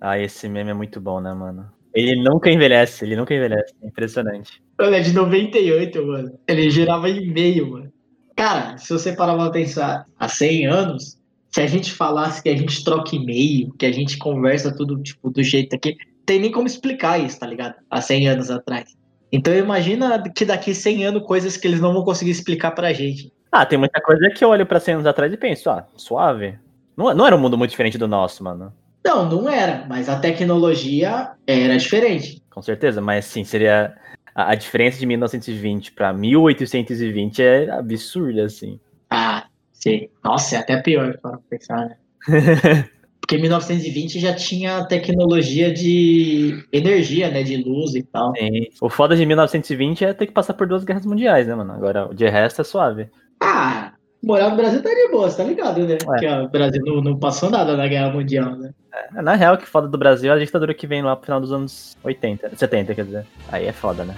Ah, 0.00 0.16
esse 0.16 0.48
meme 0.48 0.70
é 0.70 0.74
muito 0.74 1.00
bom, 1.00 1.20
né, 1.20 1.34
mano? 1.34 1.68
Ele 1.92 2.14
nunca 2.22 2.48
envelhece, 2.48 3.04
ele 3.04 3.16
nunca 3.16 3.34
envelhece. 3.34 3.74
É 3.82 3.88
impressionante. 3.88 4.62
Ele 4.78 4.94
é 4.94 5.00
de 5.00 5.12
98, 5.12 6.06
mano. 6.06 6.38
Ele 6.46 6.70
girava 6.70 7.10
e-mail, 7.10 7.68
mano. 7.68 7.92
Cara, 8.36 8.78
se 8.78 8.92
você 8.92 9.12
parar 9.12 9.34
pra 9.34 9.50
pensar, 9.50 10.06
há 10.16 10.28
100 10.28 10.66
anos, 10.66 11.18
se 11.50 11.60
a 11.60 11.66
gente 11.66 11.92
falasse 11.92 12.40
que 12.40 12.48
a 12.48 12.56
gente 12.56 12.84
troca 12.84 13.16
e-mail, 13.16 13.74
que 13.76 13.84
a 13.86 13.92
gente 13.92 14.16
conversa 14.18 14.72
tudo, 14.72 15.02
tipo, 15.02 15.30
do 15.30 15.42
jeito 15.42 15.74
aqui, 15.74 15.96
tem 16.28 16.38
nem 16.38 16.52
como 16.52 16.66
explicar 16.66 17.18
isso, 17.18 17.40
tá 17.40 17.46
ligado? 17.46 17.76
Há 17.88 18.02
100 18.02 18.28
anos 18.28 18.50
atrás. 18.50 18.94
Então 19.32 19.54
imagina 19.54 20.22
que 20.30 20.44
daqui 20.44 20.74
100 20.74 21.06
anos 21.06 21.22
coisas 21.26 21.56
que 21.56 21.66
eles 21.66 21.80
não 21.80 21.94
vão 21.94 22.04
conseguir 22.04 22.30
explicar 22.30 22.72
pra 22.72 22.92
gente. 22.92 23.32
Ah, 23.50 23.64
tem 23.64 23.78
muita 23.78 23.98
coisa 24.02 24.28
que 24.28 24.44
eu 24.44 24.50
olho 24.50 24.66
pra 24.66 24.78
100 24.78 24.94
anos 24.96 25.06
atrás 25.06 25.32
e 25.32 25.38
penso, 25.38 25.70
ah, 25.70 25.86
suave. 25.96 26.58
Não, 26.94 27.14
não 27.14 27.26
era 27.26 27.34
um 27.34 27.40
mundo 27.40 27.56
muito 27.56 27.70
diferente 27.70 27.96
do 27.96 28.06
nosso, 28.06 28.44
mano. 28.44 28.74
Não, 29.02 29.26
não 29.26 29.48
era, 29.48 29.86
mas 29.88 30.06
a 30.10 30.20
tecnologia 30.20 31.30
era 31.46 31.78
diferente. 31.78 32.42
Com 32.50 32.60
certeza, 32.60 33.00
mas 33.00 33.24
sim, 33.24 33.42
seria. 33.42 33.96
A, 34.34 34.50
a 34.50 34.54
diferença 34.54 34.98
de 34.98 35.06
1920 35.06 35.92
pra 35.92 36.12
1820 36.12 37.42
é 37.42 37.70
absurda, 37.70 38.44
assim. 38.44 38.78
Ah, 39.08 39.46
sim. 39.72 40.10
Nossa, 40.22 40.56
é 40.56 40.58
até 40.58 40.76
pior 40.82 41.16
para 41.22 41.38
pensar, 41.48 41.86
né? 41.86 41.96
Porque 43.28 43.36
em 43.36 43.42
1920 43.42 44.18
já 44.20 44.32
tinha 44.34 44.82
tecnologia 44.86 45.70
de 45.70 46.64
energia, 46.72 47.30
né? 47.30 47.42
De 47.42 47.58
luz 47.58 47.94
e 47.94 48.02
tal. 48.02 48.32
Sim. 48.34 48.68
O 48.80 48.88
foda 48.88 49.14
de 49.14 49.26
1920 49.26 50.02
é 50.02 50.14
ter 50.14 50.28
que 50.28 50.32
passar 50.32 50.54
por 50.54 50.66
duas 50.66 50.82
guerras 50.82 51.04
mundiais, 51.04 51.46
né, 51.46 51.54
mano? 51.54 51.74
Agora, 51.74 52.08
de 52.14 52.26
resto 52.26 52.62
é 52.62 52.64
suave. 52.64 53.10
Ah, 53.38 53.92
morar 54.24 54.48
no 54.48 54.56
Brasil 54.56 54.82
tá 54.82 54.88
de 54.88 55.08
boa, 55.10 55.28
você 55.28 55.36
tá 55.36 55.44
ligado, 55.44 55.86
né? 55.86 55.98
Ué. 56.06 56.18
Que 56.18 56.26
ó, 56.26 56.44
o 56.44 56.48
Brasil 56.48 56.82
não, 56.82 57.02
não 57.02 57.18
passou 57.18 57.50
nada 57.50 57.76
na 57.76 57.86
Guerra 57.86 58.10
Mundial, 58.10 58.56
né? 58.56 58.70
É, 59.14 59.20
Na 59.20 59.34
real, 59.34 59.56
o 59.56 59.58
que 59.58 59.66
foda 59.66 59.86
do 59.86 59.98
Brasil 59.98 60.32
é 60.32 60.34
a 60.34 60.38
ditadura 60.38 60.72
que 60.72 60.86
vem 60.86 61.02
lá 61.02 61.14
pro 61.14 61.26
final 61.26 61.38
dos 61.38 61.52
anos 61.52 61.98
80, 62.02 62.52
70, 62.56 62.94
quer 62.94 63.04
dizer. 63.04 63.26
Aí 63.52 63.66
é 63.66 63.72
foda, 63.72 64.04
né? 64.04 64.16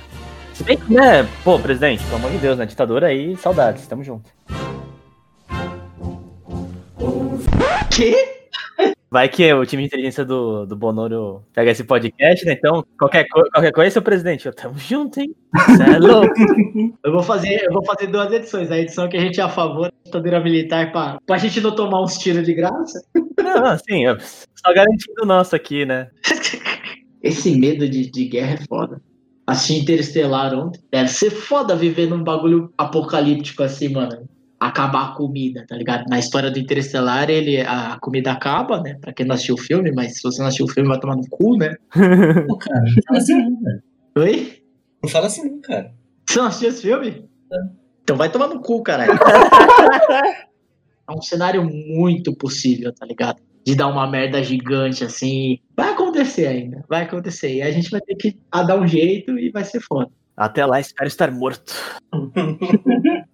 Se 0.54 0.62
bem 0.62 0.76
que, 0.76 0.94
né, 0.94 1.28
pô, 1.42 1.58
presidente, 1.58 2.04
pelo 2.04 2.18
amor 2.18 2.30
de 2.30 2.38
Deus, 2.38 2.56
né? 2.56 2.64
Ditadura 2.64 3.08
aí, 3.08 3.36
saudades, 3.36 3.88
tamo 3.88 4.04
junto. 4.04 4.30
Que? 7.90 8.39
Vai 9.12 9.28
que 9.28 9.52
o 9.52 9.66
time 9.66 9.82
de 9.82 9.86
inteligência 9.88 10.24
do, 10.24 10.64
do 10.64 10.76
Bonoro 10.76 11.42
pega 11.52 11.72
esse 11.72 11.82
podcast, 11.82 12.46
né? 12.46 12.52
Então, 12.52 12.86
qualquer, 12.96 13.26
co 13.28 13.42
qualquer 13.50 13.72
coisa, 13.72 13.90
seu 13.90 14.02
presidente, 14.02 14.46
eu 14.46 14.54
tamo 14.54 14.78
junto, 14.78 15.18
hein? 15.18 15.34
Cê 15.76 15.82
é 15.94 15.98
louco. 15.98 16.32
Eu 17.04 17.12
vou 17.12 17.22
fazer, 17.22 17.64
eu 17.64 17.72
vou 17.72 17.84
fazer 17.84 18.06
duas 18.06 18.30
edições. 18.32 18.70
A 18.70 18.78
edição 18.78 19.08
que 19.08 19.16
a 19.16 19.20
gente 19.20 19.40
é 19.40 19.42
a 19.42 19.48
favor 19.48 19.88
da 19.88 19.92
ditadura 20.04 20.40
militar 20.40 20.92
pra, 20.92 21.18
pra 21.26 21.38
gente 21.38 21.60
não 21.60 21.74
tomar 21.74 22.02
uns 22.02 22.18
tiros 22.18 22.44
de 22.44 22.54
graça. 22.54 23.02
Não, 23.38 23.60
não, 23.60 23.76
sim, 23.78 24.04
eu- 24.04 24.18
só 24.20 24.72
garantindo 24.72 25.22
o 25.22 25.26
nosso 25.26 25.56
aqui, 25.56 25.84
né? 25.84 26.08
Esse 27.22 27.50
medo 27.58 27.88
de, 27.88 28.10
de 28.10 28.24
guerra 28.26 28.54
é 28.54 28.66
foda. 28.68 29.00
Assisti 29.46 29.82
Interestelar 29.82 30.54
ontem. 30.54 30.80
Deve 30.90 31.08
ser 31.08 31.30
foda 31.30 31.74
viver 31.74 32.08
num 32.08 32.22
bagulho 32.22 32.72
apocalíptico 32.78 33.62
assim, 33.62 33.88
mano. 33.88 34.28
Acabar 34.60 35.04
a 35.04 35.14
comida, 35.14 35.64
tá 35.66 35.74
ligado? 35.74 36.04
Na 36.08 36.18
história 36.18 36.50
do 36.50 36.58
Interestelar, 36.58 37.30
ele, 37.30 37.62
a 37.62 37.98
comida 37.98 38.30
acaba, 38.30 38.78
né? 38.82 38.98
Pra 39.00 39.12
quem 39.12 39.24
não 39.24 39.34
assistiu 39.34 39.54
o 39.54 39.58
filme, 39.58 39.90
mas 39.90 40.16
se 40.16 40.22
você 40.22 40.38
não 40.40 40.48
assistiu 40.48 40.66
o 40.66 40.68
filme, 40.68 40.88
vai 40.88 41.00
tomar 41.00 41.16
no 41.16 41.26
cu, 41.30 41.56
né? 41.56 41.76
Pô, 42.46 42.58
cara, 42.58 42.82
não 42.82 43.02
fala 43.06 43.18
assim 43.18 43.34
não, 43.34 43.60
velho. 43.62 43.82
Oi? 44.18 44.62
Não 45.02 45.10
fala 45.10 45.26
assim 45.26 45.50
não, 45.50 45.60
cara. 45.62 45.94
Você 46.28 46.38
não 46.38 46.46
assistiu 46.46 46.68
esse 46.68 46.82
filme? 46.82 47.30
Então 48.02 48.16
vai 48.16 48.30
tomar 48.30 48.48
no 48.48 48.60
cu, 48.60 48.82
caralho. 48.82 49.12
é 51.08 51.12
um 51.12 51.22
cenário 51.22 51.64
muito 51.64 52.34
possível, 52.36 52.92
tá 52.92 53.06
ligado? 53.06 53.40
De 53.64 53.74
dar 53.74 53.88
uma 53.88 54.06
merda 54.10 54.42
gigante 54.42 55.04
assim. 55.04 55.58
Vai 55.76 55.90
acontecer 55.92 56.46
ainda, 56.46 56.84
vai 56.88 57.04
acontecer. 57.04 57.54
E 57.54 57.62
a 57.62 57.70
gente 57.70 57.90
vai 57.90 58.00
ter 58.00 58.14
que 58.16 58.38
dar 58.52 58.78
um 58.78 58.86
jeito 58.86 59.38
e 59.38 59.50
vai 59.50 59.64
ser 59.64 59.80
foda. 59.80 60.10
Até 60.40 60.64
lá, 60.64 60.80
espero 60.80 61.06
estar 61.06 61.30
morto. 61.30 61.74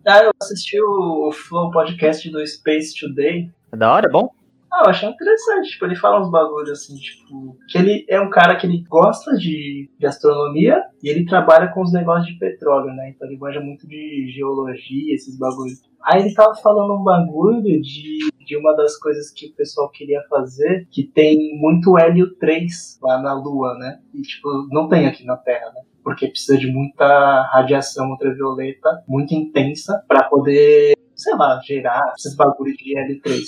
Ah, 0.04 0.24
eu 0.26 0.32
assisti 0.42 0.76
o 0.82 1.30
Flow 1.30 1.70
podcast 1.70 2.28
do 2.28 2.44
Space 2.44 2.98
Today. 2.98 3.48
É 3.72 3.76
da 3.76 3.92
hora, 3.92 4.08
é 4.08 4.10
bom? 4.10 4.28
Ah, 4.72 4.82
eu 4.86 4.90
achei 4.90 5.08
interessante. 5.08 5.70
Tipo, 5.70 5.84
ele 5.84 5.94
fala 5.94 6.20
uns 6.20 6.32
bagulhos 6.32 6.70
assim, 6.70 6.96
tipo. 6.96 7.56
Que 7.68 7.78
ele 7.78 8.04
é 8.08 8.20
um 8.20 8.28
cara 8.28 8.56
que 8.56 8.66
ele 8.66 8.82
gosta 8.88 9.36
de, 9.36 9.88
de 9.96 10.04
astronomia 10.04 10.82
e 11.00 11.08
ele 11.08 11.24
trabalha 11.24 11.68
com 11.68 11.80
os 11.80 11.92
negócios 11.92 12.26
de 12.26 12.40
petróleo, 12.40 12.92
né? 12.92 13.10
Então 13.10 13.28
ele 13.28 13.36
gosta 13.36 13.60
muito 13.60 13.86
de 13.86 14.32
geologia, 14.34 15.14
esses 15.14 15.38
bagulhos. 15.38 15.80
Aí 16.02 16.22
ele 16.22 16.34
tava 16.34 16.56
falando 16.56 16.92
um 16.92 17.04
bagulho 17.04 17.80
de, 17.82 18.18
de 18.44 18.56
uma 18.56 18.74
das 18.74 18.98
coisas 18.98 19.30
que 19.30 19.46
o 19.46 19.54
pessoal 19.54 19.88
queria 19.92 20.22
fazer, 20.28 20.88
que 20.90 21.04
tem 21.04 21.56
muito 21.56 21.96
hélio 21.96 22.34
3 22.34 22.98
lá 23.00 23.22
na 23.22 23.32
Lua, 23.32 23.78
né? 23.78 24.00
E 24.12 24.22
tipo, 24.22 24.48
não 24.72 24.88
tem 24.88 25.06
aqui 25.06 25.24
na 25.24 25.36
Terra, 25.36 25.70
né? 25.72 25.82
Porque 26.06 26.28
precisa 26.28 26.56
de 26.56 26.68
muita 26.72 27.42
radiação 27.52 28.10
ultravioleta 28.10 29.02
muito 29.08 29.34
intensa 29.34 30.04
para 30.06 30.22
poder, 30.22 30.92
sei 31.16 31.34
lá, 31.34 31.60
gerar 31.66 32.12
esses 32.16 32.36
bagulhos 32.36 32.76
de 32.76 32.96
hélio 32.96 33.20
3. 33.20 33.44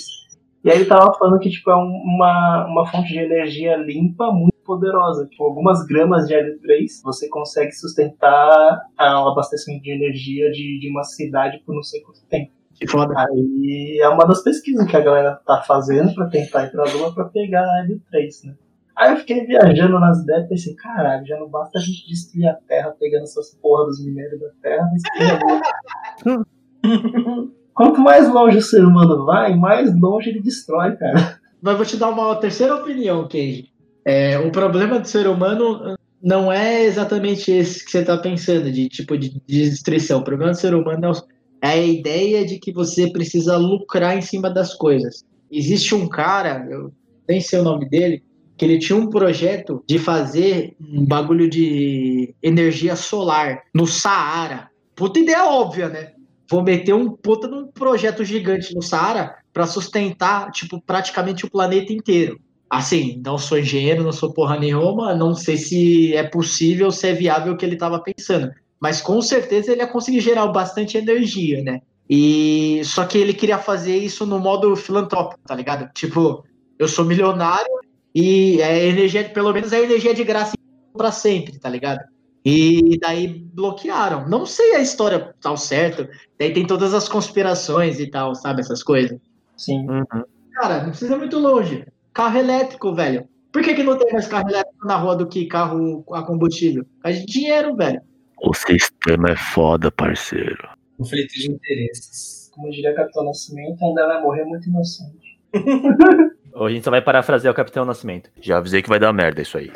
E 0.65 0.69
aí 0.69 0.75
ele 0.75 0.85
tava 0.85 1.13
falando 1.17 1.39
que 1.39 1.49
tipo, 1.49 1.71
é 1.71 1.75
um- 1.77 2.01
uma, 2.03 2.67
uma 2.67 2.85
fonte 2.91 3.07
de 3.13 3.17
energia 3.19 3.77
limpa 3.77 4.29
muito 4.33 4.57
poderosa. 4.65 5.25
Tipo, 5.27 5.45
algumas 5.45 5.85
gramas 5.85 6.27
de 6.27 6.33
hélio 6.33 6.59
3 6.59 7.01
você 7.01 7.29
consegue 7.29 7.71
sustentar 7.71 8.81
o 8.99 9.29
abastecimento 9.29 9.83
de 9.83 9.91
energia 9.91 10.51
de, 10.51 10.79
de 10.81 10.89
uma 10.91 11.05
cidade 11.05 11.63
por 11.65 11.73
não 11.73 11.81
sei 11.81 12.01
quanto 12.01 12.19
tempo. 12.27 12.51
Que 12.75 12.85
foda. 12.89 13.13
Aí 13.17 13.99
é 14.01 14.09
uma 14.09 14.25
das 14.27 14.43
pesquisas 14.43 14.85
que 14.85 14.97
a 14.97 15.01
galera 15.01 15.39
tá 15.45 15.61
fazendo 15.61 16.13
pra 16.13 16.27
tentar 16.27 16.65
ir 16.65 16.71
pra 16.71 16.83
Lua 16.91 17.13
pra 17.15 17.23
pegar 17.23 17.63
hélio 17.81 18.01
3, 18.11 18.43
né? 18.43 18.53
Aí 18.99 19.13
eu 19.13 19.17
fiquei 19.17 19.45
viajando 19.45 19.97
nas 19.97 20.19
ideias 20.21 20.43
e 20.45 20.49
pensei, 20.49 20.75
caralho, 20.75 21.25
já 21.25 21.39
não 21.39 21.47
basta 21.47 21.79
a 21.79 21.81
gente 21.81 22.05
destruir 22.05 22.47
a 22.47 22.53
Terra 22.67 22.93
pegando 22.99 23.23
essas 23.23 23.55
porra 23.61 23.85
dos 23.85 24.03
minérios 24.05 24.41
da 24.41 24.49
Terra, 24.61 24.89
mas. 24.91 26.45
Quanto 27.73 28.01
mais 28.01 28.27
longe 28.29 28.57
o 28.57 28.61
ser 28.61 28.83
humano 28.85 29.25
vai, 29.25 29.55
mais 29.55 29.97
longe 29.97 30.29
ele 30.29 30.41
destrói, 30.41 30.97
cara. 30.97 31.39
Mas 31.61 31.77
vou 31.77 31.85
te 31.85 31.95
dar 31.97 32.09
uma 32.09 32.35
terceira 32.35 32.75
opinião, 32.75 33.25
Kenji. 33.27 33.69
É, 34.05 34.37
o 34.39 34.51
problema 34.51 34.99
do 34.99 35.07
ser 35.07 35.27
humano 35.27 35.95
não 36.21 36.51
é 36.51 36.83
exatamente 36.83 37.51
esse 37.51 37.85
que 37.85 37.91
você 37.91 37.99
está 37.99 38.17
pensando, 38.17 38.69
de 38.69 38.89
tipo 38.89 39.17
de, 39.17 39.29
de 39.47 39.69
destruição. 39.69 40.19
O 40.19 40.23
problema 40.23 40.51
do 40.51 40.57
ser 40.57 40.73
humano 40.73 41.05
é, 41.05 41.09
o- 41.09 41.23
é 41.61 41.67
a 41.69 41.77
ideia 41.77 42.45
de 42.45 42.59
que 42.59 42.73
você 42.73 43.09
precisa 43.11 43.55
lucrar 43.55 44.17
em 44.17 44.21
cima 44.21 44.49
das 44.49 44.73
coisas. 44.73 45.23
Existe 45.49 45.95
um 45.95 46.07
cara, 46.07 46.67
eu 46.69 46.91
nem 47.27 47.39
sei 47.39 47.59
o 47.59 47.63
nome 47.63 47.87
dele, 47.89 48.23
que 48.59 48.65
ele 48.65 48.77
tinha 48.77 48.97
um 48.97 49.09
projeto 49.09 49.81
de 49.87 49.97
fazer 49.97 50.75
um 50.81 51.05
bagulho 51.05 51.49
de 51.49 52.35
energia 52.43 52.93
solar 52.93 53.63
no 53.73 53.87
Saara. 53.87 54.69
Puta 54.93 55.17
ideia 55.17 55.45
óbvia, 55.45 55.87
né? 55.87 56.11
Vou 56.51 56.61
meter 56.61 56.93
um 56.93 57.09
puta 57.09 57.47
num 57.47 57.67
projeto 57.67 58.25
gigante 58.25 58.75
no 58.75 58.81
Saara 58.81 59.33
para 59.53 59.65
sustentar, 59.65 60.51
tipo, 60.51 60.81
praticamente 60.81 61.45
o 61.45 61.49
planeta 61.49 61.93
inteiro. 61.93 62.37
Assim, 62.69 63.21
não 63.25 63.37
sou 63.37 63.57
engenheiro, 63.57 64.03
não 64.03 64.11
sou 64.11 64.33
porra 64.33 64.59
nenhuma, 64.59 65.15
não 65.15 65.33
sei 65.33 65.55
se 65.55 66.13
é 66.13 66.23
possível, 66.23 66.91
se 66.91 67.07
é 67.07 67.13
viável 67.13 67.53
o 67.53 67.57
que 67.57 67.65
ele 67.65 67.75
estava 67.75 68.03
pensando. 68.03 68.51
Mas 68.77 68.99
com 68.99 69.21
certeza 69.21 69.71
ele 69.71 69.81
ia 69.81 69.87
conseguir 69.87 70.19
gerar 70.19 70.47
bastante 70.47 70.97
energia, 70.97 71.63
né? 71.63 71.79
E 72.09 72.81
só 72.83 73.05
que 73.05 73.17
ele 73.17 73.33
queria 73.33 73.57
fazer 73.57 73.95
isso 73.95 74.25
no 74.25 74.37
modo 74.37 74.75
filantrópico, 74.75 75.39
tá 75.47 75.55
ligado? 75.55 75.89
Tipo, 75.93 76.43
eu 76.77 76.89
sou 76.89 77.05
milionário 77.05 77.78
e 78.13 78.61
é 78.61 78.87
energia, 78.87 79.29
pelo 79.29 79.53
menos 79.53 79.71
é 79.71 79.81
energia 79.81 80.13
de 80.13 80.23
graça 80.23 80.53
para 80.93 81.11
sempre, 81.11 81.59
tá 81.59 81.69
ligado? 81.69 82.01
E 82.43 82.97
daí 82.99 83.27
bloquearam. 83.53 84.27
Não 84.27 84.45
sei 84.45 84.75
a 84.75 84.79
história 84.79 85.33
tal 85.41 85.57
certo. 85.57 86.07
Daí 86.37 86.53
tem 86.53 86.65
todas 86.65 86.93
as 86.93 87.07
conspirações 87.07 87.99
e 87.99 88.09
tal, 88.09 88.33
sabe? 88.33 88.61
Essas 88.61 88.81
coisas. 88.81 89.19
Sim. 89.57 89.85
Uhum. 89.89 90.23
Cara, 90.53 90.83
não 90.83 90.89
precisa 90.89 91.15
ir 91.15 91.19
muito 91.19 91.37
longe. 91.37 91.85
Carro 92.13 92.37
elétrico, 92.37 92.93
velho. 92.93 93.27
Por 93.51 93.63
que, 93.63 93.73
que 93.73 93.83
não 93.83 93.97
tem 93.97 94.11
mais 94.13 94.27
carro 94.27 94.49
elétrico 94.49 94.85
na 94.85 94.95
rua 94.95 95.15
do 95.15 95.27
que 95.27 95.45
carro 95.47 96.03
a 96.13 96.23
combustível? 96.23 96.85
A 97.03 97.11
de 97.11 97.25
dinheiro, 97.25 97.75
velho. 97.75 98.01
O 98.41 98.53
sistema 98.53 99.31
é 99.31 99.35
foda, 99.35 99.91
parceiro. 99.91 100.69
Conflito 100.97 101.33
de 101.33 101.51
interesses. 101.51 102.49
Como 102.53 102.69
diria 102.69 102.95
Capitão 102.95 103.25
Nascimento, 103.25 103.83
ainda 103.83 104.07
vai 104.07 104.21
morrer 104.21 104.45
muito 104.45 104.69
inocente. 104.69 105.39
Hoje 106.59 106.73
a 106.73 106.75
gente 106.75 106.83
só 106.83 106.91
vai 106.91 107.01
parafrasear 107.01 107.53
o 107.53 107.55
Capitão 107.55 107.85
Nascimento. 107.85 108.29
Já 108.41 108.57
avisei 108.57 108.81
que 108.81 108.89
vai 108.89 108.99
dar 108.99 109.13
merda 109.13 109.41
isso 109.41 109.57
aí. 109.57 109.71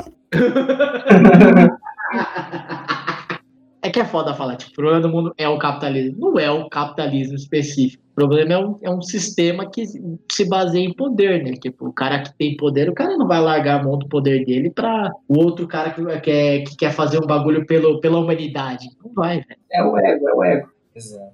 É 3.81 3.89
que 3.89 3.99
é 3.99 4.05
foda 4.05 4.33
falar, 4.33 4.55
tipo, 4.55 4.71
o 4.71 4.75
problema 4.75 5.01
do 5.01 5.09
mundo 5.09 5.33
é 5.37 5.47
o 5.47 5.57
capitalismo. 5.57 6.17
Não 6.17 6.39
é 6.39 6.49
o 6.51 6.69
capitalismo 6.69 7.35
específico. 7.35 8.03
O 8.11 8.15
problema 8.15 8.53
é 8.53 8.57
um, 8.57 8.79
é 8.81 8.89
um 8.89 9.01
sistema 9.01 9.69
que 9.69 9.85
se 10.31 10.47
baseia 10.47 10.85
em 10.85 10.93
poder, 10.93 11.43
né? 11.43 11.53
Tipo, 11.53 11.87
o 11.87 11.93
cara 11.93 12.21
que 12.21 12.33
tem 12.37 12.55
poder, 12.55 12.89
o 12.89 12.93
cara 12.93 13.17
não 13.17 13.27
vai 13.27 13.41
largar 13.41 13.79
a 13.79 13.83
mão 13.83 13.97
do 13.97 14.07
poder 14.07 14.45
dele 14.45 14.69
pra 14.69 15.11
o 15.27 15.37
outro 15.37 15.67
cara 15.67 15.91
que 15.91 16.01
quer, 16.21 16.63
que 16.63 16.77
quer 16.77 16.91
fazer 16.91 17.17
um 17.17 17.27
bagulho 17.27 17.65
pelo, 17.65 17.99
pela 17.99 18.19
humanidade. 18.19 18.87
Não 19.03 19.13
vai, 19.13 19.41
velho. 19.41 19.59
É 19.71 19.83
o 19.83 19.97
ego, 19.97 20.29
é 20.29 20.33
o 20.33 20.43
ego. 20.43 20.69
Exato. 20.95 21.33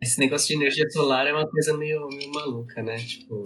Esse 0.00 0.18
negócio 0.20 0.48
de 0.48 0.54
energia 0.54 0.88
solar 0.90 1.26
é 1.26 1.32
uma 1.32 1.46
coisa 1.46 1.76
meio, 1.76 2.06
meio 2.08 2.32
maluca, 2.32 2.82
né? 2.82 2.96
Tipo, 2.96 3.44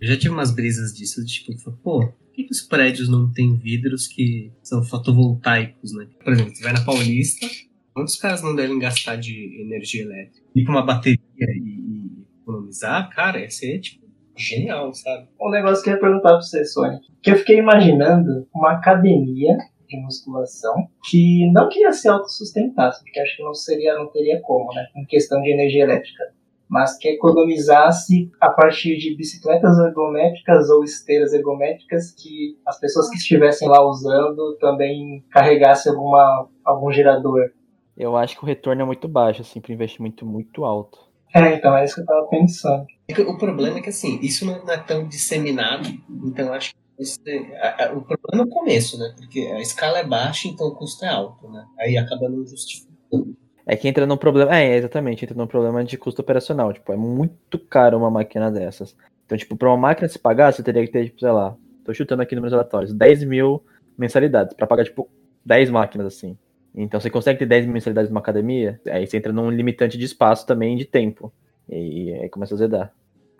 eu 0.00 0.08
já 0.08 0.16
tive 0.16 0.34
umas 0.34 0.54
brisas 0.54 0.92
disso, 0.92 1.24
tipo, 1.24 1.52
pô, 1.82 2.06
por 2.06 2.32
que, 2.32 2.44
que 2.44 2.52
os 2.52 2.62
prédios 2.62 3.08
não 3.08 3.32
têm 3.32 3.56
vidros 3.56 4.06
que 4.06 4.52
são 4.62 4.82
fotovoltaicos, 4.84 5.92
né? 5.94 6.06
Por 6.22 6.32
exemplo, 6.32 6.54
você 6.54 6.62
vai 6.62 6.72
na 6.72 6.84
Paulista, 6.84 7.46
quantos 7.94 8.16
caras 8.16 8.42
não 8.42 8.54
devem 8.54 8.78
gastar 8.78 9.16
de 9.16 9.60
energia 9.60 10.02
elétrica? 10.02 10.46
Ir 10.54 10.64
pra 10.64 10.72
uma 10.72 10.84
bateria 10.84 11.18
e, 11.40 11.80
e 11.80 12.26
economizar, 12.42 13.08
cara, 13.10 13.40
ia 13.40 13.50
ser, 13.50 13.80
tipo, 13.80 14.06
genial, 14.36 14.92
sabe? 14.92 15.28
Um 15.40 15.50
negócio 15.50 15.82
que 15.82 15.90
eu 15.90 15.94
ia 15.94 16.00
perguntar 16.00 16.30
pra 16.30 16.42
você, 16.42 16.64
Sonic. 16.64 17.06
Que 17.22 17.30
eu 17.30 17.36
fiquei 17.36 17.58
imaginando 17.58 18.46
uma 18.54 18.72
academia 18.72 19.56
de 19.88 19.96
musculação 20.00 20.88
que 21.08 21.50
não 21.52 21.68
queria 21.68 21.92
se 21.92 22.08
autossustentasse, 22.08 23.02
porque 23.02 23.20
acho 23.20 23.36
que 23.36 23.42
não 23.42 23.54
seria, 23.54 23.94
não 23.94 24.08
teria 24.08 24.40
como, 24.42 24.72
né? 24.74 24.86
Em 24.96 25.04
questão 25.06 25.40
de 25.40 25.50
energia 25.50 25.84
elétrica. 25.84 26.24
Mas 26.68 26.98
que 26.98 27.08
economizasse 27.08 28.30
a 28.40 28.50
partir 28.50 28.96
de 28.96 29.14
bicicletas 29.16 29.78
ergométricas 29.78 30.68
ou 30.68 30.82
esteiras 30.82 31.32
ergométricas 31.32 32.10
que 32.12 32.58
as 32.66 32.78
pessoas 32.80 33.08
que 33.08 33.16
estivessem 33.16 33.68
lá 33.68 33.80
usando 33.88 34.56
também 34.60 35.24
carregassem 35.30 35.92
alguma, 35.92 36.48
algum 36.64 36.90
gerador. 36.90 37.50
Eu 37.96 38.16
acho 38.16 38.36
que 38.36 38.42
o 38.42 38.46
retorno 38.46 38.82
é 38.82 38.84
muito 38.84 39.06
baixo, 39.08 39.42
assim, 39.42 39.60
para 39.60 39.72
investimento 39.72 40.26
muito 40.26 40.64
alto. 40.64 40.98
É, 41.34 41.54
então 41.54 41.76
é 41.76 41.84
isso 41.84 41.94
que 41.94 42.00
eu 42.02 42.06
tava 42.06 42.26
pensando. 42.28 42.84
É 43.08 43.20
O 43.22 43.38
problema 43.38 43.78
é 43.78 43.82
que, 43.82 43.90
assim, 43.90 44.18
isso 44.20 44.44
não 44.44 44.54
é 44.68 44.76
tão 44.78 45.06
disseminado, 45.06 45.88
então 46.24 46.52
acho 46.52 46.72
que 46.74 47.30
é- 47.30 47.60
a- 47.60 47.86
a- 47.88 47.92
o 47.92 48.02
problema 48.02 48.42
é 48.42 48.46
o 48.46 48.48
começo, 48.48 48.98
né? 48.98 49.14
Porque 49.16 49.40
a 49.40 49.60
escala 49.60 49.98
é 49.98 50.04
baixa, 50.06 50.48
então 50.48 50.66
o 50.68 50.74
custo 50.74 51.04
é 51.04 51.08
alto, 51.08 51.48
né? 51.48 51.64
Aí 51.78 51.96
acaba 51.96 52.28
não 52.28 52.44
justificando. 52.46 53.36
É 53.66 53.76
que 53.76 53.88
entra 53.88 54.06
num 54.06 54.16
problema. 54.16 54.56
É, 54.56 54.76
exatamente, 54.76 55.24
entra 55.24 55.36
num 55.36 55.46
problema 55.46 55.84
de 55.84 55.98
custo 55.98 56.22
operacional. 56.22 56.72
Tipo, 56.72 56.92
é 56.92 56.96
muito 56.96 57.58
caro 57.58 57.98
uma 57.98 58.10
máquina 58.10 58.50
dessas. 58.50 58.96
Então, 59.24 59.36
tipo, 59.36 59.56
pra 59.56 59.68
uma 59.68 59.76
máquina 59.76 60.08
se 60.08 60.18
pagar, 60.18 60.52
você 60.52 60.62
teria 60.62 60.86
que 60.86 60.92
ter, 60.92 61.06
tipo, 61.06 61.18
sei 61.18 61.30
lá, 61.30 61.56
tô 61.84 61.92
chutando 61.92 62.22
aqui 62.22 62.36
números 62.36 62.52
aleatórios, 62.52 62.92
10 62.92 63.24
mil 63.24 63.62
mensalidades 63.98 64.54
pra 64.54 64.66
pagar, 64.66 64.84
tipo, 64.84 65.10
10 65.44 65.68
máquinas 65.68 66.06
assim. 66.06 66.38
Então 66.74 67.00
você 67.00 67.10
consegue 67.10 67.38
ter 67.38 67.46
10 67.46 67.64
mil 67.64 67.74
mensalidades 67.74 68.10
numa 68.10 68.20
academia, 68.20 68.78
aí 68.86 69.06
você 69.06 69.16
entra 69.16 69.32
num 69.32 69.50
limitante 69.50 69.96
de 69.96 70.04
espaço 70.04 70.46
também 70.46 70.76
de 70.76 70.84
tempo. 70.84 71.32
E 71.68 72.12
aí 72.12 72.28
começa 72.28 72.54
a 72.54 72.58
zedar. 72.58 72.92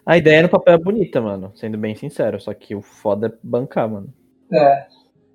A 0.04 0.16
ideia 0.16 0.42
no 0.42 0.48
papel 0.48 0.74
é 0.74 0.78
bonita, 0.78 1.20
mano, 1.20 1.52
sendo 1.54 1.76
bem 1.76 1.94
sincero, 1.94 2.40
só 2.40 2.54
que 2.54 2.74
o 2.74 2.80
foda 2.80 3.26
é 3.26 3.32
bancar, 3.42 3.88
mano. 3.88 4.12
É, 4.52 4.86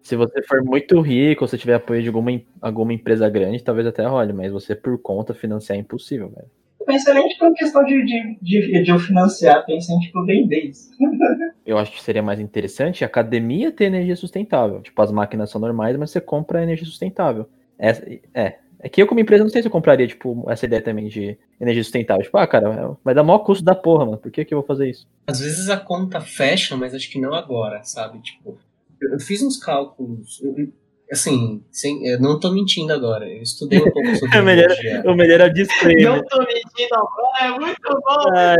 Se 0.02 0.16
você 0.16 0.42
for 0.44 0.64
muito 0.64 1.00
rico, 1.02 1.44
ou 1.44 1.48
se 1.48 1.58
tiver 1.58 1.76
apoio 1.76 2.02
de 2.02 2.08
alguma, 2.08 2.32
alguma 2.62 2.94
empresa 2.94 3.30
grande, 3.30 3.64
talvez 3.64 3.86
até 3.88 4.06
role, 4.06 4.34
mas 4.34 4.52
você 4.52 4.76
por 4.76 4.98
conta 5.00 5.34
financiar 5.34 5.78
é 5.78 5.82
impossível, 5.82 6.30
velho. 6.30 6.48
eu 6.80 6.86
pensei 6.86 7.14
nem 7.14 7.28
tipo, 7.28 7.46
em 7.46 7.54
questão 7.54 7.84
de, 7.86 8.04
de, 8.06 8.38
de, 8.42 8.84
de 8.84 8.92
eu 8.92 8.98
financiar, 9.00 9.66
pensei 9.66 9.96
em 9.96 10.00
tipo, 10.00 10.26
vender 10.26 10.66
isso. 10.66 10.90
Eu 11.64 11.78
acho 11.78 11.92
que 11.92 12.02
seria 12.02 12.24
mais 12.24 12.40
interessante 12.40 13.04
a 13.04 13.08
academia 13.08 13.72
ter 13.72 13.86
energia 13.86 14.16
sustentável. 14.16 14.82
Tipo, 14.82 15.00
as 15.04 15.12
máquinas 15.12 15.52
são 15.52 15.62
normais, 15.62 15.96
mas 15.96 16.10
você 16.10 16.20
compra 16.20 16.64
energia 16.64 16.86
sustentável. 16.88 17.48
Essa- 17.78 18.04
é. 18.34 18.58
É 18.84 18.90
que 18.90 19.00
eu, 19.00 19.06
como 19.06 19.20
empresa, 19.20 19.44
não 19.44 19.52
sei 19.52 19.62
se 19.62 19.68
eu 19.68 19.72
compraria, 19.72 20.08
tipo, 20.08 20.44
essa 20.50 20.66
ideia 20.66 20.82
também 20.82 21.08
de 21.08 21.38
energia 21.60 21.84
sustentável. 21.84 22.24
Tipo, 22.24 22.36
ah, 22.40 22.48
cara, 22.48 22.98
vai 23.04 23.14
dar 23.14 23.22
maior 23.24 23.38
custo 23.40 23.64
da 23.64 23.76
porra, 23.76 24.06
mano. 24.06 24.18
Por 24.18 24.32
que, 24.32 24.44
que 24.44 24.52
eu 24.56 24.58
vou 24.58 24.66
fazer 24.66 24.90
isso? 24.90 25.08
Às 25.28 25.40
vezes 25.40 25.70
a 25.70 25.78
conta 25.78 26.20
fecha, 26.20 26.76
mas 26.76 26.96
acho 26.96 27.12
que 27.12 27.22
não 27.22 27.36
agora, 27.36 27.84
sabe? 27.84 28.20
Tipo, 28.24 28.58
eu 29.02 29.20
fiz 29.20 29.42
uns 29.42 29.58
cálculos, 29.58 30.42
eu- 30.44 30.72
assim, 31.12 31.62
sem, 31.72 32.06
eu 32.08 32.20
não 32.22 32.40
tô 32.40 32.52
mentindo 32.52 32.94
agora, 32.94 33.28
eu 33.30 33.42
estudei 33.42 33.80
um 33.80 33.92
pouco 33.92 34.16
sobre 34.16 34.30
É 34.38 34.42
melhor- 34.42 34.72
energia. 34.72 35.04
O 35.06 35.16
melhor 35.16 35.42
é 35.42 35.46
o 35.48 35.54
disclaimer. 35.54 36.04
Não 36.10 36.24
tô 36.24 36.38
mentindo 36.40 36.96
agora, 36.96 37.46
é 37.46 37.60
muito 37.60 37.82
bom. 37.82 38.36
Ai, 38.36 38.58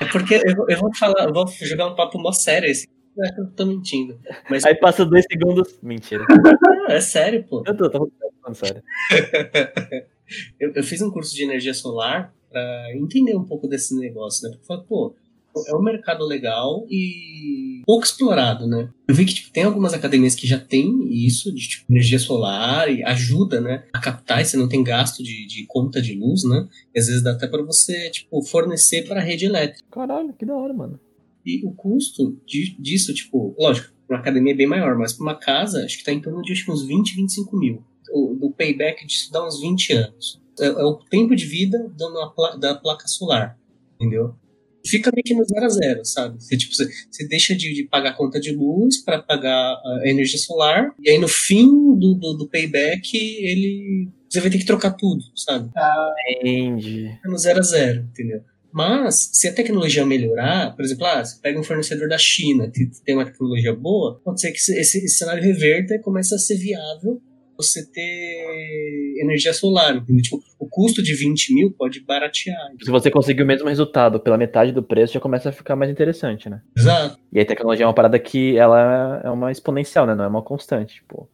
É 0.00 0.04
porque 0.12 0.40
eu, 0.44 0.56
vou- 0.56 0.66
eu 0.68 0.78
vou 0.78 0.94
falar, 0.94 1.24
eu 1.26 1.32
vou 1.32 1.46
jogar 1.48 1.86
um 1.88 1.94
papo 1.94 2.18
mó 2.18 2.32
sério 2.32 2.68
esse. 2.68 2.88
Não 3.16 3.24
é 3.26 3.32
que 3.34 3.40
eu 3.40 3.46
tô 3.50 3.66
mentindo. 3.66 4.18
Mas 4.48 4.64
Aí 4.64 4.74
passa 4.76 5.04
dois 5.04 5.24
segundos. 5.30 5.76
Mentira. 5.82 6.24
não, 6.28 6.86
é 6.86 7.00
sério, 7.00 7.44
pô. 7.48 7.62
Eu 7.66 7.76
tô, 7.76 7.90
tô 7.90 8.10
falando 8.42 8.54
sério. 8.56 8.82
Eu, 10.60 10.72
eu 10.74 10.84
fiz 10.84 11.00
um 11.00 11.10
curso 11.10 11.34
de 11.34 11.42
energia 11.42 11.72
solar 11.72 12.34
pra 12.50 12.94
entender 12.94 13.34
um 13.34 13.44
pouco 13.46 13.66
desse 13.66 13.98
negócio, 13.98 14.42
né? 14.46 14.50
Porque 14.50 14.62
eu 14.62 14.66
falei, 14.66 14.84
pô, 14.86 15.14
é 15.66 15.74
um 15.74 15.82
mercado 15.82 16.24
legal 16.24 16.86
e 16.90 17.82
pouco 17.86 18.04
explorado, 18.04 18.66
né? 18.66 18.88
Eu 19.08 19.14
vi 19.14 19.24
que 19.24 19.34
tipo, 19.34 19.50
tem 19.52 19.64
algumas 19.64 19.92
academias 19.94 20.34
que 20.34 20.46
já 20.46 20.58
tem 20.58 21.08
isso, 21.10 21.52
de 21.52 21.68
tipo, 21.68 21.84
energia 21.92 22.18
solar, 22.18 22.90
e 22.92 23.02
ajuda, 23.04 23.60
né? 23.60 23.84
A 23.92 23.98
captar, 23.98 24.40
e 24.40 24.44
você 24.44 24.56
não 24.56 24.68
tem 24.68 24.82
gasto 24.84 25.22
de, 25.22 25.46
de 25.46 25.64
conta 25.66 26.00
de 26.00 26.14
luz, 26.14 26.44
né? 26.44 26.68
E 26.94 26.98
às 26.98 27.06
vezes 27.06 27.22
dá 27.22 27.32
até 27.32 27.46
pra 27.46 27.62
você, 27.62 28.10
tipo, 28.10 28.42
fornecer 28.42 29.06
para 29.08 29.20
a 29.20 29.24
rede 29.24 29.46
elétrica. 29.46 29.84
Caralho, 29.90 30.32
que 30.34 30.44
da 30.46 30.54
hora, 30.56 30.72
mano. 30.74 31.00
E 31.44 31.64
o 31.64 31.70
custo 31.72 32.38
de- 32.46 32.76
disso, 32.78 33.12
tipo, 33.14 33.54
lógico, 33.58 33.92
uma 34.08 34.18
academia 34.18 34.52
é 34.52 34.56
bem 34.56 34.66
maior, 34.66 34.96
mas 34.98 35.12
para 35.12 35.22
uma 35.22 35.34
casa, 35.34 35.84
acho 35.84 35.98
que 35.98 36.04
tá 36.04 36.12
em 36.12 36.20
torno 36.20 36.42
de 36.42 36.52
acho 36.52 36.70
uns 36.70 36.84
20, 36.86 37.14
25 37.16 37.56
mil. 37.56 37.82
O, 38.12 38.34
do 38.34 38.50
payback 38.50 39.06
disso 39.06 39.30
dá 39.32 39.46
uns 39.46 39.60
20 39.60 39.92
anos. 39.92 40.40
É, 40.60 40.66
é 40.66 40.84
o 40.84 40.94
tempo 40.94 41.34
de 41.36 41.44
vida 41.46 41.90
da, 41.96 42.26
pla- 42.28 42.56
da 42.56 42.74
placa 42.74 43.06
solar, 43.06 43.58
entendeu? 43.96 44.34
Fica 44.88 45.10
meio 45.14 45.24
que 45.24 45.34
no 45.34 45.44
zero 45.44 45.66
a 45.66 45.68
zero, 45.68 46.04
sabe? 46.04 46.42
Você, 46.42 46.56
tipo, 46.56 46.74
você, 46.74 46.88
você 47.10 47.28
deixa 47.28 47.54
de, 47.54 47.74
de 47.74 47.84
pagar 47.84 48.10
a 48.10 48.14
conta 48.14 48.40
de 48.40 48.52
luz 48.52 49.02
para 49.02 49.20
pagar 49.20 49.52
a 49.52 50.02
energia 50.04 50.38
solar, 50.38 50.94
e 51.00 51.10
aí 51.10 51.18
no 51.18 51.28
fim 51.28 51.66
do, 51.98 52.14
do, 52.14 52.34
do 52.34 52.48
payback, 52.48 53.16
ele. 53.16 54.08
Você 54.28 54.40
vai 54.40 54.50
ter 54.50 54.58
que 54.58 54.66
trocar 54.66 54.90
tudo, 54.92 55.22
sabe? 55.34 55.70
Entendi. 56.40 57.10
Fica 57.16 57.30
no 57.30 57.38
zero 57.38 57.60
a 57.60 57.62
zero, 57.62 58.00
entendeu? 58.10 58.42
Mas, 58.70 59.30
se 59.32 59.48
a 59.48 59.52
tecnologia 59.52 60.04
melhorar, 60.04 60.76
por 60.76 60.84
exemplo, 60.84 61.06
ah, 61.06 61.24
você 61.24 61.40
pega 61.40 61.58
um 61.58 61.64
fornecedor 61.64 62.08
da 62.08 62.18
China 62.18 62.70
que 62.70 62.90
tem 63.04 63.14
uma 63.14 63.24
tecnologia 63.24 63.74
boa, 63.74 64.20
pode 64.22 64.40
ser 64.40 64.52
que 64.52 64.58
esse, 64.58 64.78
esse 64.78 65.08
cenário 65.08 65.42
reverta 65.42 65.94
e 65.94 66.00
comece 66.00 66.34
a 66.34 66.38
ser 66.38 66.56
viável 66.56 67.20
você 67.58 67.84
ter 67.90 69.14
energia 69.20 69.52
solar, 69.52 69.96
entendeu? 69.96 70.22
Tipo, 70.22 70.40
o 70.58 70.68
custo 70.68 71.02
de 71.02 71.14
20 71.14 71.54
mil 71.54 71.72
pode 71.72 72.00
baratear. 72.00 72.56
Se 72.82 72.90
você 72.90 73.10
conseguir 73.10 73.42
o 73.42 73.46
mesmo 73.46 73.68
resultado 73.68 74.20
pela 74.20 74.38
metade 74.38 74.70
do 74.70 74.82
preço, 74.82 75.14
já 75.14 75.20
começa 75.20 75.48
a 75.48 75.52
ficar 75.52 75.74
mais 75.74 75.90
interessante, 75.90 76.48
né? 76.48 76.62
Exato. 76.76 77.18
E 77.32 77.40
a 77.40 77.44
tecnologia 77.44 77.84
é 77.84 77.86
uma 77.88 77.94
parada 77.94 78.18
que 78.18 78.56
ela 78.56 79.20
é 79.24 79.30
uma 79.30 79.50
exponencial, 79.50 80.06
né? 80.06 80.14
Não 80.14 80.24
é 80.24 80.28
uma 80.28 80.42
constante. 80.42 80.94
Tipo, 80.94 81.28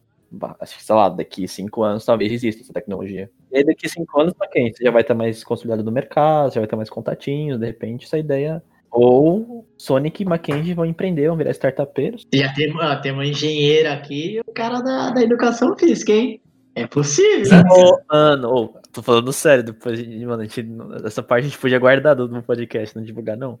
sei 0.65 0.95
lá, 0.95 1.09
daqui 1.09 1.47
cinco 1.47 1.83
anos 1.83 2.03
talvez 2.03 2.31
exista 2.31 2.63
essa 2.63 2.73
tecnologia. 2.73 3.29
E 3.51 3.57
aí 3.57 3.63
daqui 3.63 3.87
cinco 3.87 4.19
anos, 4.19 4.33
pra 4.33 4.47
quem? 4.47 4.73
Você 4.73 4.83
já 4.83 4.91
vai 4.91 5.03
estar 5.03 5.13
mais 5.13 5.43
consolidado 5.43 5.83
no 5.83 5.91
mercado, 5.91 6.53
já 6.53 6.59
vai 6.59 6.67
ter 6.67 6.75
mais 6.75 6.89
contatinhos, 6.89 7.59
de 7.59 7.65
repente 7.65 8.05
essa 8.05 8.17
ideia. 8.17 8.63
Ou 8.95 9.67
Sonic 9.77 10.23
e 10.23 10.25
Mackenzie 10.25 10.73
vão 10.73 10.85
empreender, 10.85 11.27
vão 11.27 11.35
virar 11.35 11.51
startupeiros. 11.51 12.25
Já 12.33 12.51
tem, 12.53 12.73
ó, 12.75 12.95
tem 12.95 13.11
uma 13.11 13.25
engenheira 13.25 13.91
aqui 13.93 14.37
e 14.37 14.39
o 14.39 14.53
cara 14.53 14.79
da, 14.81 15.09
da 15.11 15.21
educação 15.21 15.77
física, 15.77 16.13
hein? 16.13 16.39
É 16.73 16.87
possível. 16.87 17.59
Ô, 17.71 17.99
mano, 18.11 18.49
ô, 18.49 18.67
tô 18.91 19.01
falando 19.01 19.31
sério, 19.33 19.63
depois, 19.63 19.97
de- 19.97 20.25
mano, 20.25 20.41
a 20.41 20.45
gente, 20.45 20.65
essa 21.05 21.21
parte 21.21 21.45
a 21.45 21.49
gente 21.49 21.57
podia 21.59 21.79
guardar 21.79 22.15
do, 22.15 22.27
do 22.27 22.41
podcast, 22.41 22.95
não 22.95 23.03
divulgar, 23.03 23.37
não. 23.37 23.59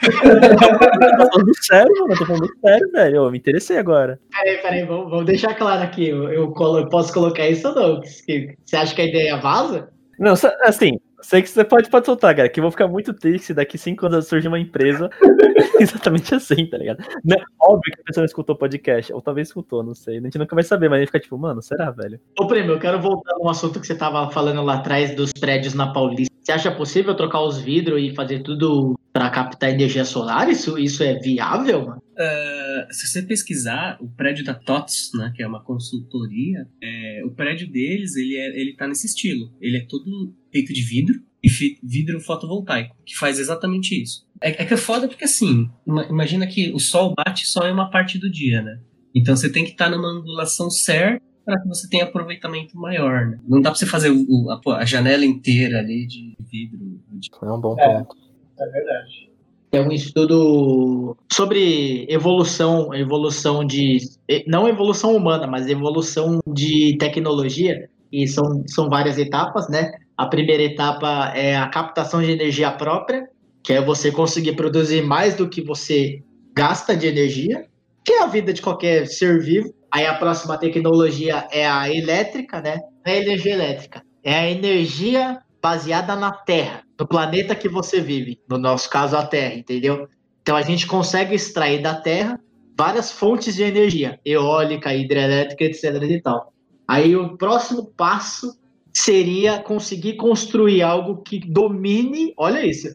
tô 0.02 1.28
falando 1.30 1.52
sério, 1.64 1.92
mano, 2.00 2.12
eu 2.12 2.18
tô 2.18 2.26
falando 2.26 2.48
sério, 2.60 2.92
velho. 2.92 3.16
Eu 3.16 3.30
me 3.30 3.38
interessei 3.38 3.78
agora. 3.78 4.18
Peraí, 4.30 4.56
peraí, 4.58 4.84
vamos, 4.84 5.10
vamos 5.10 5.26
deixar 5.26 5.54
claro 5.54 5.82
aqui. 5.82 6.08
Eu, 6.08 6.30
eu 6.30 6.50
colo- 6.52 6.80
eu 6.80 6.88
posso 6.88 7.12
colocar 7.12 7.48
isso 7.48 7.68
ou 7.68 7.74
não? 7.74 8.00
Você 8.02 8.56
acha 8.76 8.94
que 8.94 9.02
a 9.02 9.06
ideia 9.06 9.36
vaza? 9.38 9.88
Não, 10.18 10.34
assim, 10.64 10.98
sei 11.26 11.42
que 11.42 11.50
você 11.50 11.64
pode, 11.64 11.90
pode 11.90 12.06
soltar, 12.06 12.36
cara, 12.36 12.48
que 12.48 12.60
eu 12.60 12.62
vou 12.62 12.70
ficar 12.70 12.86
muito 12.86 13.12
triste 13.12 13.52
daqui 13.52 13.76
cinco 13.76 14.06
anos 14.06 14.28
surge 14.28 14.46
uma 14.46 14.60
empresa 14.60 15.10
exatamente 15.80 16.32
assim, 16.32 16.64
tá 16.66 16.78
ligado? 16.78 17.04
Não, 17.24 17.36
óbvio 17.60 17.92
que 17.94 18.00
a 18.00 18.04
pessoa 18.04 18.22
não 18.22 18.26
escutou 18.26 18.54
podcast, 18.54 19.12
ou 19.12 19.20
talvez 19.20 19.48
escutou, 19.48 19.82
não 19.82 19.94
sei. 19.94 20.18
A 20.18 20.20
gente 20.20 20.38
nunca 20.38 20.54
vai 20.54 20.62
saber, 20.62 20.88
mas 20.88 20.98
a 20.98 21.00
gente 21.00 21.08
fica 21.08 21.20
tipo, 21.20 21.36
mano, 21.36 21.60
será, 21.60 21.90
velho? 21.90 22.20
Ô, 22.38 22.46
Prêmio, 22.46 22.74
eu 22.74 22.78
quero 22.78 23.00
voltar 23.00 23.34
num 23.40 23.48
assunto 23.48 23.80
que 23.80 23.86
você 23.88 23.96
tava 23.96 24.30
falando 24.30 24.62
lá 24.62 24.74
atrás 24.74 25.16
dos 25.16 25.32
prédios 25.32 25.74
na 25.74 25.92
Paulista. 25.92 26.35
Você 26.46 26.52
acha 26.52 26.70
possível 26.70 27.12
trocar 27.16 27.42
os 27.42 27.58
vidros 27.60 28.00
e 28.00 28.14
fazer 28.14 28.40
tudo 28.44 28.96
para 29.12 29.28
captar 29.30 29.68
energia 29.68 30.04
solar? 30.04 30.48
Isso, 30.48 30.78
isso 30.78 31.02
é 31.02 31.14
viável, 31.18 31.86
mano? 31.86 32.00
Uh, 32.12 32.92
se 32.94 33.08
você 33.08 33.20
pesquisar 33.20 33.98
o 34.00 34.08
prédio 34.08 34.44
da 34.44 34.54
TOTS, 34.54 35.10
né, 35.14 35.32
que 35.34 35.42
é 35.42 35.46
uma 35.48 35.60
consultoria, 35.64 36.68
é, 36.80 37.22
o 37.26 37.32
prédio 37.32 37.68
deles 37.68 38.14
ele, 38.14 38.36
é, 38.36 38.60
ele 38.60 38.76
tá 38.76 38.86
nesse 38.86 39.08
estilo. 39.08 39.52
Ele 39.60 39.78
é 39.78 39.86
todo 39.88 40.32
feito 40.52 40.72
de 40.72 40.82
vidro 40.82 41.20
e 41.42 41.48
vidro 41.82 42.20
fotovoltaico, 42.20 42.94
que 43.04 43.16
faz 43.16 43.40
exatamente 43.40 44.00
isso. 44.00 44.24
É, 44.40 44.50
é 44.62 44.64
que 44.64 44.74
é 44.74 44.76
foda 44.76 45.08
porque 45.08 45.24
assim, 45.24 45.68
ima- 45.84 46.06
imagina 46.06 46.46
que 46.46 46.72
o 46.72 46.78
sol 46.78 47.12
bate 47.12 47.44
só 47.44 47.66
em 47.66 47.72
uma 47.72 47.90
parte 47.90 48.20
do 48.20 48.30
dia, 48.30 48.62
né? 48.62 48.78
Então 49.12 49.34
você 49.34 49.50
tem 49.50 49.64
que 49.64 49.72
estar 49.72 49.90
numa 49.90 50.12
angulação 50.12 50.70
certa 50.70 51.26
para 51.44 51.60
que 51.62 51.68
você 51.68 51.88
tenha 51.88 52.02
aproveitamento 52.02 52.76
maior, 52.76 53.24
né? 53.26 53.38
Não 53.48 53.60
dá 53.60 53.70
pra 53.70 53.78
você 53.78 53.86
fazer 53.86 54.10
o- 54.10 54.50
a, 54.50 54.78
a 54.78 54.84
janela 54.84 55.24
inteira 55.24 55.78
ali 55.78 56.04
de 56.04 56.35
vidro. 56.50 56.78
de- 57.10 57.30
É 57.42 57.46
um 57.52 57.60
bom 57.60 57.76
É. 57.78 57.98
ponto. 57.98 58.16
É 58.58 58.66
verdade. 58.70 59.30
É 59.72 59.80
um 59.80 59.90
estudo 59.92 61.16
sobre 61.30 62.06
evolução, 62.08 62.94
evolução 62.94 63.64
de. 63.64 63.98
Não 64.46 64.68
evolução 64.68 65.14
humana, 65.14 65.46
mas 65.46 65.66
evolução 65.66 66.40
de 66.46 66.96
tecnologia. 66.98 67.88
E 68.12 68.26
são, 68.28 68.62
são 68.68 68.88
várias 68.88 69.18
etapas, 69.18 69.68
né? 69.68 69.92
A 70.16 70.26
primeira 70.26 70.62
etapa 70.62 71.32
é 71.34 71.56
a 71.56 71.66
captação 71.68 72.22
de 72.22 72.30
energia 72.30 72.70
própria, 72.70 73.28
que 73.62 73.72
é 73.72 73.82
você 73.84 74.10
conseguir 74.12 74.54
produzir 74.54 75.02
mais 75.02 75.34
do 75.34 75.48
que 75.48 75.60
você 75.60 76.22
gasta 76.54 76.96
de 76.96 77.06
energia, 77.06 77.66
que 78.04 78.12
é 78.12 78.22
a 78.22 78.26
vida 78.26 78.52
de 78.52 78.62
qualquer 78.62 79.06
ser 79.08 79.40
vivo. 79.42 79.74
Aí 79.90 80.06
a 80.06 80.14
próxima 80.14 80.56
tecnologia 80.56 81.46
é 81.50 81.66
a 81.68 81.92
elétrica, 81.92 82.62
né? 82.62 82.76
Não 83.04 83.12
é 83.12 83.18
a 83.18 83.20
energia 83.22 83.52
elétrica, 83.52 84.02
é 84.22 84.34
a 84.34 84.50
energia 84.50 85.38
baseada 85.66 86.14
na 86.14 86.30
Terra, 86.30 86.84
no 86.96 87.04
planeta 87.08 87.52
que 87.52 87.68
você 87.68 88.00
vive, 88.00 88.38
no 88.48 88.56
nosso 88.56 88.88
caso 88.88 89.16
a 89.16 89.26
Terra, 89.26 89.54
entendeu? 89.54 90.08
Então 90.40 90.54
a 90.54 90.62
gente 90.62 90.86
consegue 90.86 91.34
extrair 91.34 91.82
da 91.82 91.92
Terra 91.92 92.38
várias 92.78 93.10
fontes 93.10 93.56
de 93.56 93.64
energia, 93.64 94.20
eólica, 94.24 94.94
hidrelétrica, 94.94 95.64
etc 95.64 96.00
e 96.02 96.20
tal. 96.20 96.52
Aí 96.86 97.16
o 97.16 97.36
próximo 97.36 97.86
passo 97.96 98.56
seria 98.94 99.58
conseguir 99.58 100.14
construir 100.14 100.82
algo 100.82 101.20
que 101.22 101.40
domine, 101.40 102.32
olha 102.36 102.64
isso, 102.64 102.94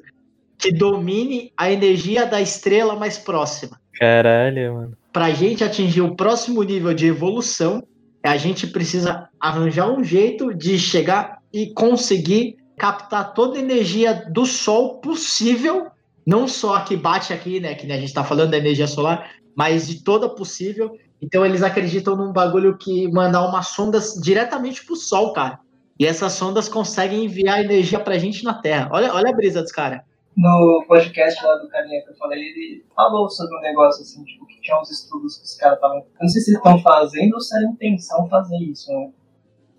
que 0.57 0.71
domine 0.71 1.51
a 1.57 1.69
energia 1.69 2.25
da 2.25 2.39
estrela 2.39 2.95
mais 2.95 3.17
próxima. 3.17 3.81
Caralho, 3.99 4.75
mano. 4.75 4.97
Para 5.11 5.25
a 5.25 5.31
gente 5.31 5.61
atingir 5.61 5.99
o 5.99 6.15
próximo 6.15 6.63
nível 6.63 6.93
de 6.93 7.07
evolução, 7.07 7.83
a 8.23 8.37
gente 8.37 8.65
precisa 8.65 9.27
arranjar 9.37 9.91
um 9.91 10.01
jeito 10.01 10.53
de 10.53 10.79
chegar 10.79 11.41
e 11.51 11.73
conseguir 11.73 12.60
captar 12.81 13.35
toda 13.35 13.59
a 13.59 13.61
energia 13.61 14.25
do 14.27 14.43
Sol 14.43 14.99
possível, 15.01 15.91
não 16.25 16.47
só 16.47 16.77
a 16.77 16.81
que 16.81 16.97
bate 16.97 17.31
aqui, 17.31 17.59
né, 17.59 17.75
que 17.75 17.85
a 17.85 17.95
gente 17.95 18.05
está 18.05 18.23
falando 18.23 18.49
da 18.49 18.57
energia 18.57 18.87
solar, 18.87 19.33
mas 19.55 19.87
de 19.87 20.03
toda 20.03 20.27
possível. 20.27 20.97
Então 21.21 21.45
eles 21.45 21.61
acreditam 21.61 22.15
num 22.15 22.33
bagulho 22.33 22.75
que 22.75 23.07
mandar 23.11 23.47
umas 23.47 23.67
sondas 23.67 24.15
diretamente 24.15 24.83
pro 24.83 24.95
Sol, 24.95 25.31
cara. 25.31 25.59
E 25.99 26.07
essas 26.07 26.33
sondas 26.33 26.67
conseguem 26.67 27.25
enviar 27.25 27.63
energia 27.63 27.99
pra 27.99 28.17
gente 28.17 28.43
na 28.43 28.55
Terra. 28.55 28.89
Olha, 28.91 29.13
olha 29.13 29.29
a 29.29 29.35
brisa 29.35 29.61
dos 29.61 29.71
caras. 29.71 30.01
No 30.35 30.83
podcast 30.87 31.45
lá 31.45 31.57
do 31.57 31.67
carinha 31.67 32.01
que 32.01 32.09
eu 32.09 32.15
falei, 32.15 32.39
ele 32.39 32.83
falou 32.95 33.29
sobre 33.29 33.55
um 33.57 33.61
negócio 33.61 34.01
assim, 34.01 34.23
tipo, 34.23 34.47
que 34.47 34.59
tinha 34.59 34.79
uns 34.81 34.89
estudos 34.89 35.37
que 35.37 35.43
os 35.43 35.55
caras 35.55 35.75
estavam. 35.75 35.97
Eu 35.97 36.05
não 36.19 36.27
sei 36.27 36.41
se 36.41 36.49
eles 36.49 36.57
estão 36.57 36.79
fazendo 36.79 37.33
ou 37.35 37.39
se 37.41 37.55
era 37.55 37.65
intenção 37.67 38.27
fazer 38.27 38.57
isso, 38.57 38.91
né? 38.91 39.11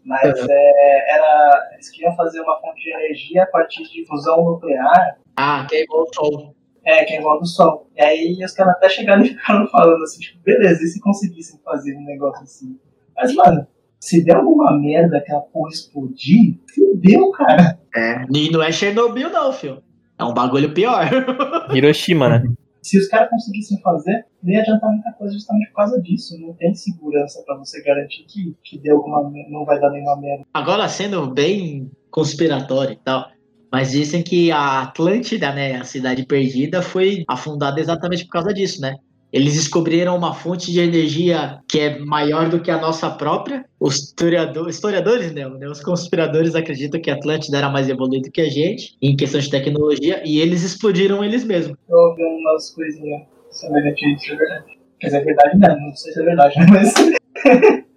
Mas 0.05 0.37
é, 0.39 1.15
era. 1.15 1.71
Eles 1.75 1.89
queriam 1.91 2.15
fazer 2.17 2.41
uma 2.41 2.61
fonte 2.61 2.83
de 2.83 2.91
energia 2.93 3.45
a 3.45 3.47
partir 3.47 3.85
de 3.85 4.05
fusão 4.07 4.45
nuclear, 4.45 5.19
Ah, 5.37 5.67
que 5.69 5.77
é 5.77 5.83
igual 5.85 6.07
Sol. 6.15 6.55
é, 6.85 7.05
que 7.05 7.15
é 7.15 7.19
igual 7.19 7.39
do 7.39 7.47
Sol. 7.47 7.89
E 7.97 8.03
aí 8.03 8.45
os 8.45 8.53
caras 8.53 8.75
até 8.75 8.89
chegaram 8.89 9.23
e 9.25 9.29
ficaram 9.35 9.67
falando 9.69 10.03
assim, 10.03 10.21
tipo, 10.21 10.43
beleza, 10.43 10.83
e 10.83 10.87
se 10.87 11.01
conseguissem 11.01 11.61
fazer 11.65 11.97
um 11.97 12.05
negócio 12.05 12.43
assim? 12.43 12.79
Mas, 13.17 13.35
mano, 13.35 13.67
se 14.01 14.25
der 14.25 14.37
alguma 14.37 14.77
merda 14.79 15.21
que 15.25 15.33
a 15.33 15.39
porra 15.41 15.71
explodir, 15.71 16.59
fudeu, 16.75 17.31
cara. 17.33 17.79
É. 17.95 18.25
E 18.35 18.51
não 18.51 18.63
é 18.63 18.73
Chernobyl, 18.73 19.31
não, 19.31 19.53
filho. 19.53 19.83
É 20.19 20.25
um 20.25 20.35
bagulho 20.35 20.73
pior. 20.75 21.09
Hiroshima, 21.75 22.29
né? 22.29 22.43
Se 22.83 22.99
os 22.99 23.07
caras 23.07 23.31
conseguissem 23.31 23.81
fazer, 23.81 24.27
não 24.43 24.53
ia 24.53 24.61
adiantar 24.61 24.91
muita 24.91 25.13
coisa 25.13 25.33
justamente 25.33 25.69
por 25.69 25.77
causa 25.77 26.03
disso. 26.03 26.39
Não 26.41 26.53
tem 26.55 26.75
segurança 26.75 27.43
pra 27.47 27.57
você 27.57 27.81
garantir 27.83 28.25
que, 28.25 28.57
que 28.65 28.79
dê 28.79 28.91
alguma, 28.91 29.31
não 29.49 29.65
vai 29.65 29.81
dar 29.81 29.91
nenhuma 29.91 30.21
merda. 30.21 30.45
Agora 30.53 30.89
sendo 30.89 31.31
bem 31.31 31.91
conspiratório 32.11 32.95
e 32.95 32.97
tal, 32.97 33.31
mas 33.71 33.93
dizem 33.93 34.23
que 34.23 34.51
a 34.51 34.83
Atlântida, 34.83 35.53
né, 35.53 35.77
a 35.77 35.85
cidade 35.85 36.27
perdida, 36.27 36.83
foi 36.83 37.25
afundada 37.29 37.81
exatamente 37.81 38.25
por 38.25 38.33
causa 38.33 38.53
disso, 38.53 38.81
né? 38.81 38.97
Eles 39.33 39.55
descobriram 39.55 40.15
uma 40.17 40.35
fonte 40.35 40.71
de 40.71 40.79
energia 40.79 41.59
que 41.67 41.81
é 41.81 41.99
maior 41.99 42.51
do 42.51 42.61
que 42.61 42.71
a 42.71 42.79
nossa 42.79 43.09
própria. 43.09 43.65
Os 43.81 43.97
historiador, 43.97 44.69
historiadores, 44.69 45.33
não, 45.33 45.59
né? 45.59 45.67
Os 45.69 45.81
conspiradores 45.81 46.55
acreditam 46.55 47.01
que 47.01 47.11
a 47.11 47.15
Atlântida 47.15 47.57
era 47.57 47.71
mais 47.71 47.89
evoluída 47.89 48.29
que 48.31 48.43
a 48.43 48.51
gente 48.51 48.95
em 49.01 49.17
questão 49.17 49.41
de 49.41 49.49
tecnologia 49.51 50.23
e 50.25 50.39
eles 50.39 50.63
explodiram 50.63 51.25
eles 51.25 51.45
mesmos. 51.45 51.79
Eu 51.89 51.97
ouvi 51.97 52.23
umas 52.23 52.71
coisinhas 52.75 53.23
semelhantes 53.51 54.05
a 54.05 54.09
isso, 54.11 54.33
é 54.33 54.37
verdade. 54.37 54.65
Quer 55.01 55.07
dizer, 55.07 55.19
é 55.19 55.25
verdade 55.25 55.59
não, 55.59 55.81
não 55.81 55.97
sei 55.97 56.13
se 56.13 56.21
é 56.21 56.25
verdade, 56.25 56.55
mas. 56.71 56.95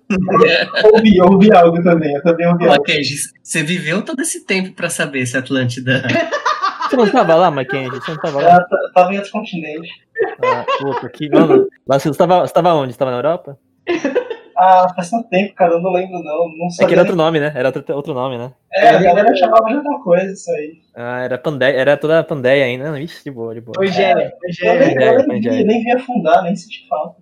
ouvi, 0.93 1.21
ouvi 1.21 1.53
algo 1.53 1.83
também, 1.83 2.13
eu 2.13 2.21
também 2.23 2.47
ouvi 2.47 2.63
algo. 2.63 2.77
Mackenzie, 2.77 3.17
você 3.43 3.61
viveu 3.61 4.01
todo 4.03 4.21
esse 4.21 4.45
tempo 4.45 4.73
pra 4.73 4.89
saber 4.89 5.25
se 5.25 5.35
a 5.35 5.39
Atlântida. 5.41 6.01
Você 6.87 6.97
não 6.97 7.09
tava 7.09 7.35
lá, 7.35 7.49
Mackenzie? 7.49 7.89
Você 7.99 8.11
não 8.11 8.17
tava 8.19 8.41
lá? 8.41 8.49
Ela 8.51 8.59
t- 8.63 8.91
tava 8.93 9.11
em 9.11 9.17
outro 9.17 9.31
continente. 9.31 9.89
Ah, 10.43 10.65
puta, 10.79 11.09
que. 11.09 11.29
Mano, 11.29 11.67
lá 11.87 11.99
você 11.99 12.11
tava, 12.13 12.47
você 12.47 12.53
tava 12.53 12.73
onde? 12.73 12.93
Você 12.93 12.99
tava 12.99 13.11
na 13.11 13.17
Europa? 13.17 13.57
Ah, 14.57 14.87
faz 14.95 15.09
tanto 15.09 15.27
tempo, 15.27 15.53
cara, 15.53 15.73
eu 15.73 15.81
não 15.81 15.91
lembro 15.91 16.13
não. 16.23 16.47
Não 16.47 16.67
É 16.79 16.85
que 16.85 16.93
era 16.93 17.01
outro 17.01 17.15
nome, 17.15 17.39
né? 17.41 17.51
Era 17.53 17.67
outro, 17.67 17.95
outro 17.95 18.13
nome, 18.13 18.37
né? 18.37 18.53
É, 18.73 18.87
a 18.89 19.01
galera 19.01 19.35
chamava 19.35 19.67
de 19.67 19.75
outra 19.75 19.99
coisa 19.99 20.31
isso 20.31 20.49
aí. 20.51 20.73
Ah, 20.95 21.19
era 21.23 21.37
Pandeia, 21.37 21.75
era 21.77 21.97
toda 21.97 22.23
Pandeia 22.23 22.63
ainda. 22.65 22.89
Não, 22.89 22.97
Ixi, 22.97 23.23
de 23.25 23.31
boa, 23.31 23.53
de 23.53 23.59
boa. 23.59 23.73
Eu 23.77 23.81
nem, 23.81 23.89
Pangeia, 23.91 24.15
vi, 25.19 25.27
Pangeia. 25.27 25.65
nem 25.65 25.83
vi 25.83 25.91
afundar, 25.91 26.43
nem 26.43 26.55
senti 26.55 26.87
falta. 26.87 27.21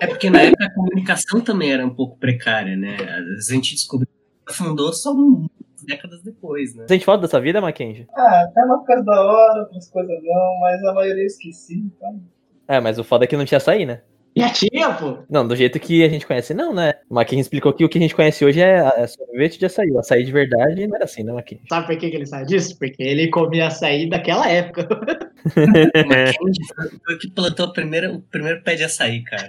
É 0.00 0.06
porque 0.06 0.28
na 0.28 0.42
época 0.42 0.66
a 0.66 0.74
comunicação 0.74 1.40
também 1.40 1.72
era 1.72 1.86
um 1.86 1.94
pouco 1.94 2.18
precária, 2.18 2.76
né? 2.76 2.96
A 3.00 3.50
gente 3.52 3.74
descobriu 3.74 4.06
que 4.46 4.52
afundou 4.52 4.92
só 4.92 5.10
um- 5.12 5.46
décadas 5.84 6.22
depois, 6.22 6.74
né? 6.74 6.82
Você 6.86 6.94
sente 6.94 7.04
falta 7.04 7.22
dessa 7.22 7.40
vida, 7.40 7.60
Mackenzie? 7.60 8.06
Ah, 8.16 8.46
tem 8.54 8.64
uma 8.64 8.84
coisa 8.84 9.02
da 9.04 9.20
hora, 9.24 9.60
outras 9.62 9.88
coisas 9.90 10.16
não, 10.22 10.60
mas 10.60 10.82
a 10.84 10.94
maioria 10.94 11.22
eu 11.22 11.26
esqueci, 11.26 11.78
então. 11.78 12.20
É, 12.68 12.80
mas 12.80 12.98
o 12.98 13.04
foda 13.04 13.24
é 13.24 13.26
que 13.26 13.36
não 13.36 13.44
tinha 13.44 13.58
açaí, 13.58 13.84
né? 13.86 14.02
Já 14.34 14.48
tinha, 14.48 14.94
pô. 14.94 15.18
Não, 15.28 15.46
do 15.46 15.54
jeito 15.54 15.78
que 15.78 16.02
a 16.02 16.08
gente 16.08 16.26
conhece, 16.26 16.54
não, 16.54 16.72
né? 16.72 16.94
O 17.10 17.14
Mackenzie 17.14 17.42
explicou 17.42 17.70
que 17.74 17.84
o 17.84 17.88
que 17.88 17.98
a 17.98 18.00
gente 18.00 18.14
conhece 18.14 18.42
hoje 18.42 18.62
é, 18.62 18.78
é 18.96 19.06
sorvete 19.06 19.58
de 19.58 19.66
açaí. 19.66 19.90
O 19.90 19.98
açaí 19.98 20.24
de 20.24 20.32
verdade 20.32 20.86
não 20.86 20.96
era 20.96 21.04
assim, 21.04 21.22
né, 21.22 21.32
Mackenzie? 21.34 21.66
Sabe 21.68 21.86
por 21.86 21.98
que, 21.98 22.08
que 22.08 22.16
ele 22.16 22.24
sabe 22.24 22.46
disso? 22.46 22.78
Porque 22.78 23.02
ele 23.02 23.28
comia 23.28 23.66
açaí 23.66 24.08
daquela 24.08 24.48
época. 24.48 24.88
O 24.88 25.44
Mackenzie 26.08 26.64
foi- 26.74 26.98
foi 27.04 27.14
o 27.14 27.18
que 27.18 27.30
plantou 27.30 27.66
o 27.66 27.72
primeiro, 27.74 28.14
o 28.14 28.22
primeiro 28.22 28.62
pé 28.62 28.74
de 28.74 28.84
açaí, 28.84 29.22
cara. 29.22 29.46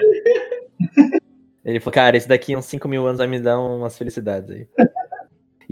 Ele 1.64 1.80
falou, 1.80 1.94
cara, 1.94 2.18
esse 2.18 2.28
daqui 2.28 2.54
uns 2.54 2.66
5 2.66 2.86
mil 2.90 3.06
anos 3.08 3.20
vai 3.20 3.28
me 3.28 3.40
dar 3.40 3.58
umas 3.60 3.98
felicidades 3.98 4.50
aí. 4.50 4.68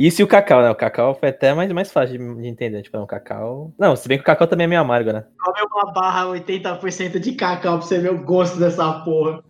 Isso 0.01 0.19
e 0.19 0.23
o 0.23 0.27
cacau, 0.27 0.63
né? 0.63 0.69
O 0.71 0.75
cacau 0.75 1.13
foi 1.13 1.29
até 1.29 1.53
mais, 1.53 1.71
mais 1.71 1.91
fácil 1.91 2.17
de, 2.17 2.41
de 2.41 2.47
entender. 2.47 2.81
Tipo, 2.81 2.97
é 2.97 3.01
um 3.01 3.05
cacau. 3.05 3.71
Não, 3.77 3.95
se 3.95 4.07
bem 4.07 4.17
que 4.17 4.23
o 4.23 4.25
cacau 4.25 4.47
também 4.47 4.63
é 4.65 4.67
meio 4.67 4.81
amargo, 4.81 5.13
né? 5.13 5.25
Come 5.39 5.59
uma 5.71 5.93
barra 5.93 6.25
80% 6.25 7.19
de 7.19 7.33
cacau 7.33 7.77
pra 7.77 7.85
você 7.85 7.99
ver 7.99 8.11
o 8.11 8.23
gosto 8.23 8.57
dessa 8.57 8.91
porra. 9.03 9.43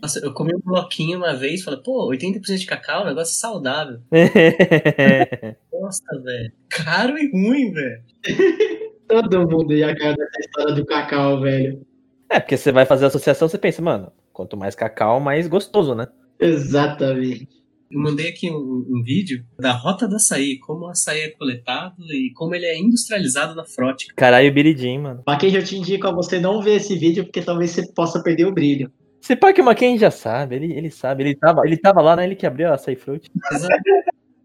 Nossa, 0.00 0.20
eu 0.20 0.32
comi 0.32 0.54
um 0.54 0.60
bloquinho 0.60 1.18
uma 1.18 1.34
vez 1.34 1.60
e 1.60 1.64
falei, 1.64 1.80
pô, 1.82 2.08
80% 2.10 2.58
de 2.58 2.66
cacau 2.66 3.00
é 3.00 3.02
um 3.02 3.08
negócio 3.08 3.34
saudável. 3.34 3.98
Nossa, 5.72 6.04
velho. 6.22 6.52
Caro 6.68 7.18
e 7.18 7.28
ruim, 7.32 7.72
velho. 7.72 8.02
Todo 9.08 9.48
mundo 9.48 9.72
ia 9.72 9.96
cair 9.96 10.16
nessa 10.16 10.40
história 10.40 10.74
do 10.74 10.86
cacau, 10.86 11.40
velho. 11.40 11.84
é, 12.30 12.38
porque 12.38 12.56
você 12.56 12.70
vai 12.70 12.86
fazer 12.86 13.06
a 13.06 13.08
associação, 13.08 13.48
você 13.48 13.58
pensa, 13.58 13.82
mano, 13.82 14.12
quanto 14.32 14.56
mais 14.56 14.76
cacau, 14.76 15.18
mais 15.18 15.48
gostoso, 15.48 15.92
né? 15.92 16.06
Exatamente. 16.38 17.61
Eu 17.92 18.00
mandei 18.00 18.30
aqui 18.30 18.50
um, 18.50 18.86
um 18.88 19.02
vídeo 19.02 19.44
da 19.58 19.72
rota 19.72 20.08
do 20.08 20.16
açaí, 20.16 20.58
como 20.58 20.86
o 20.86 20.88
açaí 20.88 21.20
é 21.20 21.30
coletado 21.30 22.02
e 22.10 22.32
como 22.34 22.54
ele 22.54 22.64
é 22.64 22.78
industrializado 22.78 23.54
na 23.54 23.66
frótica. 23.66 24.14
Caralho, 24.16 24.52
biridinho, 24.52 25.02
mano. 25.02 25.22
Mas 25.26 25.38
quem 25.38 25.54
eu 25.54 25.62
te 25.62 25.76
indico 25.76 26.08
a 26.08 26.10
você 26.10 26.40
não 26.40 26.62
ver 26.62 26.76
esse 26.76 26.96
vídeo, 26.96 27.24
porque 27.24 27.42
talvez 27.42 27.70
você 27.72 27.92
possa 27.92 28.22
perder 28.22 28.46
o 28.46 28.52
brilho. 28.52 28.90
Se 29.20 29.36
pá 29.36 29.52
que 29.52 29.60
o 29.60 29.64
Mackenzie 29.64 29.98
já 29.98 30.10
sabe, 30.10 30.56
ele, 30.56 30.72
ele 30.72 30.90
sabe. 30.90 31.22
Ele 31.22 31.36
tava, 31.36 31.66
ele 31.66 31.76
tava 31.76 32.00
lá, 32.00 32.16
né? 32.16 32.24
Ele 32.24 32.34
que 32.34 32.46
abriu 32.46 32.68
a 32.68 32.74
açaí 32.74 32.96
fruit. 32.96 33.30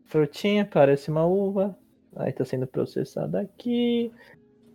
Frutinha, 0.06 0.66
parece 0.66 1.10
uma 1.10 1.26
uva. 1.26 1.76
Aí 2.18 2.34
tá 2.34 2.44
sendo 2.44 2.68
processada 2.68 3.40
aqui. 3.40 4.12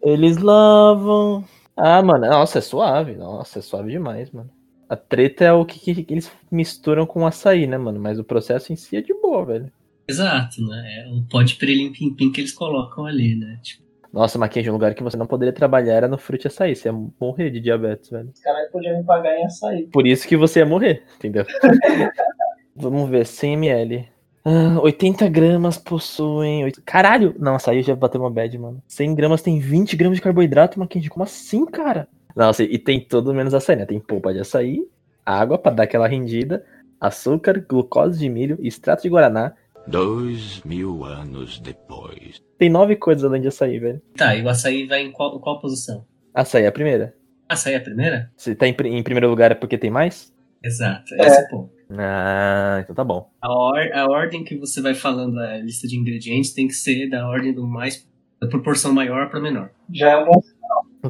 Eles 0.02 0.38
lavam. 0.38 1.44
Ah, 1.76 2.02
mano, 2.02 2.26
nossa, 2.26 2.58
é 2.58 2.62
suave. 2.62 3.16
Nossa, 3.16 3.58
é 3.58 3.62
suave 3.62 3.90
demais, 3.90 4.30
mano. 4.30 4.50
A 4.92 4.96
treta 4.96 5.42
é 5.42 5.52
o 5.54 5.64
que, 5.64 5.80
que 5.80 6.12
eles 6.12 6.30
misturam 6.50 7.06
com 7.06 7.22
o 7.22 7.26
açaí, 7.26 7.66
né, 7.66 7.78
mano? 7.78 7.98
Mas 7.98 8.18
o 8.18 8.24
processo 8.24 8.74
em 8.74 8.76
si 8.76 8.94
é 8.94 9.00
de 9.00 9.14
boa, 9.14 9.42
velho. 9.42 9.72
Exato, 10.06 10.60
né? 10.60 10.84
É 10.98 11.08
o 11.08 11.22
pote 11.22 11.56
prelim 11.56 11.90
pim 11.90 12.12
pim 12.12 12.30
que 12.30 12.42
eles 12.42 12.52
colocam 12.52 13.06
ali, 13.06 13.34
né? 13.34 13.58
Tipo, 13.62 13.82
Nossa, 14.12 14.38
Mackenzie, 14.38 14.68
um 14.68 14.74
lugar 14.74 14.94
que 14.94 15.02
você 15.02 15.16
não 15.16 15.26
poderia 15.26 15.50
trabalhar 15.50 15.94
era 15.94 16.08
no 16.08 16.18
Fruit 16.18 16.46
Açaí. 16.46 16.76
Você 16.76 16.90
ia 16.90 16.92
morrer 17.18 17.48
de 17.48 17.58
diabetes, 17.58 18.10
velho. 18.10 18.28
Os 18.34 18.40
caras 18.40 18.70
podiam 18.70 18.98
me 18.98 19.02
pagar 19.02 19.34
em 19.34 19.46
açaí. 19.46 19.86
Por 19.86 20.06
isso 20.06 20.28
que 20.28 20.36
você 20.36 20.58
ia 20.58 20.66
morrer, 20.66 21.02
entendeu? 21.16 21.46
Vamos 22.76 23.08
ver, 23.08 23.24
100 23.24 23.54
ml. 23.54 24.06
Ah, 24.44 24.78
80 24.82 25.26
gramas 25.30 25.78
possuem. 25.78 26.70
Caralho! 26.84 27.34
Não, 27.38 27.54
açaí 27.54 27.80
já 27.80 27.96
bateu 27.96 28.20
uma 28.20 28.30
bad, 28.30 28.58
mano. 28.58 28.82
100 28.86 29.14
gramas 29.14 29.40
tem 29.40 29.58
20 29.58 29.96
gramas 29.96 30.18
de 30.18 30.22
carboidrato, 30.22 30.78
Mackenzie. 30.78 31.08
Como 31.08 31.24
assim, 31.24 31.64
cara? 31.64 32.06
Nossa, 32.36 32.62
e 32.62 32.78
tem 32.78 33.00
tudo 33.00 33.34
menos 33.34 33.54
açaí, 33.54 33.76
né? 33.76 33.84
Tem 33.86 34.00
polpa 34.00 34.32
de 34.32 34.40
açaí, 34.40 34.86
água 35.24 35.58
pra 35.58 35.72
dar 35.72 35.82
aquela 35.84 36.06
rendida, 36.08 36.64
açúcar, 37.00 37.64
glucose 37.68 38.18
de 38.18 38.28
milho, 38.28 38.58
extrato 38.60 39.02
de 39.02 39.08
guaraná. 39.08 39.52
Dois 39.86 40.62
mil 40.64 41.04
anos 41.04 41.58
depois. 41.60 42.40
Tem 42.58 42.70
nove 42.70 42.94
coisas 42.96 43.24
além 43.24 43.42
de 43.42 43.48
açaí, 43.48 43.78
velho. 43.78 44.00
tá, 44.16 44.34
e 44.36 44.42
o 44.42 44.48
açaí 44.48 44.86
vai 44.86 45.02
em 45.02 45.10
qual, 45.10 45.38
qual 45.40 45.60
posição? 45.60 46.04
Açaí 46.32 46.62
é 46.64 46.68
a 46.68 46.72
primeira. 46.72 47.14
Açaí 47.48 47.74
é 47.74 47.76
a 47.76 47.80
primeira? 47.80 48.30
Se 48.36 48.54
tá 48.54 48.66
em, 48.66 48.70
em 48.84 49.02
primeiro 49.02 49.28
lugar 49.28 49.50
é 49.50 49.54
porque 49.54 49.76
tem 49.76 49.90
mais? 49.90 50.32
Exato, 50.64 51.12
É. 51.16 51.26
esse 51.26 51.40
é 51.40 51.44
o 51.44 51.48
ponto. 51.48 51.72
Ah, 51.98 52.78
então 52.82 52.94
tá 52.94 53.04
bom. 53.04 53.28
A, 53.42 53.52
or- 53.52 53.90
a 53.92 54.06
ordem 54.10 54.44
que 54.44 54.56
você 54.56 54.80
vai 54.80 54.94
falando 54.94 55.38
a 55.38 55.58
lista 55.58 55.86
de 55.88 55.98
ingredientes 55.98 56.54
tem 56.54 56.66
que 56.68 56.72
ser 56.74 57.08
da 57.10 57.26
ordem 57.28 57.52
do 57.52 57.66
mais. 57.66 58.06
da 58.40 58.48
proporção 58.48 58.92
maior 58.94 59.28
para 59.30 59.40
menor. 59.40 59.70
Já 59.92 60.10
é 60.12 60.16
um 60.16 60.26
bom. 60.26 60.40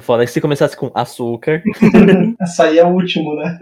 Foda 0.00 0.22
é 0.22 0.26
que 0.26 0.32
se 0.32 0.40
começasse 0.40 0.76
com 0.76 0.90
açúcar. 0.94 1.62
Açaí 2.40 2.78
é 2.78 2.84
o 2.84 2.90
último, 2.90 3.34
né? 3.36 3.58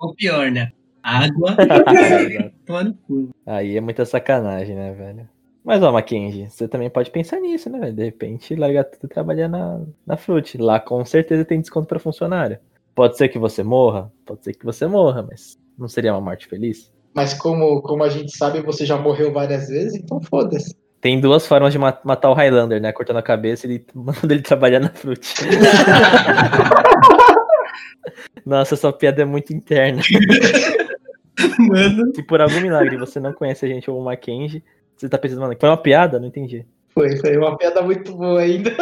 Ou 0.00 0.14
pior, 0.14 0.50
né? 0.50 0.72
Água. 1.02 1.56
Toma 2.66 2.84
no 2.84 2.94
cu. 2.94 3.30
Aí 3.46 3.76
é 3.76 3.80
muita 3.80 4.04
sacanagem, 4.04 4.74
né, 4.74 4.92
velho? 4.92 5.28
Mas, 5.64 5.82
ó, 5.82 5.92
Mackenzie, 5.92 6.48
você 6.48 6.66
também 6.66 6.88
pode 6.88 7.10
pensar 7.10 7.40
nisso, 7.40 7.68
né, 7.68 7.78
velho? 7.78 7.92
De 7.92 8.04
repente, 8.04 8.54
largar 8.54 8.84
tudo 8.84 9.04
e 9.04 9.08
trabalhar 9.08 9.48
na, 9.48 9.82
na 10.06 10.16
Fruit. 10.16 10.56
Lá, 10.56 10.80
com 10.80 11.04
certeza, 11.04 11.44
tem 11.44 11.60
desconto 11.60 11.86
pra 11.86 11.98
funcionário. 11.98 12.58
Pode 12.94 13.16
ser 13.16 13.28
que 13.28 13.38
você 13.38 13.62
morra, 13.62 14.10
pode 14.24 14.42
ser 14.42 14.54
que 14.54 14.64
você 14.64 14.86
morra, 14.86 15.22
mas 15.22 15.58
não 15.78 15.86
seria 15.86 16.12
uma 16.12 16.20
morte 16.20 16.46
feliz? 16.46 16.90
Mas 17.14 17.34
como, 17.34 17.82
como 17.82 18.02
a 18.02 18.08
gente 18.08 18.36
sabe, 18.36 18.60
você 18.60 18.86
já 18.86 18.96
morreu 18.96 19.32
várias 19.32 19.68
vezes, 19.68 19.94
então 19.94 20.20
foda-se. 20.20 20.74
Tem 21.00 21.20
duas 21.20 21.46
formas 21.46 21.72
de 21.72 21.78
ma- 21.78 21.98
matar 22.02 22.30
o 22.30 22.34
Highlander, 22.34 22.80
né? 22.80 22.90
Cortando 22.92 23.18
a 23.18 23.22
cabeça 23.22 23.66
e 23.66 23.70
ele- 23.70 23.86
mandando 23.94 24.32
ele 24.34 24.42
trabalhar 24.42 24.80
na 24.80 24.88
Fruit. 24.90 25.34
Nossa, 28.44 28.74
essa 28.74 28.92
piada 28.92 29.22
é 29.22 29.24
muito 29.24 29.52
interna. 29.52 30.02
Mano. 31.58 32.12
Se 32.14 32.22
por 32.22 32.40
algum 32.40 32.60
milagre 32.60 32.96
você 32.96 33.20
não 33.20 33.32
conhece 33.32 33.64
a 33.64 33.68
gente 33.68 33.90
ou 33.90 34.00
o 34.00 34.04
Mackenzie, 34.04 34.62
você 34.96 35.08
tá 35.08 35.18
pensando, 35.18 35.40
mano, 35.40 35.54
foi 35.58 35.68
uma 35.68 35.76
piada? 35.76 36.18
Não 36.18 36.26
entendi. 36.26 36.66
Foi, 36.88 37.16
foi 37.16 37.36
uma 37.36 37.56
piada 37.56 37.82
muito 37.82 38.14
boa 38.16 38.40
ainda. 38.40 38.72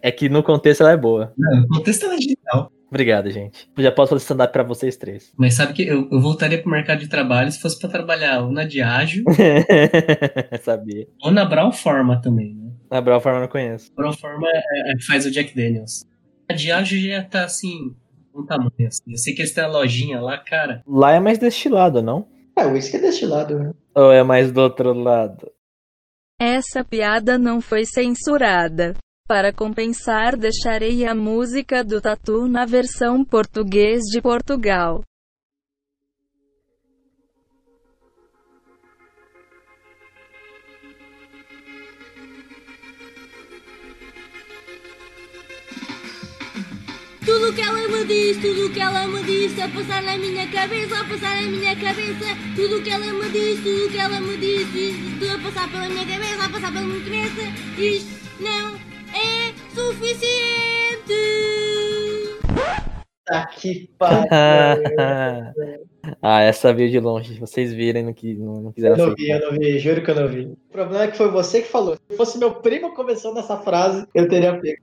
É 0.00 0.12
que 0.12 0.28
no 0.28 0.42
contexto 0.42 0.82
ela 0.82 0.92
é 0.92 0.96
boa. 0.96 1.32
Não, 1.36 1.62
o 1.62 1.68
contexto 1.68 2.06
é 2.06 2.16
digital. 2.16 2.70
Obrigado, 2.88 3.30
gente. 3.30 3.68
Já 3.76 3.90
posso 3.90 4.10
fazer 4.10 4.22
stand-up 4.22 4.52
pra 4.52 4.62
vocês 4.62 4.96
três. 4.96 5.32
Mas 5.36 5.54
sabe 5.54 5.72
que 5.72 5.82
eu, 5.86 6.08
eu 6.10 6.20
voltaria 6.20 6.60
pro 6.60 6.70
mercado 6.70 7.00
de 7.00 7.08
trabalho 7.08 7.50
se 7.50 7.60
fosse 7.60 7.78
pra 7.78 7.88
trabalhar 7.88 8.42
ou 8.44 8.52
na 8.52 8.64
Diageo 8.64 9.24
Sabia. 10.62 11.06
ou 11.22 11.30
na 11.30 11.44
Brau 11.44 11.72
Forma 11.72 12.20
também, 12.20 12.54
né? 12.54 12.70
Na 12.90 13.00
Brau 13.00 13.20
Forma 13.20 13.38
eu 13.38 13.42
não 13.42 13.48
conheço. 13.48 13.90
A 13.92 14.00
Brau 14.00 14.12
Forma 14.12 14.46
é, 14.48 14.92
é, 14.92 15.02
faz 15.06 15.26
o 15.26 15.30
Jack 15.30 15.54
Daniels. 15.54 16.04
A 16.48 16.54
Diageo 16.54 17.00
já 17.10 17.24
tá 17.24 17.44
assim, 17.44 17.94
um 18.34 18.46
tamanho 18.46 18.70
assim. 18.86 19.10
Eu 19.10 19.18
sei 19.18 19.34
que 19.34 19.42
eles 19.42 19.52
têm 19.52 19.64
a 19.64 19.68
lojinha 19.68 20.20
lá, 20.20 20.38
cara. 20.38 20.82
Lá 20.86 21.12
é 21.12 21.20
mais 21.20 21.38
destilado, 21.38 22.00
não? 22.00 22.28
É, 22.56 22.64
o 22.64 22.72
uísque 22.72 22.96
é 22.96 23.00
destilado, 23.00 23.58
né? 23.58 23.72
Ou 23.94 24.12
é 24.12 24.22
mais 24.22 24.52
do 24.52 24.60
outro 24.60 24.92
lado? 24.92 25.50
Essa 26.40 26.84
piada 26.84 27.36
não 27.38 27.60
foi 27.60 27.84
censurada. 27.84 28.94
Para 29.28 29.52
compensar, 29.52 30.36
deixarei 30.36 31.04
a 31.04 31.12
música 31.12 31.82
do 31.82 32.00
Tatu 32.00 32.46
na 32.46 32.64
versão 32.64 33.24
português 33.24 34.02
de 34.04 34.22
Portugal. 34.22 35.02
Tudo 47.24 47.52
que 47.52 47.60
ela 47.60 47.88
me 47.88 48.04
diz, 48.04 48.36
tudo 48.36 48.72
que 48.72 48.80
ela 48.80 49.08
me 49.08 49.24
diz, 49.24 49.58
a 49.58 49.68
passar 49.68 50.02
na 50.04 50.16
minha 50.16 50.48
cabeça, 50.52 51.00
a 51.00 51.04
passar 51.04 51.42
na 51.42 51.48
minha 51.48 51.74
cabeça. 51.74 52.26
Tudo 52.54 52.80
que 52.80 52.90
ela 52.90 53.12
me 53.12 53.28
diz, 53.30 53.58
tudo 53.58 53.90
que 53.90 53.98
ela 53.98 54.20
me 54.20 54.36
diz, 54.36 54.68
tudo 55.18 55.34
a 55.34 55.38
passar 55.40 55.68
pela 55.68 55.88
minha 55.88 56.06
cabeça, 56.06 56.44
a 56.44 56.48
passar 56.48 56.72
pela 56.72 56.86
minha 56.86 57.02
cabeça. 57.02 57.42
Isto 57.76 58.26
não 58.40 58.85
é 59.16 59.52
suficiente. 59.74 61.14
Tá 63.24 63.46
que 63.46 63.90
pariu. 63.98 64.28
ah, 66.22 66.40
essa 66.42 66.72
veio 66.72 66.90
de 66.90 67.00
longe. 67.00 67.38
Vocês 67.40 67.72
viram 67.72 68.00
e 68.00 68.02
não, 68.04 68.12
qui- 68.12 68.34
não, 68.34 68.60
não 68.60 68.72
quiseram 68.72 68.96
Eu 68.96 69.08
não 69.08 69.14
vi, 69.16 69.30
eu 69.30 69.40
não 69.40 69.58
vi, 69.58 69.78
juro 69.80 70.02
que 70.02 70.10
eu 70.10 70.14
não 70.14 70.28
vi. 70.28 70.44
O 70.44 70.56
problema 70.70 71.04
é 71.04 71.08
que 71.08 71.16
foi 71.16 71.28
você 71.28 71.60
que 71.62 71.68
falou. 71.68 71.96
Se 72.08 72.16
fosse 72.16 72.38
meu 72.38 72.52
primo 72.54 72.94
começando 72.94 73.38
essa 73.38 73.56
frase, 73.56 74.06
eu 74.14 74.28
teria 74.28 74.58
pego. 74.60 74.80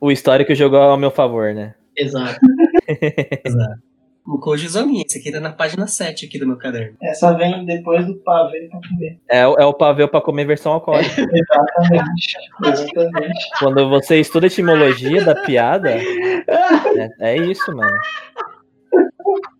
O 0.00 0.12
histórico 0.12 0.54
jogou 0.54 0.80
ao 0.80 0.98
meu 0.98 1.10
favor, 1.10 1.54
né? 1.54 1.74
Exato. 1.96 2.38
O 4.30 4.38
Koji. 4.38 4.66
Esse 4.66 5.18
aqui 5.18 5.32
tá 5.32 5.40
na 5.40 5.52
página 5.52 5.86
7 5.86 6.26
aqui 6.26 6.38
do 6.38 6.46
meu 6.46 6.56
caderno. 6.58 6.96
Essa 7.02 7.32
vem 7.32 7.64
depois 7.64 8.04
do 8.06 8.14
pavê 8.16 8.68
pra 8.68 8.78
comer. 8.88 9.18
É, 9.28 9.46
o- 9.46 9.54
é 9.58 9.64
o 9.64 9.72
pavê 9.72 10.06
pra 10.06 10.20
comer 10.20 10.46
versão 10.46 10.72
alcoólica. 10.72 11.08
Exatamente. 11.32 12.36
Exatamente. 12.66 13.48
Quando 13.58 13.88
você 13.88 14.20
estuda 14.20 14.46
a 14.46 14.48
etimologia 14.48 15.24
da 15.24 15.34
piada, 15.34 15.90
é, 15.92 17.08
é 17.20 17.36
isso, 17.36 17.74
mano. 17.74 17.98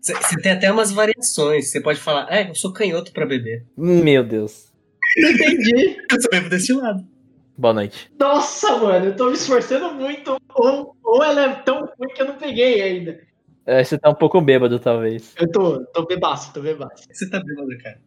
Você 0.01 0.41
tem 0.41 0.51
até 0.53 0.71
umas 0.71 0.91
variações. 0.91 1.69
Você 1.71 1.81
pode 1.81 1.99
falar, 1.99 2.27
é, 2.31 2.49
eu 2.49 2.55
sou 2.55 2.71
canhoto 2.73 3.11
pra 3.11 3.25
beber. 3.25 3.65
Meu 3.77 4.23
Deus. 4.23 4.69
Entendi. 5.17 5.97
Eu 6.11 6.21
só 6.21 6.29
bebo 6.29 6.49
desse 6.49 6.73
lado. 6.73 7.03
Boa 7.57 7.73
noite. 7.73 8.09
Nossa, 8.17 8.77
mano, 8.77 9.07
eu 9.07 9.15
tô 9.15 9.27
me 9.27 9.33
esforçando 9.33 9.93
muito. 9.93 10.37
Ou, 10.55 10.95
ou 11.03 11.23
ela 11.23 11.41
é 11.45 11.53
tão 11.55 11.79
ruim 11.79 12.13
que 12.15 12.21
eu 12.21 12.27
não 12.27 12.35
peguei 12.35 12.81
ainda. 12.81 13.19
É, 13.69 13.83
Você 13.83 13.97
tá 13.97 14.09
um 14.09 14.15
pouco 14.15 14.39
bêbado, 14.41 14.79
talvez. 14.79 15.33
Eu 15.39 15.51
tô, 15.51 15.85
tô 15.85 16.05
bebaço, 16.05 16.51
tô 16.53 16.61
bebaço. 16.61 17.03
Você 17.11 17.29
tá 17.29 17.39
bêbado, 17.43 17.69
cara. 17.83 17.99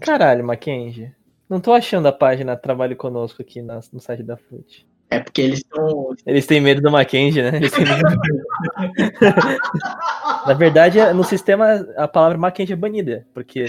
Caralho, 0.00 0.44
Mackenzie. 0.44 1.12
Não 1.48 1.60
tô 1.60 1.72
achando 1.72 2.06
a 2.08 2.12
página 2.12 2.56
Trabalhe 2.56 2.94
Conosco 2.94 3.42
aqui 3.42 3.60
na- 3.62 3.80
no 3.92 4.00
site 4.00 4.22
da 4.22 4.36
FUT. 4.36 4.86
É 5.10 5.20
porque 5.20 5.42
eles 5.42 5.58
estão. 5.58 6.14
Eles 6.26 6.46
têm 6.46 6.60
medo 6.60 6.80
do 6.80 6.90
Mackenzie, 6.90 7.42
né? 7.42 7.56
Eles 7.58 7.70
têm 7.70 7.84
medo. 7.84 8.02
Na 10.46 10.54
verdade, 10.54 10.98
é- 10.98 11.12
no 11.12 11.22
sistema, 11.24 11.86
a 11.96 12.08
palavra 12.08 12.38
Mackenzie 12.38 12.72
é 12.72 12.76
banida. 12.76 13.26
Porque 13.34 13.66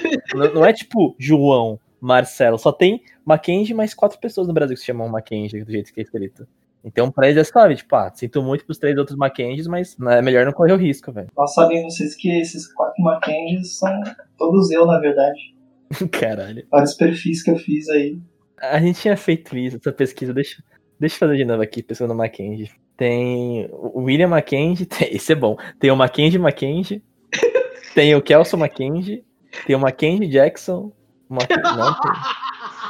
não 0.53 0.65
é 0.65 0.71
tipo 0.73 1.15
João, 1.19 1.79
Marcelo. 1.99 2.57
Só 2.57 2.71
tem 2.71 3.03
Mackenzie 3.25 3.75
mais 3.75 3.93
quatro 3.93 4.17
pessoas 4.19 4.47
no 4.47 4.53
Brasil 4.53 4.75
que 4.75 4.79
se 4.79 4.85
chamam 4.87 5.07
Mackenzie, 5.09 5.63
do 5.63 5.71
jeito 5.71 5.93
que 5.93 5.99
é 5.99 6.03
escrito. 6.03 6.47
Então, 6.85 7.09
pra 7.09 7.27
eles 7.29 7.39
é 7.39 7.43
suave. 7.43 7.75
Tipo, 7.75 7.95
ah, 7.95 8.11
sinto 8.13 8.41
muito 8.43 8.65
pros 8.65 8.77
três 8.77 8.97
outros 8.97 9.17
Mackenzies, 9.17 9.67
mas 9.67 9.95
é 9.99 10.21
melhor 10.21 10.45
não 10.45 10.51
correr 10.51 10.73
o 10.73 10.77
risco, 10.77 11.11
velho. 11.11 11.29
Nós 11.37 11.53
sabem 11.53 11.81
vocês 11.83 12.15
que 12.15 12.29
esses 12.39 12.71
quatro 12.73 13.01
Mackenzies 13.01 13.77
são 13.77 14.01
todos 14.37 14.69
eu, 14.71 14.85
na 14.85 14.99
verdade. 14.99 15.39
Caralho. 16.11 16.65
Vários 16.69 16.93
perfis 16.95 17.41
que 17.43 17.51
eu 17.51 17.57
fiz 17.57 17.87
aí. 17.89 18.17
A 18.61 18.79
gente 18.79 18.99
tinha 18.99 19.15
feito 19.17 19.57
isso, 19.57 19.77
essa 19.77 19.91
pesquisa. 19.91 20.33
Deixa, 20.33 20.61
deixa 20.99 21.15
eu 21.15 21.19
fazer 21.19 21.37
de 21.37 21.45
novo 21.45 21.61
aqui, 21.61 21.81
pesquisando 21.81 22.15
Mackenzie. 22.15 22.69
Tem 22.97 23.67
o 23.71 24.01
William 24.01 24.27
Mackenzie, 24.27 24.85
tem, 24.87 25.15
esse 25.15 25.31
é 25.31 25.35
bom. 25.35 25.55
Tem 25.79 25.89
o 25.91 25.95
Mackenzie 25.95 26.39
Mackenzie, 26.39 27.01
tem 27.95 28.13
o 28.15 28.21
Kelson 28.21 28.57
Mackenzie, 28.57 29.23
tem 29.65 29.75
o 29.75 29.79
Mackenzie 29.79 30.27
Jackson. 30.27 30.91
Mac- 31.29 31.49
Não, 31.49 31.93
tem- 31.99 32.11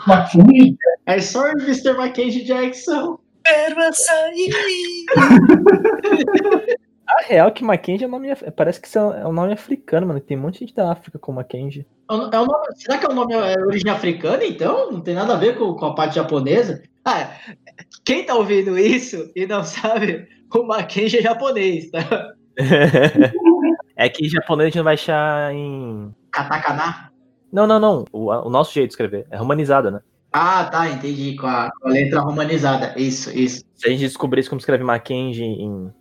Mackenzie? 0.08 0.78
É 1.06 1.20
só 1.22 1.44
o 1.44 1.52
Mr. 1.62 1.94
Mackenzie 1.94 2.44
Jackson. 2.44 3.18
Quero 3.46 3.82
açaí! 3.82 4.50
A 7.08 7.22
real 7.28 7.48
é 7.50 7.52
que 7.52 7.64
Mackenzie 7.64 8.06
é 8.06 8.08
um 8.08 8.12
nome. 8.12 8.34
Parece 8.56 8.82
que 8.82 8.98
é 8.98 9.02
um 9.28 9.34
nome 9.34 9.54
africano, 9.54 10.08
mano. 10.08 10.20
Tem 10.20 10.38
um 10.38 10.42
monte 10.42 10.54
de 10.56 10.60
gente 10.62 10.76
da 10.76 10.92
África 10.92 11.20
com 11.20 11.32
Mackenzie. 11.34 11.86
É 12.10 12.14
o- 12.14 12.28
é 12.28 12.32
nome- 12.32 12.76
será 12.76 12.98
que 12.98 13.06
é 13.06 13.10
o 13.10 13.14
nome 13.14 13.34
é 13.34 13.60
origem 13.60 13.92
africana, 13.92 14.44
então? 14.46 14.92
Não 14.92 15.02
tem 15.02 15.14
nada 15.14 15.34
a 15.34 15.38
ver 15.38 15.58
com, 15.58 15.74
com 15.76 15.86
a 15.86 15.94
parte 15.96 16.16
japonesa? 16.16 16.82
Ah, 17.06 17.30
quem 18.06 18.26
tá 18.26 18.34
ouvindo 18.36 18.78
isso 18.80 19.30
e 19.36 19.46
não 19.46 19.64
sabe, 19.64 20.28
o 20.54 20.64
Mackenzie 20.64 21.20
é 21.20 21.22
japonês, 21.22 21.92
tá? 21.92 22.34
é 23.98 24.10
que 24.10 24.26
em 24.26 24.30
japonês 24.30 24.68
a 24.68 24.70
gente 24.70 24.78
não 24.78 24.84
vai 24.86 24.94
achar 24.94 25.54
em. 25.54 26.14
Katakana? 26.32 27.12
Não, 27.52 27.68
não, 27.68 27.80
não. 27.80 28.06
O, 28.12 28.32
o 28.32 28.50
nosso 28.50 28.74
jeito 28.74 28.88
de 28.88 28.94
escrever. 28.94 29.28
É 29.30 29.38
romanizado, 29.38 29.92
né? 29.92 30.00
Ah, 30.34 30.66
tá, 30.66 30.90
entendi. 30.90 31.36
Com 31.36 31.46
a, 31.46 31.72
com 31.80 31.88
a 31.88 31.92
letra 31.92 32.20
romanizada. 32.20 32.94
Isso, 32.98 33.30
isso. 33.38 33.64
Se 33.76 33.88
a 33.88 33.92
gente 33.92 34.00
descobrisse 34.02 34.50
como 34.50 34.60
escreve 34.60 34.84
Mackenzie 34.84 35.46
em, 35.46 35.94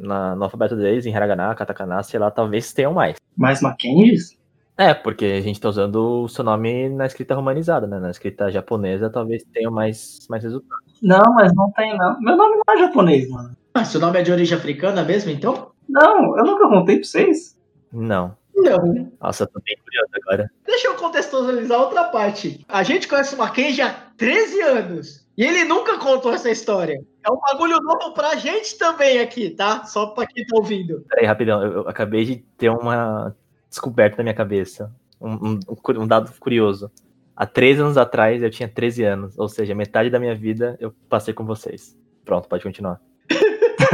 na, 0.00 0.34
no 0.34 0.44
alfabeto 0.44 0.74
deles, 0.74 1.04
em 1.04 1.10
hiragana, 1.10 1.54
katakana, 1.54 2.02
sei 2.02 2.18
lá, 2.18 2.30
talvez 2.30 2.72
tenham 2.72 2.94
mais. 2.94 3.16
Mais 3.36 3.60
Mackenzies? 3.60 4.38
É, 4.76 4.92
porque 4.92 5.24
a 5.24 5.40
gente 5.40 5.60
tá 5.60 5.68
usando 5.68 6.24
o 6.24 6.28
seu 6.28 6.42
nome 6.42 6.88
na 6.88 7.06
escrita 7.06 7.34
romanizada, 7.34 7.86
né? 7.86 8.00
Na 8.00 8.10
escrita 8.10 8.50
japonesa 8.50 9.08
talvez 9.08 9.44
tenha 9.52 9.70
mais, 9.70 10.26
mais 10.28 10.42
resultado. 10.42 10.80
Não, 11.00 11.22
mas 11.34 11.54
não 11.54 11.70
tem 11.72 11.96
não. 11.96 12.20
Meu 12.20 12.36
nome 12.36 12.56
não 12.56 12.74
é 12.74 12.78
japonês, 12.78 13.28
mano. 13.28 13.56
Ah, 13.74 13.84
seu 13.84 14.00
nome 14.00 14.18
é 14.18 14.22
de 14.22 14.32
origem 14.32 14.56
africana 14.56 15.04
mesmo, 15.04 15.30
então? 15.30 15.70
Não, 15.88 16.36
eu 16.38 16.44
nunca 16.44 16.68
contei 16.68 16.96
pra 16.96 17.04
vocês. 17.04 17.56
Não. 17.92 18.36
Não. 18.56 19.12
Nossa, 19.20 19.44
eu 19.44 19.46
tô 19.48 19.60
bem 19.64 19.76
curioso 19.84 20.10
agora. 20.22 20.50
Deixa 20.64 20.86
eu 20.88 20.94
contextualizar 20.94 21.80
outra 21.80 22.04
parte. 22.04 22.64
A 22.68 22.82
gente 22.82 23.08
conhece 23.08 23.34
o 23.34 23.38
Mackenzie 23.38 23.82
há 23.82 23.92
13 24.16 24.60
anos. 24.62 25.24
E 25.36 25.44
ele 25.44 25.64
nunca 25.64 25.98
contou 25.98 26.32
essa 26.32 26.48
história. 26.50 27.02
É 27.26 27.30
um 27.30 27.38
bagulho 27.40 27.80
novo 27.80 28.14
pra 28.14 28.36
gente 28.36 28.78
também 28.78 29.18
aqui, 29.18 29.50
tá? 29.50 29.84
Só 29.84 30.06
pra 30.06 30.26
quem 30.26 30.46
tá 30.46 30.56
ouvindo. 30.56 31.04
Peraí, 31.08 31.26
rapidão. 31.26 31.62
Eu, 31.64 31.72
eu 31.72 31.88
acabei 31.88 32.24
de 32.24 32.36
ter 32.56 32.68
uma 32.70 33.34
descoberta 33.68 34.18
na 34.18 34.22
minha 34.22 34.34
cabeça. 34.34 34.94
Um, 35.20 35.54
um- 35.54 35.60
um 36.02 36.06
dado 36.06 36.32
curioso. 36.38 36.90
Há 37.34 37.46
três 37.46 37.80
anos 37.80 37.96
atrás 37.96 38.40
eu 38.42 38.50
tinha 38.50 38.68
13 38.68 39.02
anos. 39.02 39.36
Ou 39.36 39.48
seja, 39.48 39.74
metade 39.74 40.08
da 40.08 40.20
minha 40.20 40.36
vida 40.36 40.76
eu 40.78 40.94
passei 41.08 41.34
com 41.34 41.44
vocês. 41.44 41.98
Pronto, 42.24 42.48
pode 42.48 42.62
continuar. 42.62 43.00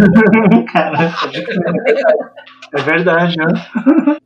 Caraca, 0.72 1.30
é 2.72 2.82
verdade, 2.82 3.36
né? 3.36 3.46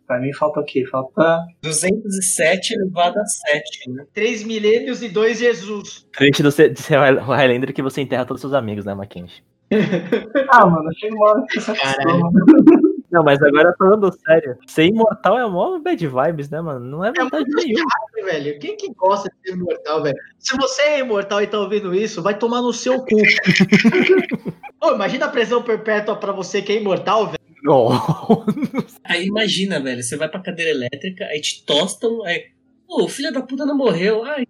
Pra 0.06 0.20
mim 0.20 0.32
falta 0.34 0.60
o 0.60 0.64
quê? 0.64 0.84
Falta. 0.86 1.40
207 1.62 2.74
elevado 2.74 3.18
a 3.18 3.24
7, 3.24 3.90
né? 3.90 4.04
Três 4.12 4.44
milênios 4.44 5.02
e 5.02 5.08
dois 5.08 5.38
Jesus. 5.38 6.06
Triste 6.12 6.42
de 6.42 6.52
ser, 6.52 6.72
de 6.72 6.80
ser 6.80 6.98
o 6.98 7.32
Highlander 7.32 7.72
que 7.72 7.82
você 7.82 8.02
enterra 8.02 8.24
todos 8.26 8.44
os 8.44 8.50
seus 8.50 8.54
amigos, 8.54 8.84
né, 8.84 8.94
Mackenzie? 8.94 9.42
Ah, 10.50 10.66
mano, 10.66 10.90
chega 10.98 11.14
uma 11.14 11.30
hora 11.30 11.44
que 11.48 11.58
você 11.60 11.70
acostuma. 11.70 12.30
Não, 13.10 13.22
mas 13.22 13.40
agora 13.42 13.74
falando 13.78 14.12
sério. 14.12 14.56
Ser 14.66 14.86
imortal 14.86 15.38
é 15.38 15.46
mó 15.48 15.78
bad 15.78 16.06
vibes, 16.06 16.50
né, 16.50 16.60
mano? 16.60 16.84
Não 16.84 17.04
é 17.04 17.12
vantagem 17.12 17.46
nenhuma. 17.48 17.86
velho. 18.24 18.58
Quem 18.58 18.76
que 18.76 18.92
gosta 18.92 19.30
de 19.30 19.50
ser 19.50 19.56
imortal, 19.56 20.02
velho? 20.02 20.16
Se 20.38 20.56
você 20.56 20.82
é 20.82 20.98
imortal 21.00 21.40
e 21.40 21.46
tá 21.46 21.58
ouvindo 21.58 21.94
isso, 21.94 22.22
vai 22.22 22.36
tomar 22.36 22.60
no 22.60 22.72
seu 22.72 23.00
cu. 23.00 23.16
Ô, 24.84 24.94
imagina 24.94 25.24
a 25.24 25.30
prisão 25.30 25.62
perpétua 25.62 26.14
pra 26.14 26.30
você 26.30 26.60
que 26.60 26.70
é 26.72 26.76
imortal, 26.78 27.26
velho. 27.26 27.38
Oh. 27.66 27.88
Aí 29.02 29.26
imagina, 29.26 29.80
velho, 29.80 30.02
você 30.02 30.14
vai 30.14 30.28
pra 30.28 30.42
cadeira 30.42 30.70
elétrica, 30.70 31.24
aí 31.24 31.40
te 31.40 31.64
tostam, 31.64 32.22
aí. 32.24 32.48
Pô, 32.86 33.04
o 33.04 33.08
filho 33.08 33.32
da 33.32 33.40
puta 33.40 33.64
não 33.64 33.74
morreu. 33.74 34.22
Ai, 34.24 34.46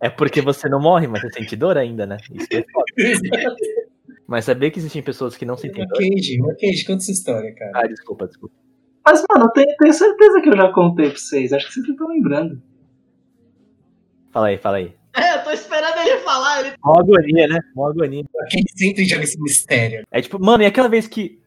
É 0.00 0.08
porque 0.08 0.40
você 0.40 0.68
não 0.68 0.80
morre, 0.80 1.08
mas 1.08 1.22
você 1.22 1.32
sente 1.32 1.56
dor 1.56 1.76
ainda, 1.76 2.06
né? 2.06 2.18
Isso 2.32 2.46
é 2.52 2.64
foda. 2.72 2.84
Mas 4.28 4.44
sabia 4.44 4.70
que 4.70 4.78
existem 4.78 5.00
pessoas 5.00 5.38
que 5.38 5.46
não 5.46 5.56
sentem 5.56 5.86
dor? 5.86 5.98
Mackenzie, 5.98 6.38
Mackenzie, 6.38 6.84
conta 6.84 6.98
essa 6.98 7.12
história, 7.12 7.54
cara. 7.54 7.72
Ah, 7.74 7.86
desculpa, 7.86 8.26
desculpa. 8.26 8.54
Mas, 9.02 9.24
mano, 9.26 9.46
eu 9.46 9.50
tenho, 9.52 9.74
tenho 9.78 9.92
certeza 9.94 10.42
que 10.42 10.50
eu 10.50 10.56
já 10.56 10.70
contei 10.70 11.08
pra 11.08 11.18
vocês. 11.18 11.50
Acho 11.50 11.66
que 11.66 11.72
vocês 11.72 11.86
não 11.86 11.94
estão 11.94 12.08
lembrando. 12.08 12.62
Fala 14.30 14.48
aí, 14.48 14.58
fala 14.58 14.76
aí. 14.76 14.94
Eu 15.48 15.48
tô 15.48 15.52
esperando 15.52 15.98
ele 16.00 16.18
falar. 16.18 16.60
Ele... 16.60 16.76
Mó 16.84 16.92
agonia, 16.98 17.48
né? 17.48 17.58
Mó 17.74 17.88
agonia. 17.88 18.22
Mackenzie 18.34 18.68
sempre 18.76 19.06
joga 19.06 19.24
esse 19.24 19.40
mistério. 19.40 20.04
É 20.10 20.20
tipo, 20.20 20.38
mano, 20.38 20.62
e 20.62 20.66
aquela 20.66 20.88
vez 20.88 21.08
que. 21.08 21.40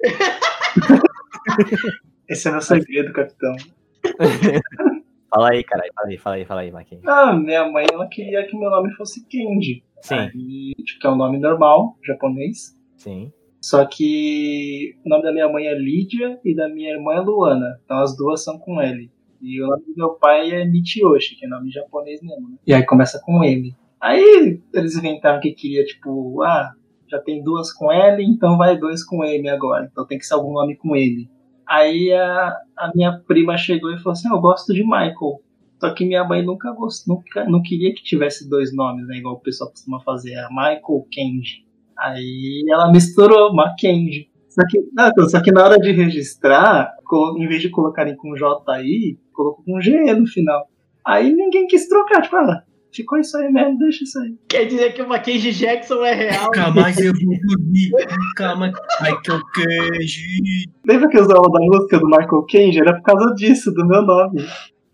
Esse 2.28 2.48
é 2.48 2.50
meu 2.50 2.60
segredo, 2.60 3.14
capitão. 3.14 3.56
Fala 5.30 5.50
aí, 5.50 5.64
caralho. 5.64 5.90
Fala 5.94 6.08
aí, 6.08 6.18
fala 6.18 6.36
aí, 6.36 6.44
fala 6.44 6.60
aí, 6.60 6.70
Maquin. 6.70 7.00
Ah, 7.06 7.32
minha 7.32 7.66
mãe, 7.70 7.86
ela 7.90 8.06
queria 8.08 8.46
que 8.46 8.54
meu 8.56 8.70
nome 8.70 8.92
fosse 8.94 9.26
Kenji. 9.26 9.82
Sim, 10.02 10.14
Aí, 10.14 10.74
tipo, 10.84 11.00
que 11.00 11.06
é 11.06 11.10
um 11.10 11.16
nome 11.16 11.38
normal, 11.38 11.96
japonês. 12.04 12.76
sim. 12.96 13.32
Só 13.60 13.84
que 13.84 14.94
o 15.04 15.08
nome 15.08 15.24
da 15.24 15.32
minha 15.32 15.48
mãe 15.48 15.66
é 15.66 15.74
Lídia 15.74 16.38
e 16.44 16.54
da 16.54 16.68
minha 16.68 16.92
irmã 16.92 17.14
é 17.14 17.20
Luana. 17.20 17.80
Então 17.84 17.98
as 17.98 18.16
duas 18.16 18.44
são 18.44 18.60
com 18.60 18.80
L. 18.80 19.10
E 19.40 19.62
o 19.62 19.66
nome 19.66 19.84
do 19.86 19.94
meu 19.96 20.10
pai 20.10 20.50
é 20.50 20.64
Michiyoshi, 20.64 21.36
que 21.36 21.46
é 21.46 21.48
nome 21.48 21.70
japonês 21.70 22.20
mesmo, 22.22 22.48
né? 22.48 22.56
E 22.66 22.74
aí 22.74 22.84
começa 22.84 23.20
com 23.24 23.42
M. 23.44 23.74
Aí 24.00 24.60
eles 24.72 24.96
inventaram 24.96 25.40
que 25.40 25.52
queria, 25.52 25.84
tipo, 25.84 26.42
ah, 26.42 26.72
já 27.08 27.20
tem 27.20 27.42
duas 27.42 27.72
com 27.72 27.90
L, 27.90 28.22
então 28.24 28.56
vai 28.56 28.78
dois 28.78 29.04
com 29.04 29.24
M 29.24 29.48
agora. 29.48 29.88
Então 29.90 30.06
tem 30.06 30.18
que 30.18 30.26
ser 30.26 30.34
algum 30.34 30.52
nome 30.52 30.76
com 30.76 30.94
L. 30.94 31.28
Aí 31.66 32.12
a, 32.12 32.56
a 32.76 32.92
minha 32.94 33.18
prima 33.26 33.56
chegou 33.56 33.90
e 33.90 33.98
falou 33.98 34.12
assim: 34.12 34.28
Eu 34.28 34.40
gosto 34.40 34.72
de 34.72 34.82
Michael. 34.82 35.40
Só 35.80 35.92
que 35.92 36.06
minha 36.06 36.24
mãe 36.24 36.42
nunca 36.42 36.72
gostou, 36.72 37.16
nunca, 37.16 37.44
não 37.44 37.60
queria 37.60 37.94
que 37.94 38.02
tivesse 38.02 38.48
dois 38.48 38.74
nomes, 38.74 39.06
né? 39.06 39.18
Igual 39.18 39.34
o 39.34 39.40
pessoal 39.40 39.70
costuma 39.70 40.00
fazer, 40.00 40.34
a 40.36 40.48
Michael 40.48 41.06
Kenji. 41.10 41.66
Aí 41.98 42.64
ela 42.70 42.90
misturou 42.90 43.54
Mackenzie. 43.54 44.28
Só 44.56 44.66
que, 44.66 44.78
não, 44.94 45.08
então, 45.08 45.28
só 45.28 45.42
que 45.42 45.52
na 45.52 45.64
hora 45.64 45.78
de 45.78 45.92
registrar, 45.92 46.90
em 47.36 47.46
vez 47.46 47.60
de 47.60 47.68
colocarem 47.68 48.16
com 48.16 48.34
JI, 48.34 49.18
colocou 49.30 49.62
com 49.62 49.80
GE 49.82 50.14
no 50.14 50.26
final. 50.26 50.66
Aí 51.06 51.30
ninguém 51.30 51.66
quis 51.66 51.86
trocar, 51.86 52.22
tipo, 52.22 52.36
ah, 52.36 52.62
ficou 52.90 53.18
isso 53.18 53.36
aí 53.36 53.52
mesmo, 53.52 53.76
deixa 53.78 54.02
isso 54.02 54.18
aí. 54.18 54.34
Quer 54.48 54.64
dizer 54.64 54.94
que 54.94 55.02
o 55.02 55.08
Mackenzie 55.08 55.52
Jackson 55.52 56.02
é 56.02 56.14
real. 56.14 56.44
Nunca 56.44 56.70
mais 56.70 56.98
eu 56.98 57.12
vou 57.12 57.36
dormir. 57.48 57.90
Nunca 57.90 58.56
mais. 58.56 58.72
Michael 59.02 59.42
Kenji. 59.54 60.64
Lembra 60.86 61.08
que 61.10 61.18
eu 61.18 61.22
usava 61.22 61.42
da 61.42 61.60
música 61.60 61.98
do 61.98 62.06
Michael 62.06 62.42
Kenji? 62.48 62.80
Era 62.80 62.94
por 62.94 63.02
causa 63.02 63.34
disso, 63.34 63.70
do 63.74 63.86
meu 63.86 64.00
nome. 64.00 64.42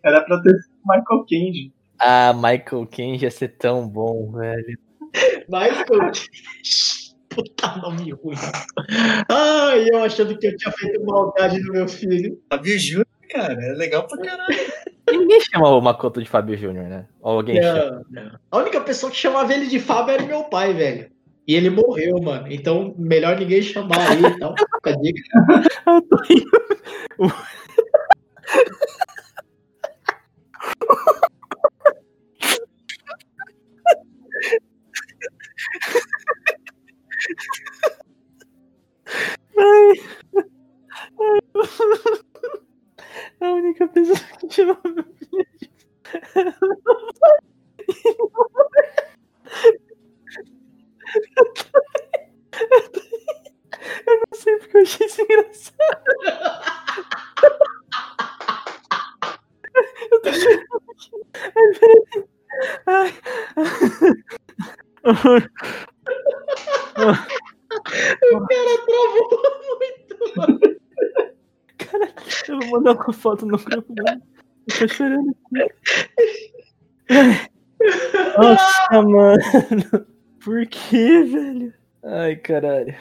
Era 0.04 0.20
pra 0.22 0.42
ter 0.42 0.50
sido 0.50 0.74
Michael 0.84 1.24
Kenji. 1.24 1.72
Ah, 2.00 2.32
Michael 2.34 2.86
Kenji 2.88 3.24
ia 3.24 3.30
ser 3.30 3.56
tão 3.56 3.88
bom, 3.88 4.32
velho. 4.32 4.76
Michael. 5.48 6.10
Puta 7.34 7.76
nome 7.76 8.12
ruim. 8.12 8.36
Ai, 9.28 9.88
eu 9.90 10.04
achando 10.04 10.38
que 10.38 10.46
eu 10.46 10.56
tinha 10.56 10.72
feito 10.72 11.04
maldade 11.04 11.60
no 11.60 11.72
meu 11.72 11.88
filho. 11.88 12.40
Fábio 12.50 12.78
Júnior, 12.78 13.06
cara, 13.30 13.64
é 13.64 13.72
legal 13.74 14.06
pra 14.06 14.18
caralho. 14.18 14.58
Ninguém 15.10 15.40
chama 15.40 15.68
o 15.68 15.80
Makoto 15.80 16.22
de 16.22 16.28
Fábio 16.28 16.56
Júnior, 16.56 16.86
né? 16.86 17.06
Ou 17.20 17.32
alguém 17.36 17.60
chama. 17.62 18.04
Não, 18.10 18.24
não. 18.24 18.38
A 18.50 18.58
única 18.58 18.80
pessoa 18.80 19.10
que 19.10 19.18
chamava 19.18 19.52
ele 19.52 19.66
de 19.66 19.80
Fábio 19.80 20.14
era 20.14 20.24
meu 20.24 20.44
pai, 20.44 20.72
velho. 20.72 21.10
E 21.46 21.54
ele 21.54 21.70
morreu, 21.70 22.20
mano. 22.22 22.46
Então, 22.50 22.94
melhor 22.96 23.38
ninguém 23.38 23.62
chamar 23.62 24.10
aí 24.10 24.22
e 24.22 24.38
tal. 24.38 24.54
Fica 24.56 24.90
a 24.90 24.96
dica. 24.96 25.20
Eu 25.86 26.02
tô 26.02 26.16
rindo. 26.22 26.50
A 43.40 43.52
única 43.52 43.86
pessoa 43.88 44.18
que 44.38 44.50
chama 44.50 44.78
meu 44.84 45.02
de- 45.04 45.46
Eu 54.06 54.16
não 54.16 54.38
sei 54.38 54.56
porque 54.58 54.76
eu 54.78 54.82
achei 54.82 55.06
isso 55.06 55.22
engraçado. 55.22 55.76
Eu 60.10 60.20
tô 60.22 60.32
chorando. 60.32 60.82
Ai, 61.56 61.72
peraí. 61.80 62.24
Ai. 62.86 63.12
O 68.32 68.46
cara 68.46 68.78
travou 68.86 69.28
muito. 69.78 70.72
Cara, 71.78 72.14
eu 72.48 72.60
vou 72.60 72.70
mandar 72.70 72.92
uma 72.92 73.12
foto 73.12 73.46
no 73.46 73.58
grupo 73.58 73.94
dele. 73.94 74.20
Eu 74.68 74.78
tô 74.78 74.88
chorando 74.88 75.36
aqui. 75.46 75.58
Nossa, 78.38 79.02
mano. 79.02 80.06
Por 80.44 80.66
que, 80.66 81.22
velho? 81.24 81.72
Ai, 82.04 82.36
caralho. 82.36 82.94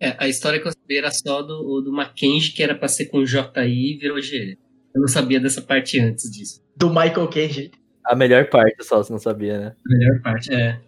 É, 0.00 0.16
a 0.18 0.28
história 0.28 0.60
que 0.60 0.68
eu 0.68 0.72
sabia 0.72 0.98
era 0.98 1.10
só 1.10 1.42
do, 1.42 1.80
do 1.80 1.92
Mackenzie, 1.92 2.52
que 2.52 2.62
era 2.62 2.74
pra 2.74 2.88
ser 2.88 3.06
com 3.06 3.24
JI 3.24 3.94
e 3.94 3.98
virou 3.98 4.20
G. 4.20 4.58
Eu 4.94 5.00
não 5.00 5.08
sabia 5.08 5.40
dessa 5.40 5.62
parte 5.62 5.98
antes 5.98 6.30
disso. 6.30 6.62
Do 6.76 6.88
Michael 6.88 7.28
Kenji. 7.28 7.70
A 8.04 8.14
melhor 8.14 8.48
parte 8.48 8.84
só, 8.84 8.98
você 8.98 9.12
não 9.12 9.18
sabia, 9.18 9.58
né? 9.58 9.76
A 9.86 9.88
melhor 9.88 10.20
parte 10.22 10.54
é. 10.54 10.78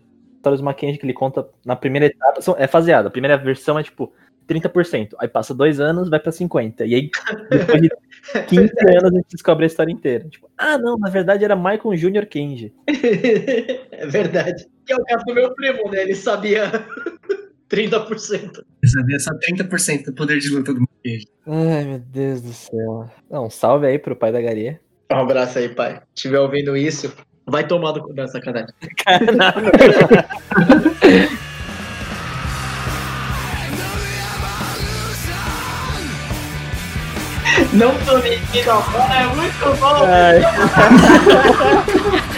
Histórias 0.46 0.60
do 0.60 0.64
Mackenzie 0.64 0.98
que 1.00 1.04
ele 1.06 1.12
conta 1.12 1.48
na 1.64 1.74
primeira 1.74 2.06
etapa 2.06 2.40
são- 2.40 2.54
é 2.56 2.68
faseada. 2.68 3.08
A 3.08 3.10
primeira 3.10 3.36
versão 3.36 3.76
é 3.78 3.82
tipo 3.82 4.12
30%. 4.46 5.16
Aí 5.18 5.26
passa 5.26 5.52
dois 5.52 5.80
anos, 5.80 6.08
vai 6.08 6.20
pra 6.20 6.30
50%. 6.30 6.86
E 6.86 6.94
aí, 6.94 7.10
depois 7.50 7.82
de 7.82 7.88
15 8.46 8.72
anos, 8.90 9.12
a 9.12 9.16
gente 9.16 9.26
descobre 9.32 9.64
a 9.64 9.66
história 9.66 9.90
inteira. 9.90 10.28
Tipo, 10.28 10.48
ah, 10.56 10.78
não, 10.78 10.96
na 10.98 11.10
verdade 11.10 11.44
era 11.44 11.56
Michael 11.56 11.96
Jr. 11.96 12.26
Kenji. 12.26 12.72
é 13.90 14.06
verdade. 14.06 14.66
Que 14.86 14.92
é 14.92 14.96
o 14.96 15.04
caso 15.04 15.24
do 15.26 15.34
meu 15.34 15.52
primo, 15.52 15.90
né? 15.90 16.02
Ele 16.02 16.14
sabia 16.14 16.70
30%. 17.68 18.64
Eu 18.82 18.88
sabia 18.88 19.18
só 19.18 19.30
30% 19.34 20.04
do 20.06 20.12
poder 20.14 20.38
de 20.38 20.48
luta 20.50 20.72
do 20.72 20.80
Mackenzie. 20.80 21.28
Ai, 21.46 21.84
meu 21.84 21.98
Deus 21.98 22.40
do 22.40 22.52
céu. 22.52 23.10
Não, 23.28 23.46
um 23.46 23.50
salve 23.50 23.86
aí 23.86 23.98
pro 23.98 24.14
pai 24.14 24.30
da 24.30 24.40
Garia. 24.40 24.80
Um 25.12 25.16
abraço 25.16 25.58
aí, 25.58 25.68
pai. 25.68 25.94
Se 25.96 26.02
estiver 26.16 26.38
ouvindo 26.38 26.76
isso, 26.76 27.12
vai 27.46 27.66
tomar 27.66 27.92
do 27.92 28.02
cu 28.02 28.12
da 28.12 28.26
sacanagem. 28.26 28.74
Não 37.72 37.94
tô 38.04 38.18
nem 38.18 38.38
microfone, 38.52 39.14
é 39.14 39.26
muito 39.34 39.74
bom. 39.80 40.04